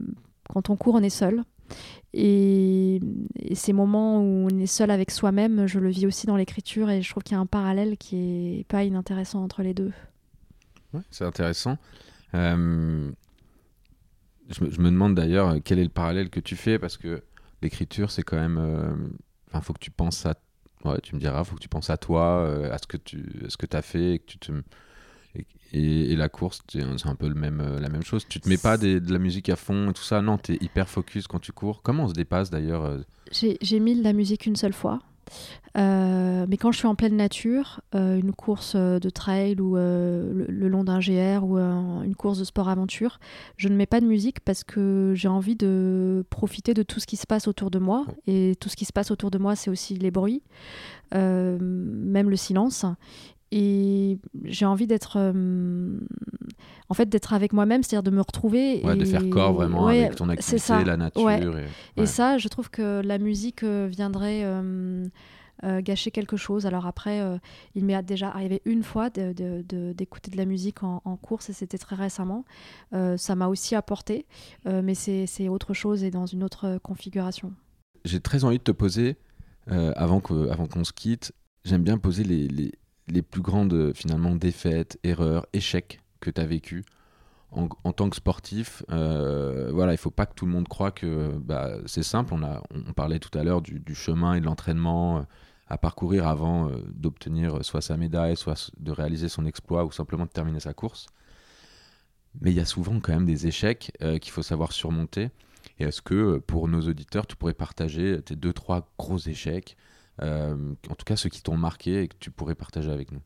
[0.49, 1.45] quand on court, on est seul.
[2.15, 3.01] Et,
[3.55, 7.03] ces moments où on est seul avec soi-même, je le vis aussi dans l'écriture et
[7.03, 9.93] je trouve qu'il y a un parallèle qui est pas inintéressant entre les deux.
[10.95, 11.77] Ouais, c'est intéressant.
[12.35, 13.11] Euh,
[14.49, 17.23] je, me, demande d'ailleurs quel est le parallèle que tu fais parce que
[17.63, 18.59] l'écriture, c'est quand même.
[18.59, 18.95] Euh,
[19.49, 20.35] enfin, faut que tu penses à.
[20.85, 23.25] Ouais, tu me diras, faut que tu penses à toi, euh, à ce que tu
[23.49, 24.53] ce que as fait et que tu te
[25.73, 28.27] la course, c'est un peu le même, euh, la même chose.
[28.29, 30.23] Tu te mets pas de la musique à fond et tout ça?
[30.23, 31.83] Non, tu es hyper focus quand tu cours.
[31.83, 32.99] Comment on se dépasse d'ailleurs euh?
[33.33, 35.01] J'ai mis de la musique une seule fois.
[35.77, 40.85] Euh, mais quand je suis en pleine nature, une course de trail ou le, long
[40.85, 43.21] d'un GR ou une course de sport-aventure,
[43.57, 47.07] je ne mets pas de musique parce que j'ai envie de profiter de tout ce
[47.07, 48.07] qui se passe autour de moi.
[48.27, 50.43] Et tout ce qui se passe autour de moi, c'est aussi les bruits,
[51.13, 52.85] même le silence
[53.51, 55.99] et j'ai envie d'être euh,
[56.89, 58.99] en fait d'être avec moi-même c'est-à-dire de me retrouver ouais, et...
[58.99, 61.31] de faire corps vraiment avec ton activité la nature
[61.97, 62.07] et...
[62.07, 66.67] ça je trouve que la musique euh, viendrait euh, gâcher quelque chose.
[66.67, 67.21] Alors après,
[67.75, 71.97] il m'est déjà arrivé une fois d'écouter de, la musique en, course et c'était très
[71.97, 72.45] récemment.
[72.93, 74.27] ça m'a aussi apporté,
[74.65, 77.53] mais c'est autre chose et dans une autre configuration.
[78.05, 79.17] J'ai très envie de te poser,
[79.67, 81.33] avant qu'on avant qu'on se quitte,
[81.65, 82.71] j'aime bien poser les, les,
[83.09, 86.85] les, plus grandes finalement défaites, erreurs, échecs que tu as vécu
[87.51, 91.31] en, tant que sportif, euh, voilà, il faut pas que tout le monde croit que
[91.39, 92.35] bah, c'est simple.
[92.35, 92.63] On, a,
[92.95, 95.23] parlait tout à l'heure du, chemin et de l'entraînement euh,
[95.69, 100.25] à parcourir avant euh, d'obtenir soit sa médaille, soit de réaliser son exploit ou simplement
[100.25, 101.07] de terminer sa course.
[102.41, 105.31] Mais il y a souvent quand même des échecs qu'il faut savoir surmonter.
[105.79, 109.77] Et est-ce que pour nos auditeurs, tu pourrais partager tes deux, trois gros échecs,
[110.21, 113.21] en tout cas ceux qui t'ont marqué et que tu pourrais partager avec nous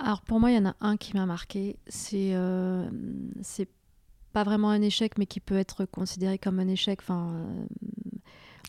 [0.00, 1.76] alors pour moi, il y en a un qui m'a marqué.
[1.88, 2.88] C'est euh,
[3.42, 3.68] c'est
[4.32, 7.00] pas vraiment un échec, mais qui peut être considéré comme un échec.
[7.02, 7.64] Enfin, euh,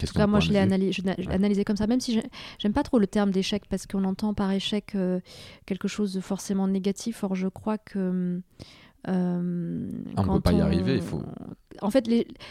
[0.02, 2.22] en tout cas, moi, je l'ai analysé, comme ça, même si
[2.58, 5.20] j'aime pas trop le terme d'échec parce qu'on entend par échec euh,
[5.66, 7.24] quelque chose de forcément négatif.
[7.24, 8.41] Or, je crois que.
[9.08, 11.22] Euh, on ne peut pas y arriver, il faut.
[11.82, 12.10] En fait,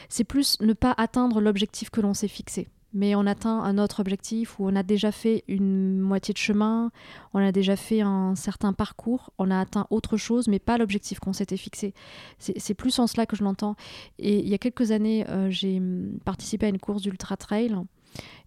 [0.09, 4.01] c'est plus ne pas atteindre l'objectif que l'on s'est fixé mais on atteint un autre
[4.01, 6.91] objectif où on a déjà fait une moitié de chemin,
[7.35, 11.21] on a déjà fait un certain parcours, on a atteint autre chose, mais pas l'objectif
[11.21, 11.93] qu'on s'était fixé.
[12.39, 13.77] C'est plus en cela que je l'entends.
[14.19, 15.83] Et il y a quelques années, euh, j'ai
[16.25, 17.77] participé à une course d'ultra trail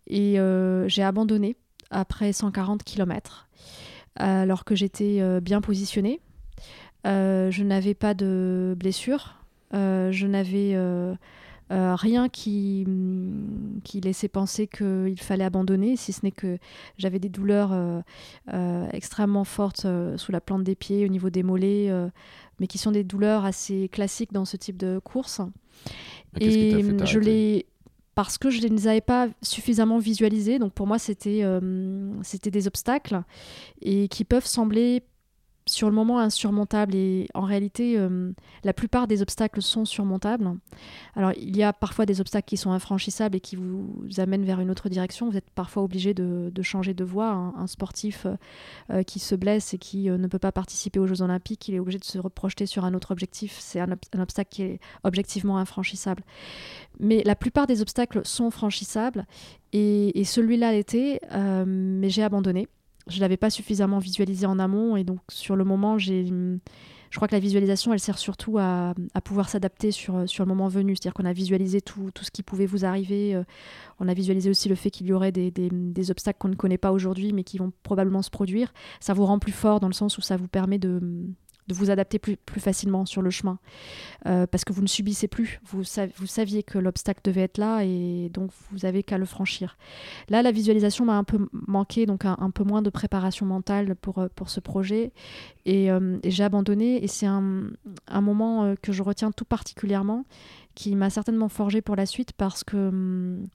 [0.07, 1.55] et euh, j'ai abandonné
[1.91, 3.47] après 140 km,
[4.15, 6.19] alors que j'étais euh, bien positionnée.
[7.05, 9.35] je n'avais pas de blessure,
[9.71, 10.75] je n'avais
[11.71, 16.57] euh, rien qui, mm, qui laissait penser qu'il fallait abandonner, si ce n'est que
[16.97, 18.01] j'avais des douleurs euh,
[18.53, 19.87] euh, extrêmement fortes
[20.17, 21.89] sous la plante des pieds, au niveau des mollets,
[22.59, 25.41] mais qui sont des douleurs assez classiques dans ce type de course.
[26.39, 27.65] Et je les
[28.13, 30.59] parce que je ne les avais pas suffisamment visualisés.
[30.59, 31.43] Donc pour moi, c'était
[32.23, 33.21] c'était des obstacles
[33.81, 35.03] et qui peuvent sembler
[35.71, 38.31] sur le moment insurmontable et en réalité euh,
[38.63, 40.57] la plupart des obstacles sont surmontables.
[41.15, 44.59] Alors il y a parfois des obstacles qui sont infranchissables et qui vous amènent vers
[44.59, 45.29] une autre direction.
[45.29, 47.31] Vous êtes parfois obligé de, changer de voie.
[47.31, 48.35] Un, sportif euh,
[48.91, 51.79] euh, qui se blesse et qui ne peut pas participer aux Jeux Olympiques, il est
[51.79, 53.57] obligé de se reprojeter sur un autre objectif.
[53.59, 56.23] C'est un, obstacle qui est objectivement infranchissable.
[56.99, 59.25] Mais la plupart des obstacles sont franchissables
[59.73, 61.21] et, et celui-là l'était,
[61.65, 62.67] mais j'ai abandonné
[63.07, 66.59] je l'avais pas suffisamment visualisé en amont et donc sur le moment je
[67.15, 70.95] crois que la visualisation elle sert surtout à, pouvoir s'adapter sur, le moment venu.
[70.95, 73.43] C'est à dire qu'on a visualisé tout, ce qui pouvait vous arriver euh,
[73.99, 76.55] on a visualisé aussi le fait qu'il y aurait des, des, des obstacles qu'on ne
[76.55, 78.73] connaît pas aujourd'hui mais qui vont probablement se produire.
[78.99, 81.01] Ça vous rend plus fort dans le sens où ça vous permet de
[81.67, 83.59] de vous adapter plus, plus facilement sur le chemin.
[84.25, 85.59] Euh, parce que vous ne subissez plus.
[85.65, 85.83] Vous,
[86.17, 89.77] vous saviez que l'obstacle devait être là et donc vous avez qu'à le franchir.
[90.29, 94.19] Là, la visualisation m'a un peu manqué, donc un, peu moins de préparation mentale pour,
[94.19, 95.11] euh, pour ce projet.
[95.67, 97.03] Euh, et, j'ai abandonné.
[97.03, 97.63] Et c'est un,
[98.07, 100.25] un, moment que je retiens tout particulièrement,
[100.75, 102.77] qui m'a certainement forgé pour la suite parce que.
[102.77, 103.47] Hum,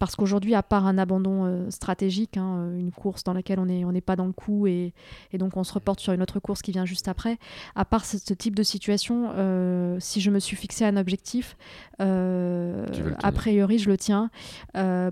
[0.00, 3.66] parce qu'aujourd'hui, à part un abandon euh, stratégique, hein, euh, une course dans laquelle on
[3.66, 4.94] n'est on pas dans le coup et,
[5.34, 7.36] donc on se reporte sur une autre course qui vient juste après,
[7.76, 11.58] à part ce, type de situation, euh, si je me suis fixé un objectif,
[11.98, 14.30] a priori je le tiens.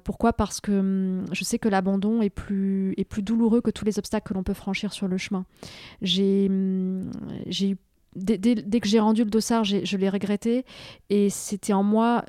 [0.04, 0.32] pourquoi?
[0.32, 3.98] Parce que hum, je sais que l'abandon est plus, est plus douloureux que tous les
[3.98, 5.44] obstacles que l'on peut franchir sur le chemin.
[6.00, 7.10] J'ai hum,
[7.46, 7.76] eu
[8.16, 8.38] Dès,
[8.80, 10.64] que j'ai rendu le dossard, je l'ai regretté.
[11.10, 12.24] Et c'était en moi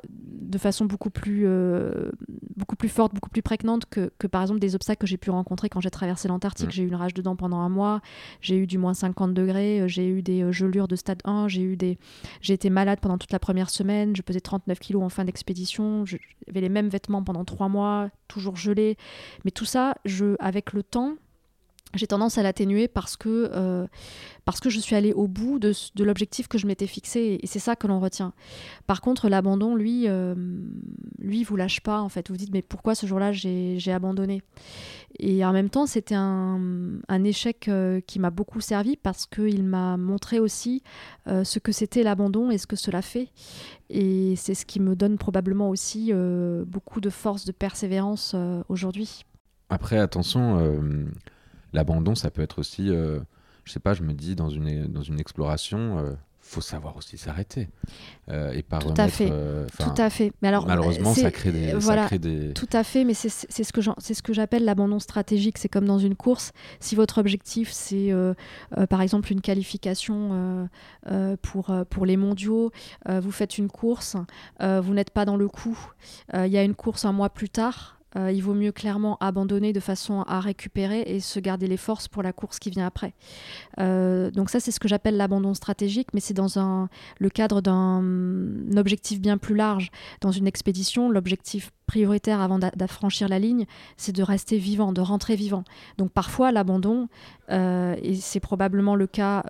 [0.50, 2.12] de façon beaucoup plus, euh,
[2.56, 5.30] beaucoup plus forte, beaucoup plus prégnante que, que par exemple des obstacles que j'ai pu
[5.30, 6.72] rencontrer quand j'ai traversé l'Antarctique.
[6.72, 8.02] J'ai eu une rage dedans pendant un mois,
[8.42, 11.48] j'ai eu du moins 50 degrés, euh, j'ai eu des euh, gelures de stade 1,
[11.48, 11.98] j'ai eu des,
[12.42, 16.06] j'ai été malade pendant toute la première semaine, je pesais 39 kilos en fin d'expédition,
[16.06, 18.98] j'avais les mêmes vêtements pendant trois mois, toujours gelés.
[19.46, 21.16] Mais tout ça, je, avec le temps,
[21.96, 23.88] j'ai tendance à l'atténuer parce que euh,
[24.46, 27.60] parce que je suis allée au bout de, l'objectif que je m'étais fixé et c'est
[27.60, 28.34] ça que l'on retient.
[28.88, 30.34] Par contre, l'abandon, lui, euh,
[31.20, 32.30] lui, vous lâche pas en fait.
[32.30, 34.42] Vous dites mais pourquoi ce jour-là j'ai abandonné?
[35.18, 36.60] Et en même temps, c'était un,
[37.08, 40.84] un, échec euh, qui m'a beaucoup servi parce qu'il m'a montré aussi
[41.26, 43.30] ce que c'était l'abandon et ce que cela fait.
[43.90, 46.12] Et c'est ce qui me donne probablement aussi
[46.66, 48.36] beaucoup de force, de persévérance
[48.68, 49.26] aujourd'hui.
[49.70, 50.82] Après, attention
[51.74, 53.20] l'abandon, ça peut être aussi, euh,
[53.66, 57.18] je sais pas, je me dis dans une, dans une exploration, euh, faut savoir aussi
[57.20, 57.70] s'arrêter
[58.32, 59.32] euh, et pas tout à fait.
[59.78, 60.34] tout à fait.
[60.42, 62.54] Mais alors malheureusement ça crée des, voilà, ça crée des...
[62.54, 65.60] tout à fait mais c'est ce que c'est ce que j'appelle l'abandon stratégique.
[65.60, 68.12] C'est comme dans une course si votre objectif c'est
[68.90, 70.68] par exemple une qualification
[71.44, 72.72] pour pour les mondiaux
[73.08, 74.16] vous faites une course
[74.60, 75.78] vous n'êtes pas dans le coup
[76.34, 79.74] il y a une course un mois plus tard euh, il vaut mieux clairement abandonner
[79.74, 83.14] de façon à récupérer et se garder les forces pour la course qui vient après.
[83.80, 86.88] Euh, donc ça, c'est ce que j'appelle l'abandon stratégique, mais c'est dans
[87.20, 88.04] le cadre d'un
[88.78, 89.92] objectif bien plus large.
[90.22, 93.66] Dans une expédition, l'objectif prioritaire avant d'affranchir la ligne,
[93.98, 95.64] c'est de rester vivant, de rentrer vivant.
[95.98, 97.10] Donc parfois, l'abandon,
[97.50, 99.44] euh, et c'est probablement le cas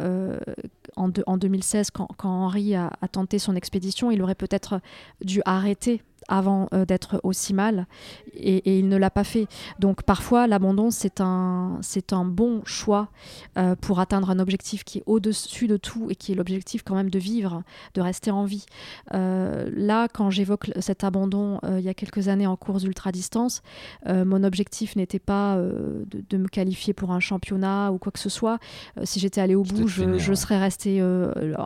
[0.95, 4.81] en, en, 2016 quand, quand Henri a, a tenté son expédition, il aurait peut-être
[5.21, 7.87] dû arrêter avant euh, d'être aussi mal
[8.33, 9.47] et, il ne l'a pas fait.
[9.79, 13.09] Donc parfois l'abandon c'est un, c'est un bon choix
[13.57, 16.95] euh, pour atteindre un objectif qui est au-dessus de tout et qui est l'objectif quand
[16.95, 17.63] même de vivre,
[17.95, 18.65] de rester en vie.
[19.13, 23.63] Euh, là quand j'évoque cet abandon il y a quelques années en course ultra-distance,
[24.07, 28.59] mon objectif n'était pas de, me qualifier pour un championnat ou quoi que ce soit.
[29.03, 31.03] si j'étais allé au bout, je, je, serais resté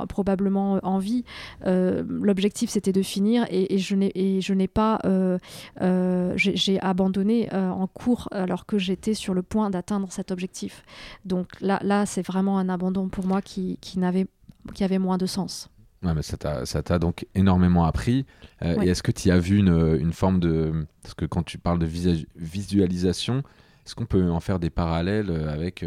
[0.07, 1.25] probablement en vie.
[1.65, 4.13] l'objectif c'était de finir et, et je n'ai
[4.53, 5.39] je n'ai pas, euh,
[5.81, 10.83] euh, j'ai abandonné euh, en cours alors que j'étais sur le point d'atteindre cet objectif.
[11.25, 14.27] Donc là, là c'est vraiment un abandon pour moi qui, qui, n'avait,
[14.75, 15.69] qui avait moins de sens.
[16.03, 18.25] Ouais, mais ça t'a donc énormément appris.
[18.61, 20.85] Et est-ce que tu as vu une, une, forme de...
[21.01, 21.89] Parce que quand tu parles de
[22.35, 23.37] visualisation,
[23.85, 25.85] est-ce qu'on peut en faire des parallèles avec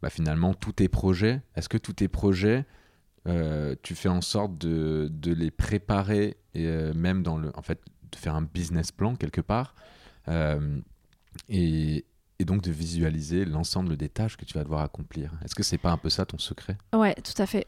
[0.00, 1.42] bah, finalement tous tes projets?
[1.56, 2.66] Est-ce que tous tes projets,
[3.82, 7.50] tu fais en sorte de, de les préparer et même dans le...
[7.56, 7.80] En fait,
[8.10, 9.74] de faire un business plan quelque part
[10.28, 10.80] euh,
[11.48, 12.04] et,
[12.38, 15.32] et, donc de visualiser l'ensemble des tâches que tu vas devoir accomplir.
[15.44, 16.76] Est-ce que c'est pas un peu ça ton secret?
[16.92, 17.66] Ouais, tout à fait.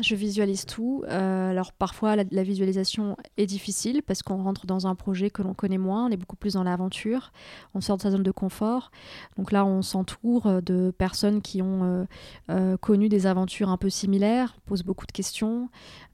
[0.00, 1.04] Je visualise tout.
[1.08, 5.54] Euh, alors parfois la, visualisation est difficile parce qu'on rentre dans un projet que l'on
[5.54, 7.32] connaît moins, on est beaucoup plus dans l'aventure,
[7.74, 8.90] on sort de sa zone de confort.
[9.36, 12.06] Donc là on s'entoure de personnes qui ont
[12.50, 15.68] euh, connu des aventures un peu similaires, posent beaucoup de questions,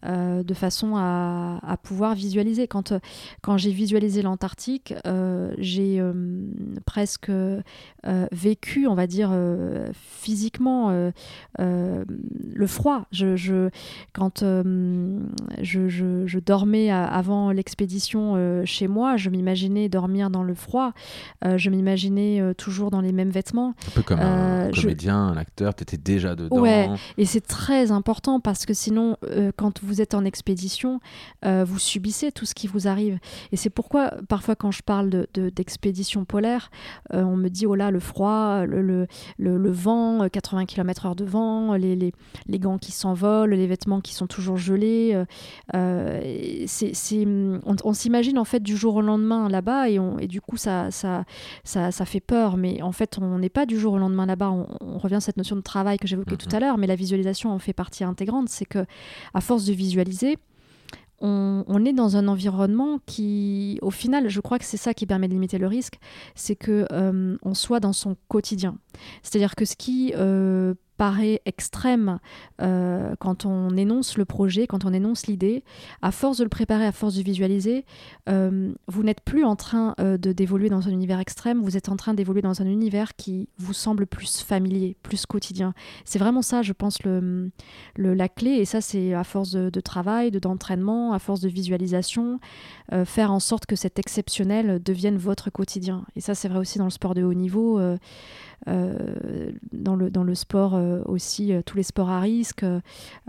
[0.07, 2.67] euh, de façon à, pouvoir visualiser.
[2.67, 2.95] Quand,
[3.43, 6.13] quand j'ai visualisé l'Antarctique, euh, j'ai euh,
[6.87, 7.31] presque
[8.33, 9.33] vécu, on va dire,
[9.93, 11.11] physiquement
[11.59, 13.07] le froid.
[13.13, 13.70] Je
[14.13, 20.93] quand je, je, dormais avant l'expédition chez moi, je m'imaginais dormir dans le froid.
[21.45, 23.75] je m'imaginais toujours dans les mêmes vêtements.
[23.89, 26.59] Un peu comme un comédien, un acteur, tu étais déjà dedans.
[26.61, 26.89] Ouais,
[27.19, 29.17] et c'est très important parce que sinon,
[29.57, 31.01] quand vous êtes en expédition,
[31.45, 33.19] euh, vous subissez tout ce qui vous arrive.
[33.53, 36.71] Et c'est pourquoi, parfois, quand je parle d'expédition de, polaire,
[37.13, 39.07] euh, on me dit, oh là, le froid, le, le,
[39.39, 42.13] le, vent, 80 km/h de vent, les, les,
[42.47, 45.25] les gants qui s'envolent, les vêtements qui sont toujours gelés.
[45.75, 50.27] Euh, c'est, on, on s'imagine, en fait, du jour au lendemain là-bas, et, on, et
[50.27, 51.25] du coup, ça, ça,
[51.65, 52.57] ça, ça, fait peur.
[52.57, 54.51] Mais en fait, on n'est pas du jour au lendemain là-bas.
[54.51, 56.57] On, revient à cette notion de travail que j'évoquais tout mhm.
[56.57, 58.49] à l'heure, mais la visualisation en fait partie intégrante.
[58.49, 58.85] C'est que,
[59.35, 60.37] à force de visualiser,
[61.21, 65.29] on, est dans un environnement qui, au final, je crois que c'est ça qui permet
[65.29, 65.99] de limiter le risque,
[66.35, 68.79] c'est que euh, on soit dans son quotidien.
[69.23, 72.19] C'est-à-dire que ce qui euh, paraît extrême
[72.61, 75.65] euh, quand on énonce le projet, quand on énonce l'idée,
[76.03, 77.87] à force de le préparer, à force de visualiser,
[78.29, 81.89] euh, vous n'êtes plus en train euh, de d'évoluer dans un univers extrême, vous êtes
[81.89, 85.73] en train d'évoluer dans un univers qui vous semble plus familier, plus quotidien.
[86.05, 87.51] C'est vraiment ça, je pense, le,
[87.97, 92.41] la clé, et ça c'est à force de, travail, d'entraînement, à force de visualisation,
[93.07, 96.05] faire en sorte que cet exceptionnel devienne votre quotidien.
[96.15, 97.81] Et ça c'est vrai aussi dans le sport de haut niveau.
[98.69, 102.65] Euh, dans, le, dans le sport euh, aussi, euh, tous les sports à risque,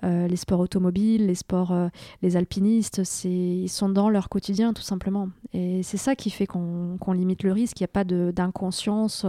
[0.03, 1.73] les sports automobiles, les sports,
[2.21, 5.29] les alpinistes, ils sont dans leur quotidien tout simplement.
[5.53, 7.79] Et c'est ça qui fait qu'on limite le risque.
[7.79, 9.25] Il n'y a pas d'inconscience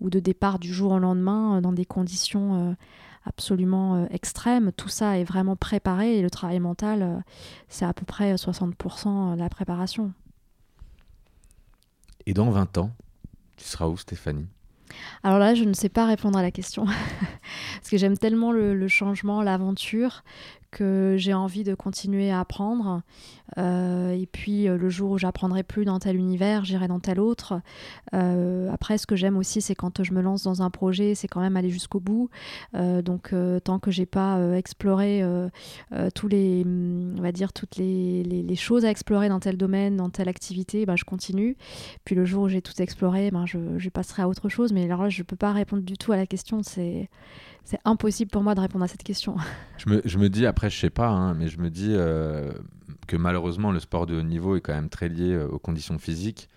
[0.00, 2.76] ou de départ du jour au lendemain dans des conditions
[3.24, 4.72] absolument extrêmes.
[4.72, 7.24] Tout ça est vraiment préparé et le travail mental,
[7.68, 10.12] c'est à peu près 60% la préparation.
[12.26, 12.90] Et dans 20 ans,
[13.56, 14.46] tu seras où Stéphanie?
[15.22, 16.84] Alors là, je ne sais pas répondre à la question.
[17.76, 20.24] Parce que j'aime tellement le, changement, l'aventure,
[20.72, 23.02] que j'ai envie de continuer à apprendre.
[23.58, 27.20] Euh, et puis euh, le jour où j'apprendrai plus dans tel univers, j'irai dans tel
[27.20, 27.60] autre.
[28.14, 31.28] Euh, après, ce que j'aime aussi, c'est quand je me lance dans un projet, c'est
[31.28, 32.30] quand même aller jusqu'au bout.
[32.72, 33.34] donc
[33.64, 35.22] tant que j'ai pas exploré
[36.14, 40.08] tous les, on va dire toutes les, les, choses à explorer dans tel domaine, dans
[40.08, 41.56] telle activité, ben, je continue.
[42.04, 44.72] Puis le jour où j'ai tout exploré, ben, je, je passerai à autre chose.
[44.72, 46.62] Mais alors là, je peux pas répondre du tout à la question.
[46.62, 47.10] C'est
[47.64, 49.36] c'est impossible pour moi de répondre à cette question.
[49.78, 52.52] Je me, je me dis, après, je sais pas, hein, mais je me dis euh,
[53.08, 55.98] que malheureusement, le sport de haut niveau est quand même très lié euh, aux conditions
[55.98, 56.48] physiques.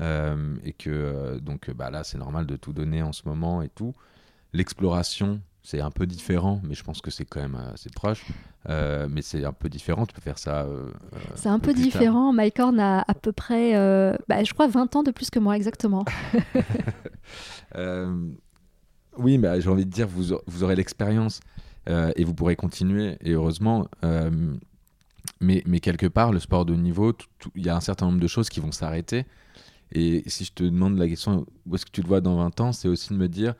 [0.00, 3.68] Euh, et que donc bah là, c'est normal de tout donner en ce moment et
[3.68, 3.94] tout.
[4.52, 8.24] L'exploration c'est un peu différent, mais je pense que c'est quand même assez proche.
[8.70, 10.62] Euh, mais c'est un peu différent, tu peux faire ça.
[10.62, 10.90] Euh,
[11.34, 12.32] c'est un peu différent.
[12.32, 13.74] Mike Horn a à peu près,
[14.26, 16.06] bah, je crois, 20 ans de plus que moi, exactement.
[19.16, 20.32] oui, mais j'ai envie de dire, vous,
[20.62, 21.40] aurez l'expérience
[21.86, 23.88] et vous pourrez continuer, et heureusement.
[25.40, 27.12] mais, mais quelque part, le sport de niveau,
[27.54, 29.26] il y a un certain nombre de choses qui vont s'arrêter.
[29.92, 32.60] Et si je te demande la question, où est-ce que tu le vois dans 20
[32.60, 33.54] ans, c'est aussi de me dire,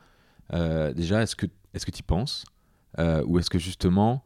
[0.51, 1.45] déjà, est-ce que
[1.91, 2.45] tu y penses
[2.99, 4.23] euh, Ou est-ce que justement,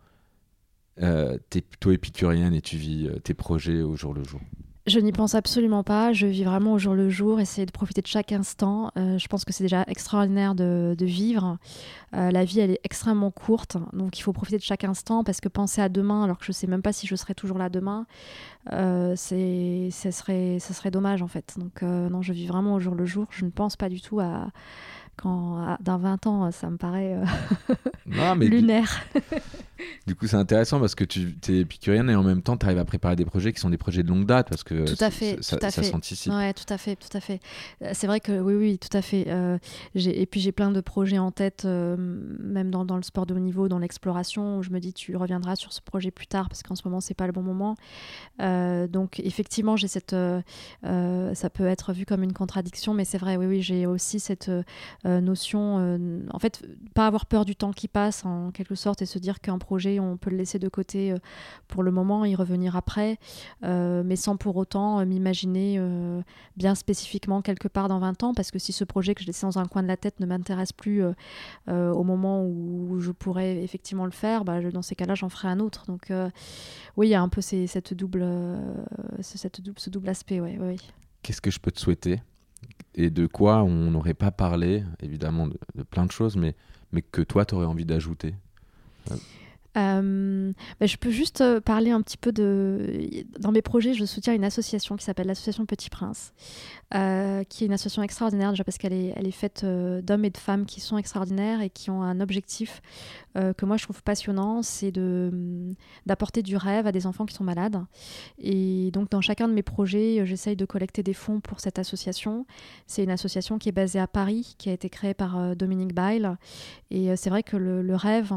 [1.01, 4.41] euh, tu es plutôt épicurienne et tu vis euh, tes projets au jour le jour?
[4.87, 6.13] Je n'y pense absolument pas.
[6.13, 8.91] Je vis vraiment au jour le jour, essayer de profiter de chaque instant.
[8.95, 11.57] je pense que c'est déjà extraordinaire de, vivre.
[12.13, 15.49] la vie, elle est extrêmement courte, donc il faut profiter de chaque instant parce que
[15.49, 17.69] penser à demain, alors que je ne sais même pas si je serai toujours là
[17.69, 18.05] demain,
[19.15, 21.55] c'est, ça serait, ça serait dommage en fait.
[21.57, 23.27] Donc non, je vis vraiment au jour le jour.
[23.31, 24.49] Je ne pense pas du tout à
[25.17, 29.01] quand dans 20 ans, ça me paraît euh, lunaire.
[30.07, 32.79] Du, coup, c'est intéressant parce que tu es épicurienne et en même temps, tu arrives
[32.79, 35.11] à préparer des projets qui sont des projets de longue date parce que tout à
[35.11, 35.83] fait, ça, fait.
[35.83, 36.31] s'anticipe.
[36.31, 37.39] Ouais, tout à fait, tout à fait.
[37.81, 39.25] Euh, c'est vrai que oui, oui, tout à fait.
[39.27, 39.57] Euh,
[39.95, 43.39] et puis j'ai plein de projets en tête, même dans, dans, le sport de haut
[43.39, 46.63] niveau, dans l'exploration, où je me dis tu reviendras sur ce projet plus tard parce
[46.63, 47.75] qu'en ce moment, c'est pas le bon moment.
[48.39, 50.15] donc effectivement, j'ai cette,
[50.83, 54.49] ça peut être vu comme une contradiction, mais c'est vrai, oui, oui, j'ai aussi cette
[55.05, 56.61] euh, notion, euh, en fait,
[56.93, 59.99] pas avoir peur du temps qui passe en quelque sorte et se dire qu'un projet,
[59.99, 61.17] on peut le laisser de côté euh,
[61.67, 63.17] pour le moment, y revenir après,
[63.63, 65.79] mais sans pour autant m'imaginer
[66.55, 69.45] bien spécifiquement quelque part dans 20 ans, parce que si ce projet que je laissais
[69.45, 71.03] dans un coin de la tête ne m'intéresse plus
[71.67, 75.59] au moment où je pourrais effectivement le faire, bah, dans ces cas-là, j'en ferai un
[75.59, 75.85] autre.
[75.87, 76.11] Donc
[76.97, 78.25] oui, il y a un peu cette double,
[79.21, 80.39] ce double aspect.
[81.23, 82.21] Qu'est-ce que je peux te souhaiter?
[82.95, 86.55] Et de quoi on n'aurait pas parlé, évidemment de, plein de choses, mais,
[86.91, 88.35] mais que toi, tu aurais envie d'ajouter?
[89.77, 92.99] Euh, bah, je peux juste euh, parler un petit peu de.
[93.39, 96.33] Dans mes projets, je soutiens une association qui s'appelle l'Association Petit Prince,
[96.95, 100.29] euh, qui est une association extraordinaire déjà parce qu'elle est, elle est faite d'hommes et
[100.29, 102.81] de femmes qui sont extraordinaires et qui ont un objectif
[103.57, 105.73] que moi je trouve passionnant c'est de,
[106.05, 107.83] d'apporter du rêve à des enfants qui sont malades.
[108.39, 112.45] Et donc, dans chacun de mes projets, j'essaye de collecter des fonds pour cette association.
[112.87, 116.29] C'est une association qui est basée à Paris, qui a été créée par Dominique Bail.
[116.91, 118.31] Et c'est vrai que le, le rêve,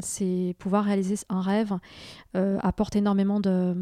[0.00, 1.78] c'est pouvoir réaliser un rêve
[2.36, 3.74] euh, apporte énormément de,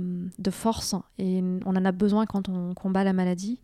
[0.51, 3.59] force et on en a besoin quand on combat la maladie.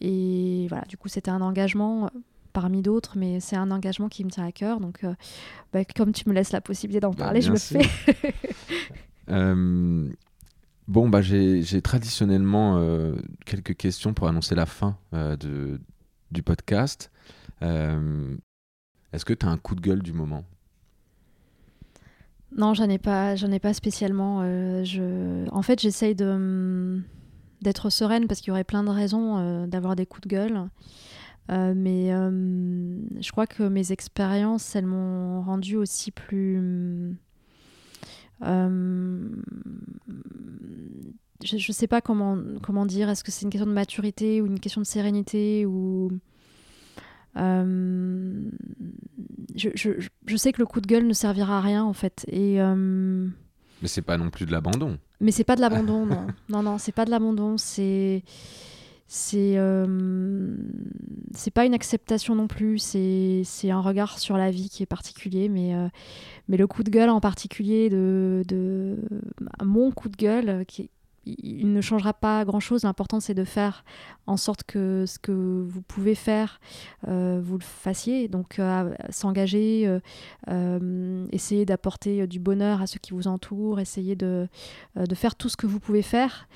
[0.00, 2.08] Et voilà, du coup, c'était un engagement euh,
[2.52, 4.80] parmi d'autres, mais c'est un engagement qui me tient à cœur.
[4.80, 5.14] Donc, euh,
[5.72, 7.86] bah, comme tu me laisses la possibilité d'en bah, parler, je le fais.
[10.88, 12.80] bon, bah, j'ai traditionnellement
[13.44, 15.80] quelques questions pour annoncer la fin de,
[16.30, 17.10] du podcast.
[17.60, 20.44] Est-ce que tu as un coup de gueule du moment?
[22.56, 24.40] Non, j'en ai pas, j'en ai pas spécialement.
[24.42, 25.48] Euh, je...
[25.50, 27.02] En fait, j'essaye de hum,
[27.62, 30.68] d'être sereine parce qu'il y aurait plein de raisons euh, d'avoir des coups de gueule.
[31.50, 36.58] Euh, mais hum, je crois que mes expériences, elles m'ont rendu aussi plus.
[38.40, 39.42] Hum,
[41.42, 43.08] je, ne sais pas comment, comment dire.
[43.08, 46.10] Est-ce que c'est une question de maturité ou une question de sérénité ou
[47.36, 48.50] euh,
[49.54, 49.90] je, je,
[50.26, 52.24] je, sais que le coup de gueule ne servira à rien en fait.
[52.28, 53.28] Et, euh,
[53.82, 54.98] Mais c'est pas non plus de l'abandon.
[55.20, 56.26] Mais c'est pas de l'abandon, non.
[56.48, 57.56] Non, non, c'est pas de l'abandon.
[57.56, 58.22] C'est
[59.08, 60.56] c'est euh,
[61.32, 65.48] c'est pas une acceptation non plus c'est un regard sur la vie qui est particulier
[65.48, 65.76] mais
[66.48, 68.96] mais le coup de gueule en particulier de, de
[69.62, 70.90] mon coup de gueule qui,
[71.26, 72.84] il ne changera pas grand-chose.
[72.84, 73.84] L'important, c'est de faire
[74.26, 76.60] en sorte que ce que vous pouvez faire,
[77.08, 78.28] euh, vous le fassiez.
[78.28, 79.98] Donc, euh, s'engager,
[80.48, 84.48] euh, essayer d'apporter du bonheur à ceux qui vous entourent, essayer de,
[84.96, 86.48] de faire tout ce que vous pouvez faire.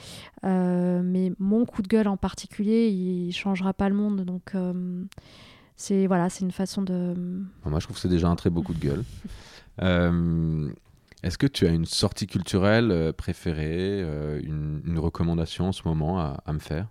[0.43, 4.25] mais mon coup de gueule en particulier, il changera pas le monde.
[4.25, 4.55] Donc,
[5.77, 7.15] c'est voilà, c'est une façon de.
[7.65, 9.05] Moi, je trouve que c'est déjà un très beau coup de gueule.
[11.23, 16.19] Est-ce que tu as une sortie culturelle euh, préférée, euh, une, recommandation en ce moment
[16.19, 16.89] à me faire?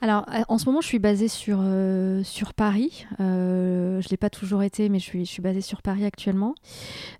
[0.00, 3.06] Alors, euh, en ce moment, je suis basée sur, euh, sur Paris.
[3.20, 6.54] Euh, je ne l'ai pas toujours été, mais je suis, je basée sur Paris actuellement.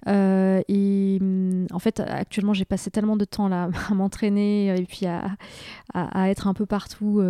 [0.06, 5.06] et mm, en fait, actuellement, j'ai passé tellement de temps là à m'entraîner et puis
[5.06, 5.36] à,
[5.94, 7.20] à, être un peu partout,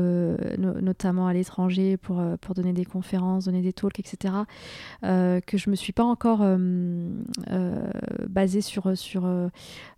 [0.59, 2.23] notamment à l'étranger, pour,
[2.55, 4.35] donner des conférences, donner des talks, etc.,
[5.03, 6.45] que je ne me suis pas encore
[8.29, 8.97] basée sur...
[8.97, 9.27] sur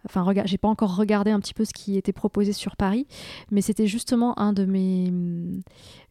[0.07, 3.07] enfin, j'ai pas encore regardé un petit peu ce qui était proposé sur Paris,
[3.51, 5.34] mais c'était justement un de mes euh,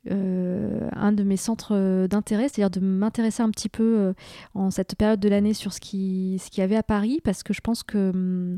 [0.09, 4.13] un de mes centres d'intérêt, c'est-à-dire de m'intéresser un petit peu euh,
[4.53, 7.41] en cette période de l'année sur ce qui ce qu'il y avait à Paris, parce
[7.43, 8.57] que je pense que hum,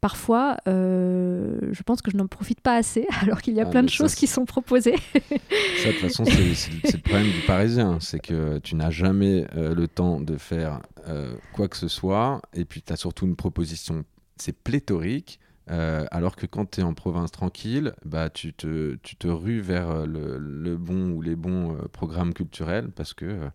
[0.00, 3.70] parfois, euh, je pense que je n'en profite pas assez, alors qu'il y a Ah,
[3.70, 4.96] plein de ça, choses qui sont proposées.
[5.12, 7.98] Ça, de toute façon, c'est le problème du Parisien.
[8.00, 12.40] C'est que tu n'as jamais euh, le temps de faire euh, quoi que ce soit.
[12.54, 14.04] Et puis, tu as surtout une proposition,
[14.36, 15.40] c'est pléthorique.
[15.70, 19.60] Euh, alors que quand tu es en province tranquille, bah, tu, te, tu te rues
[19.60, 23.48] vers euh, le, bon ou les bons euh, programmes culturels parce que,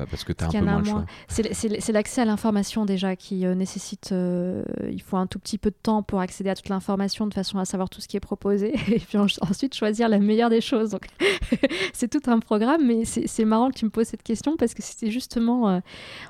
[0.00, 1.04] bah, parce que tu as un peu moins.
[1.28, 4.12] C'est l'accès à l'information déjà qui euh, nécessite.
[4.12, 7.34] euh, il faut un tout petit peu de temps pour accéder à toute l'information de
[7.34, 10.48] façon à savoir tout ce qui est proposé et puis en- ensuite choisir la meilleure
[10.48, 10.90] des choses.
[10.90, 11.06] Donc
[11.92, 14.82] c'est tout un programme, mais c'est marrant que tu me poses cette question parce que
[14.82, 15.80] c'était justement euh,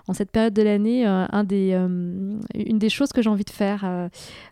[0.08, 4.08] en cette période de l'année un des, une des choses que j'ai envie de faire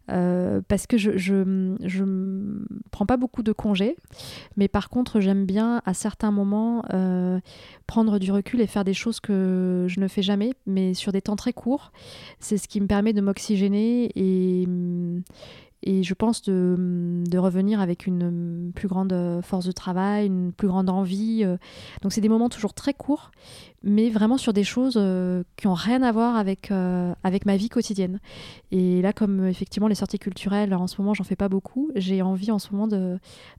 [0.07, 2.05] parce que je, je, je
[2.91, 3.97] prends pas beaucoup de congés,
[4.57, 6.83] mais par contre j'aime bien à certains moments
[7.87, 11.23] prendre du recul et faire des choses que je ne fais jamais, mais sur des
[11.23, 11.93] temps très courts.
[12.41, 14.67] C'est ce qui me permet de m'oxygéner et,
[15.83, 20.67] et je pense de, de revenir avec une plus grande force de travail, une plus
[20.69, 21.45] grande envie.
[21.45, 21.57] euh.
[22.03, 23.31] Donc c'est des moments toujours très courts,
[23.85, 27.57] mais vraiment sur des choses euh, qui n'ont rien à voir avec, euh, avec ma
[27.57, 28.19] vie quotidienne.
[28.73, 31.91] Et là, comme euh, effectivement les sorties culturelles, en ce moment, j'en fais pas beaucoup,
[31.95, 32.97] j'ai envie en ce moment de,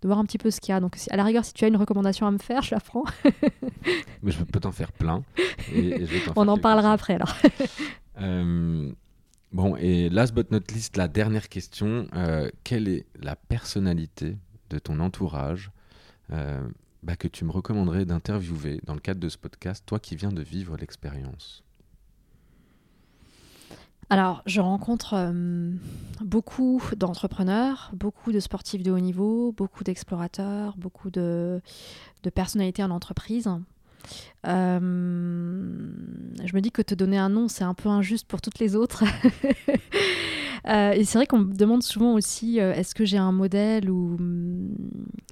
[0.01, 0.81] de voir un petit peu ce qu'il y a.
[0.81, 3.05] Donc à la rigueur, si tu as une recommandation à me faire, je la prends.
[4.23, 5.23] Mais je peux t'en faire plein.
[5.73, 7.33] et- et je vais t'en On en parlera après alors.
[8.21, 8.91] Euh,
[9.51, 12.07] bon, et last but not least, la dernière question.
[12.13, 14.37] euh, quelle est la personnalité
[14.69, 15.71] de ton entourage
[16.31, 16.67] euh,
[17.03, 20.31] bah, que tu me recommanderais d'interviewer dans le cadre de ce podcast, toi qui viens
[20.31, 21.63] de vivre l'expérience?
[24.11, 25.71] Alors, je rencontre euh,
[26.21, 31.61] beaucoup d'entrepreneurs, beaucoup de sportifs de haut niveau, beaucoup d'explorateurs, beaucoup de,
[32.23, 33.47] de personnalités en entreprise.
[34.47, 34.79] Euh,
[36.43, 38.75] je me dis que te donner un nom, c'est un peu injuste pour toutes les
[38.75, 39.03] autres.
[40.67, 43.89] Euh, et c'est vrai qu'on me demande souvent aussi, euh, est-ce que j'ai un modèle
[43.89, 44.75] ou hum,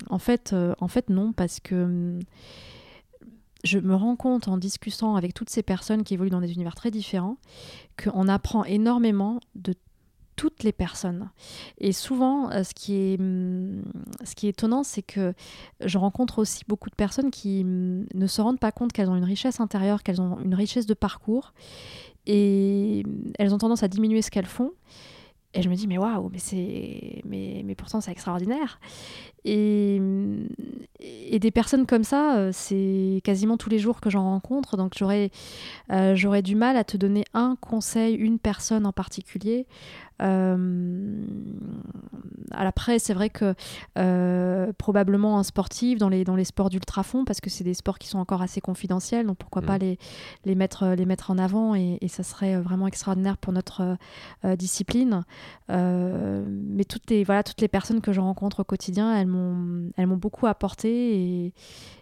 [0.10, 2.20] en fait, en fait non, parce que hum,
[3.66, 6.76] je me rends compte en discutant avec toutes ces personnes qui évoluent dans des univers
[6.76, 7.38] très différents
[8.02, 9.74] qu'on apprend énormément de
[10.38, 11.30] toutes les personnes.
[11.80, 13.82] Et souvent, euh, ce qui est, hum,
[14.24, 15.34] ce qui est étonnant, c'est que
[15.84, 19.18] je rencontre aussi beaucoup de personnes qui hum, ne se rendent pas compte qu'elles ont
[19.18, 21.54] une richesse intérieure, qu'elles ont une richesse de parcours,
[22.28, 24.72] et hum, elles ont tendance à diminuer ce qu'elles font.
[25.54, 28.80] Et je me dis, mais waouh, mais, mais, pourtant c'est extraordinaire.
[29.46, 30.00] Et,
[31.40, 34.78] des personnes comme ça, euh, c'est quasiment tous les jours que j'en rencontre.
[34.78, 39.66] Donc euh, j'aurais du mal à te donner un conseil, une personne en particulier.
[40.22, 41.26] Euh,
[42.52, 43.54] après, c'est vrai que
[43.98, 48.00] euh, probablement un sportif dans les, dans les sports d'ultrafond, parce que c'est des sports
[48.00, 50.00] qui sont encore assez confidentiels, donc pourquoi pas les,
[50.46, 53.98] les, mettre, les mettre en avant et, et ça serait vraiment extraordinaire pour notre
[54.46, 55.24] euh, discipline.
[55.70, 59.92] Euh, mais toutes les, voilà, toutes les personnes que je rencontre au quotidien, elles m'ont,
[59.98, 61.54] elles m'ont beaucoup apporté et,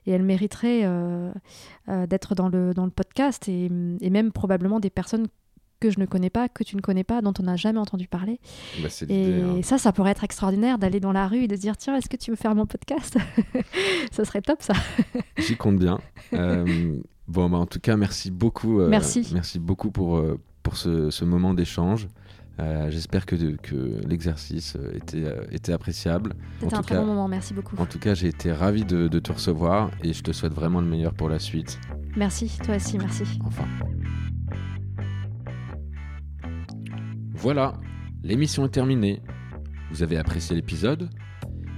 [0.05, 1.31] et elles mériteraient euh,
[1.89, 3.65] euh, d'être dans le, dans le podcast et,
[4.01, 5.27] et même probablement des personnes
[5.79, 8.07] que je ne connais pas, que tu ne connais pas, dont on n'a jamais entendu
[8.07, 8.39] parler.
[8.81, 8.87] Bah.
[9.09, 9.59] Et hein.
[9.63, 12.09] ça, ça pourrait être extraordinaire d'aller dans la rue et de se dire tiens, est-ce
[12.09, 13.17] que tu veux faire mon podcast
[14.11, 14.73] Ça serait top, ça.
[15.37, 15.99] J'y compte bien.
[16.33, 16.97] Euh,
[17.27, 18.79] bon, bah, en tout cas, merci beaucoup.
[18.79, 19.29] euh, Merci.
[19.33, 22.07] Merci beaucoup pour, euh, pour ce, ce moment d'échange.
[22.59, 26.33] Euh, J'espère que, que l'exercice était, était appréciable.
[26.61, 27.27] C'était un très cas- bon moment.
[27.27, 27.75] Merci beaucoup.
[27.77, 30.81] En tout cas, j'ai été ravi de, de te recevoir et je te souhaite vraiment
[30.81, 31.79] le meilleur pour la suite.
[32.17, 33.23] Merci, toi aussi, merci.
[33.45, 33.65] Enfin.
[37.45, 37.75] Voilà,
[38.23, 39.21] l'émission est terminée.
[39.91, 41.11] Vous avez apprécié l'épisode?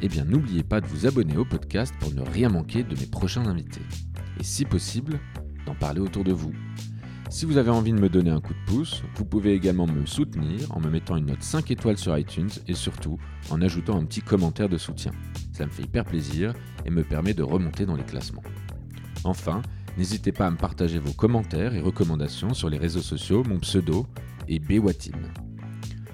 [0.02, 3.06] Eh bien, n'oubliez pas de vous abonner au podcast pour ne rien manquer de mes
[3.06, 3.82] prochains invités.
[4.40, 5.20] Et si possible,
[5.66, 6.54] d'en parler autour de vous.
[7.30, 10.06] Si vous avez envie de me donner un coup de pouce, vous pouvez également me
[10.06, 13.20] soutenir en me mettant une note 5 étoiles sur iTunes et surtout
[13.50, 15.12] en ajoutant un petit commentaire de soutien.
[15.52, 16.54] Ça me fait hyper plaisir
[16.86, 18.44] et me permet de remonter dans les classements.
[19.26, 19.62] Enfin,
[19.98, 24.08] n'hésitez pas à me partager vos commentaires et recommandations sur les réseaux sociaux, mon pseudo
[24.48, 25.30] est Bewatine.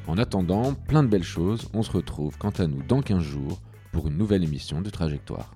[0.06, 3.62] En attendant, plein de belles choses, on se retrouve quant à nous dans 15 jours
[3.94, 5.56] pour une nouvelle émission de Trajectoire.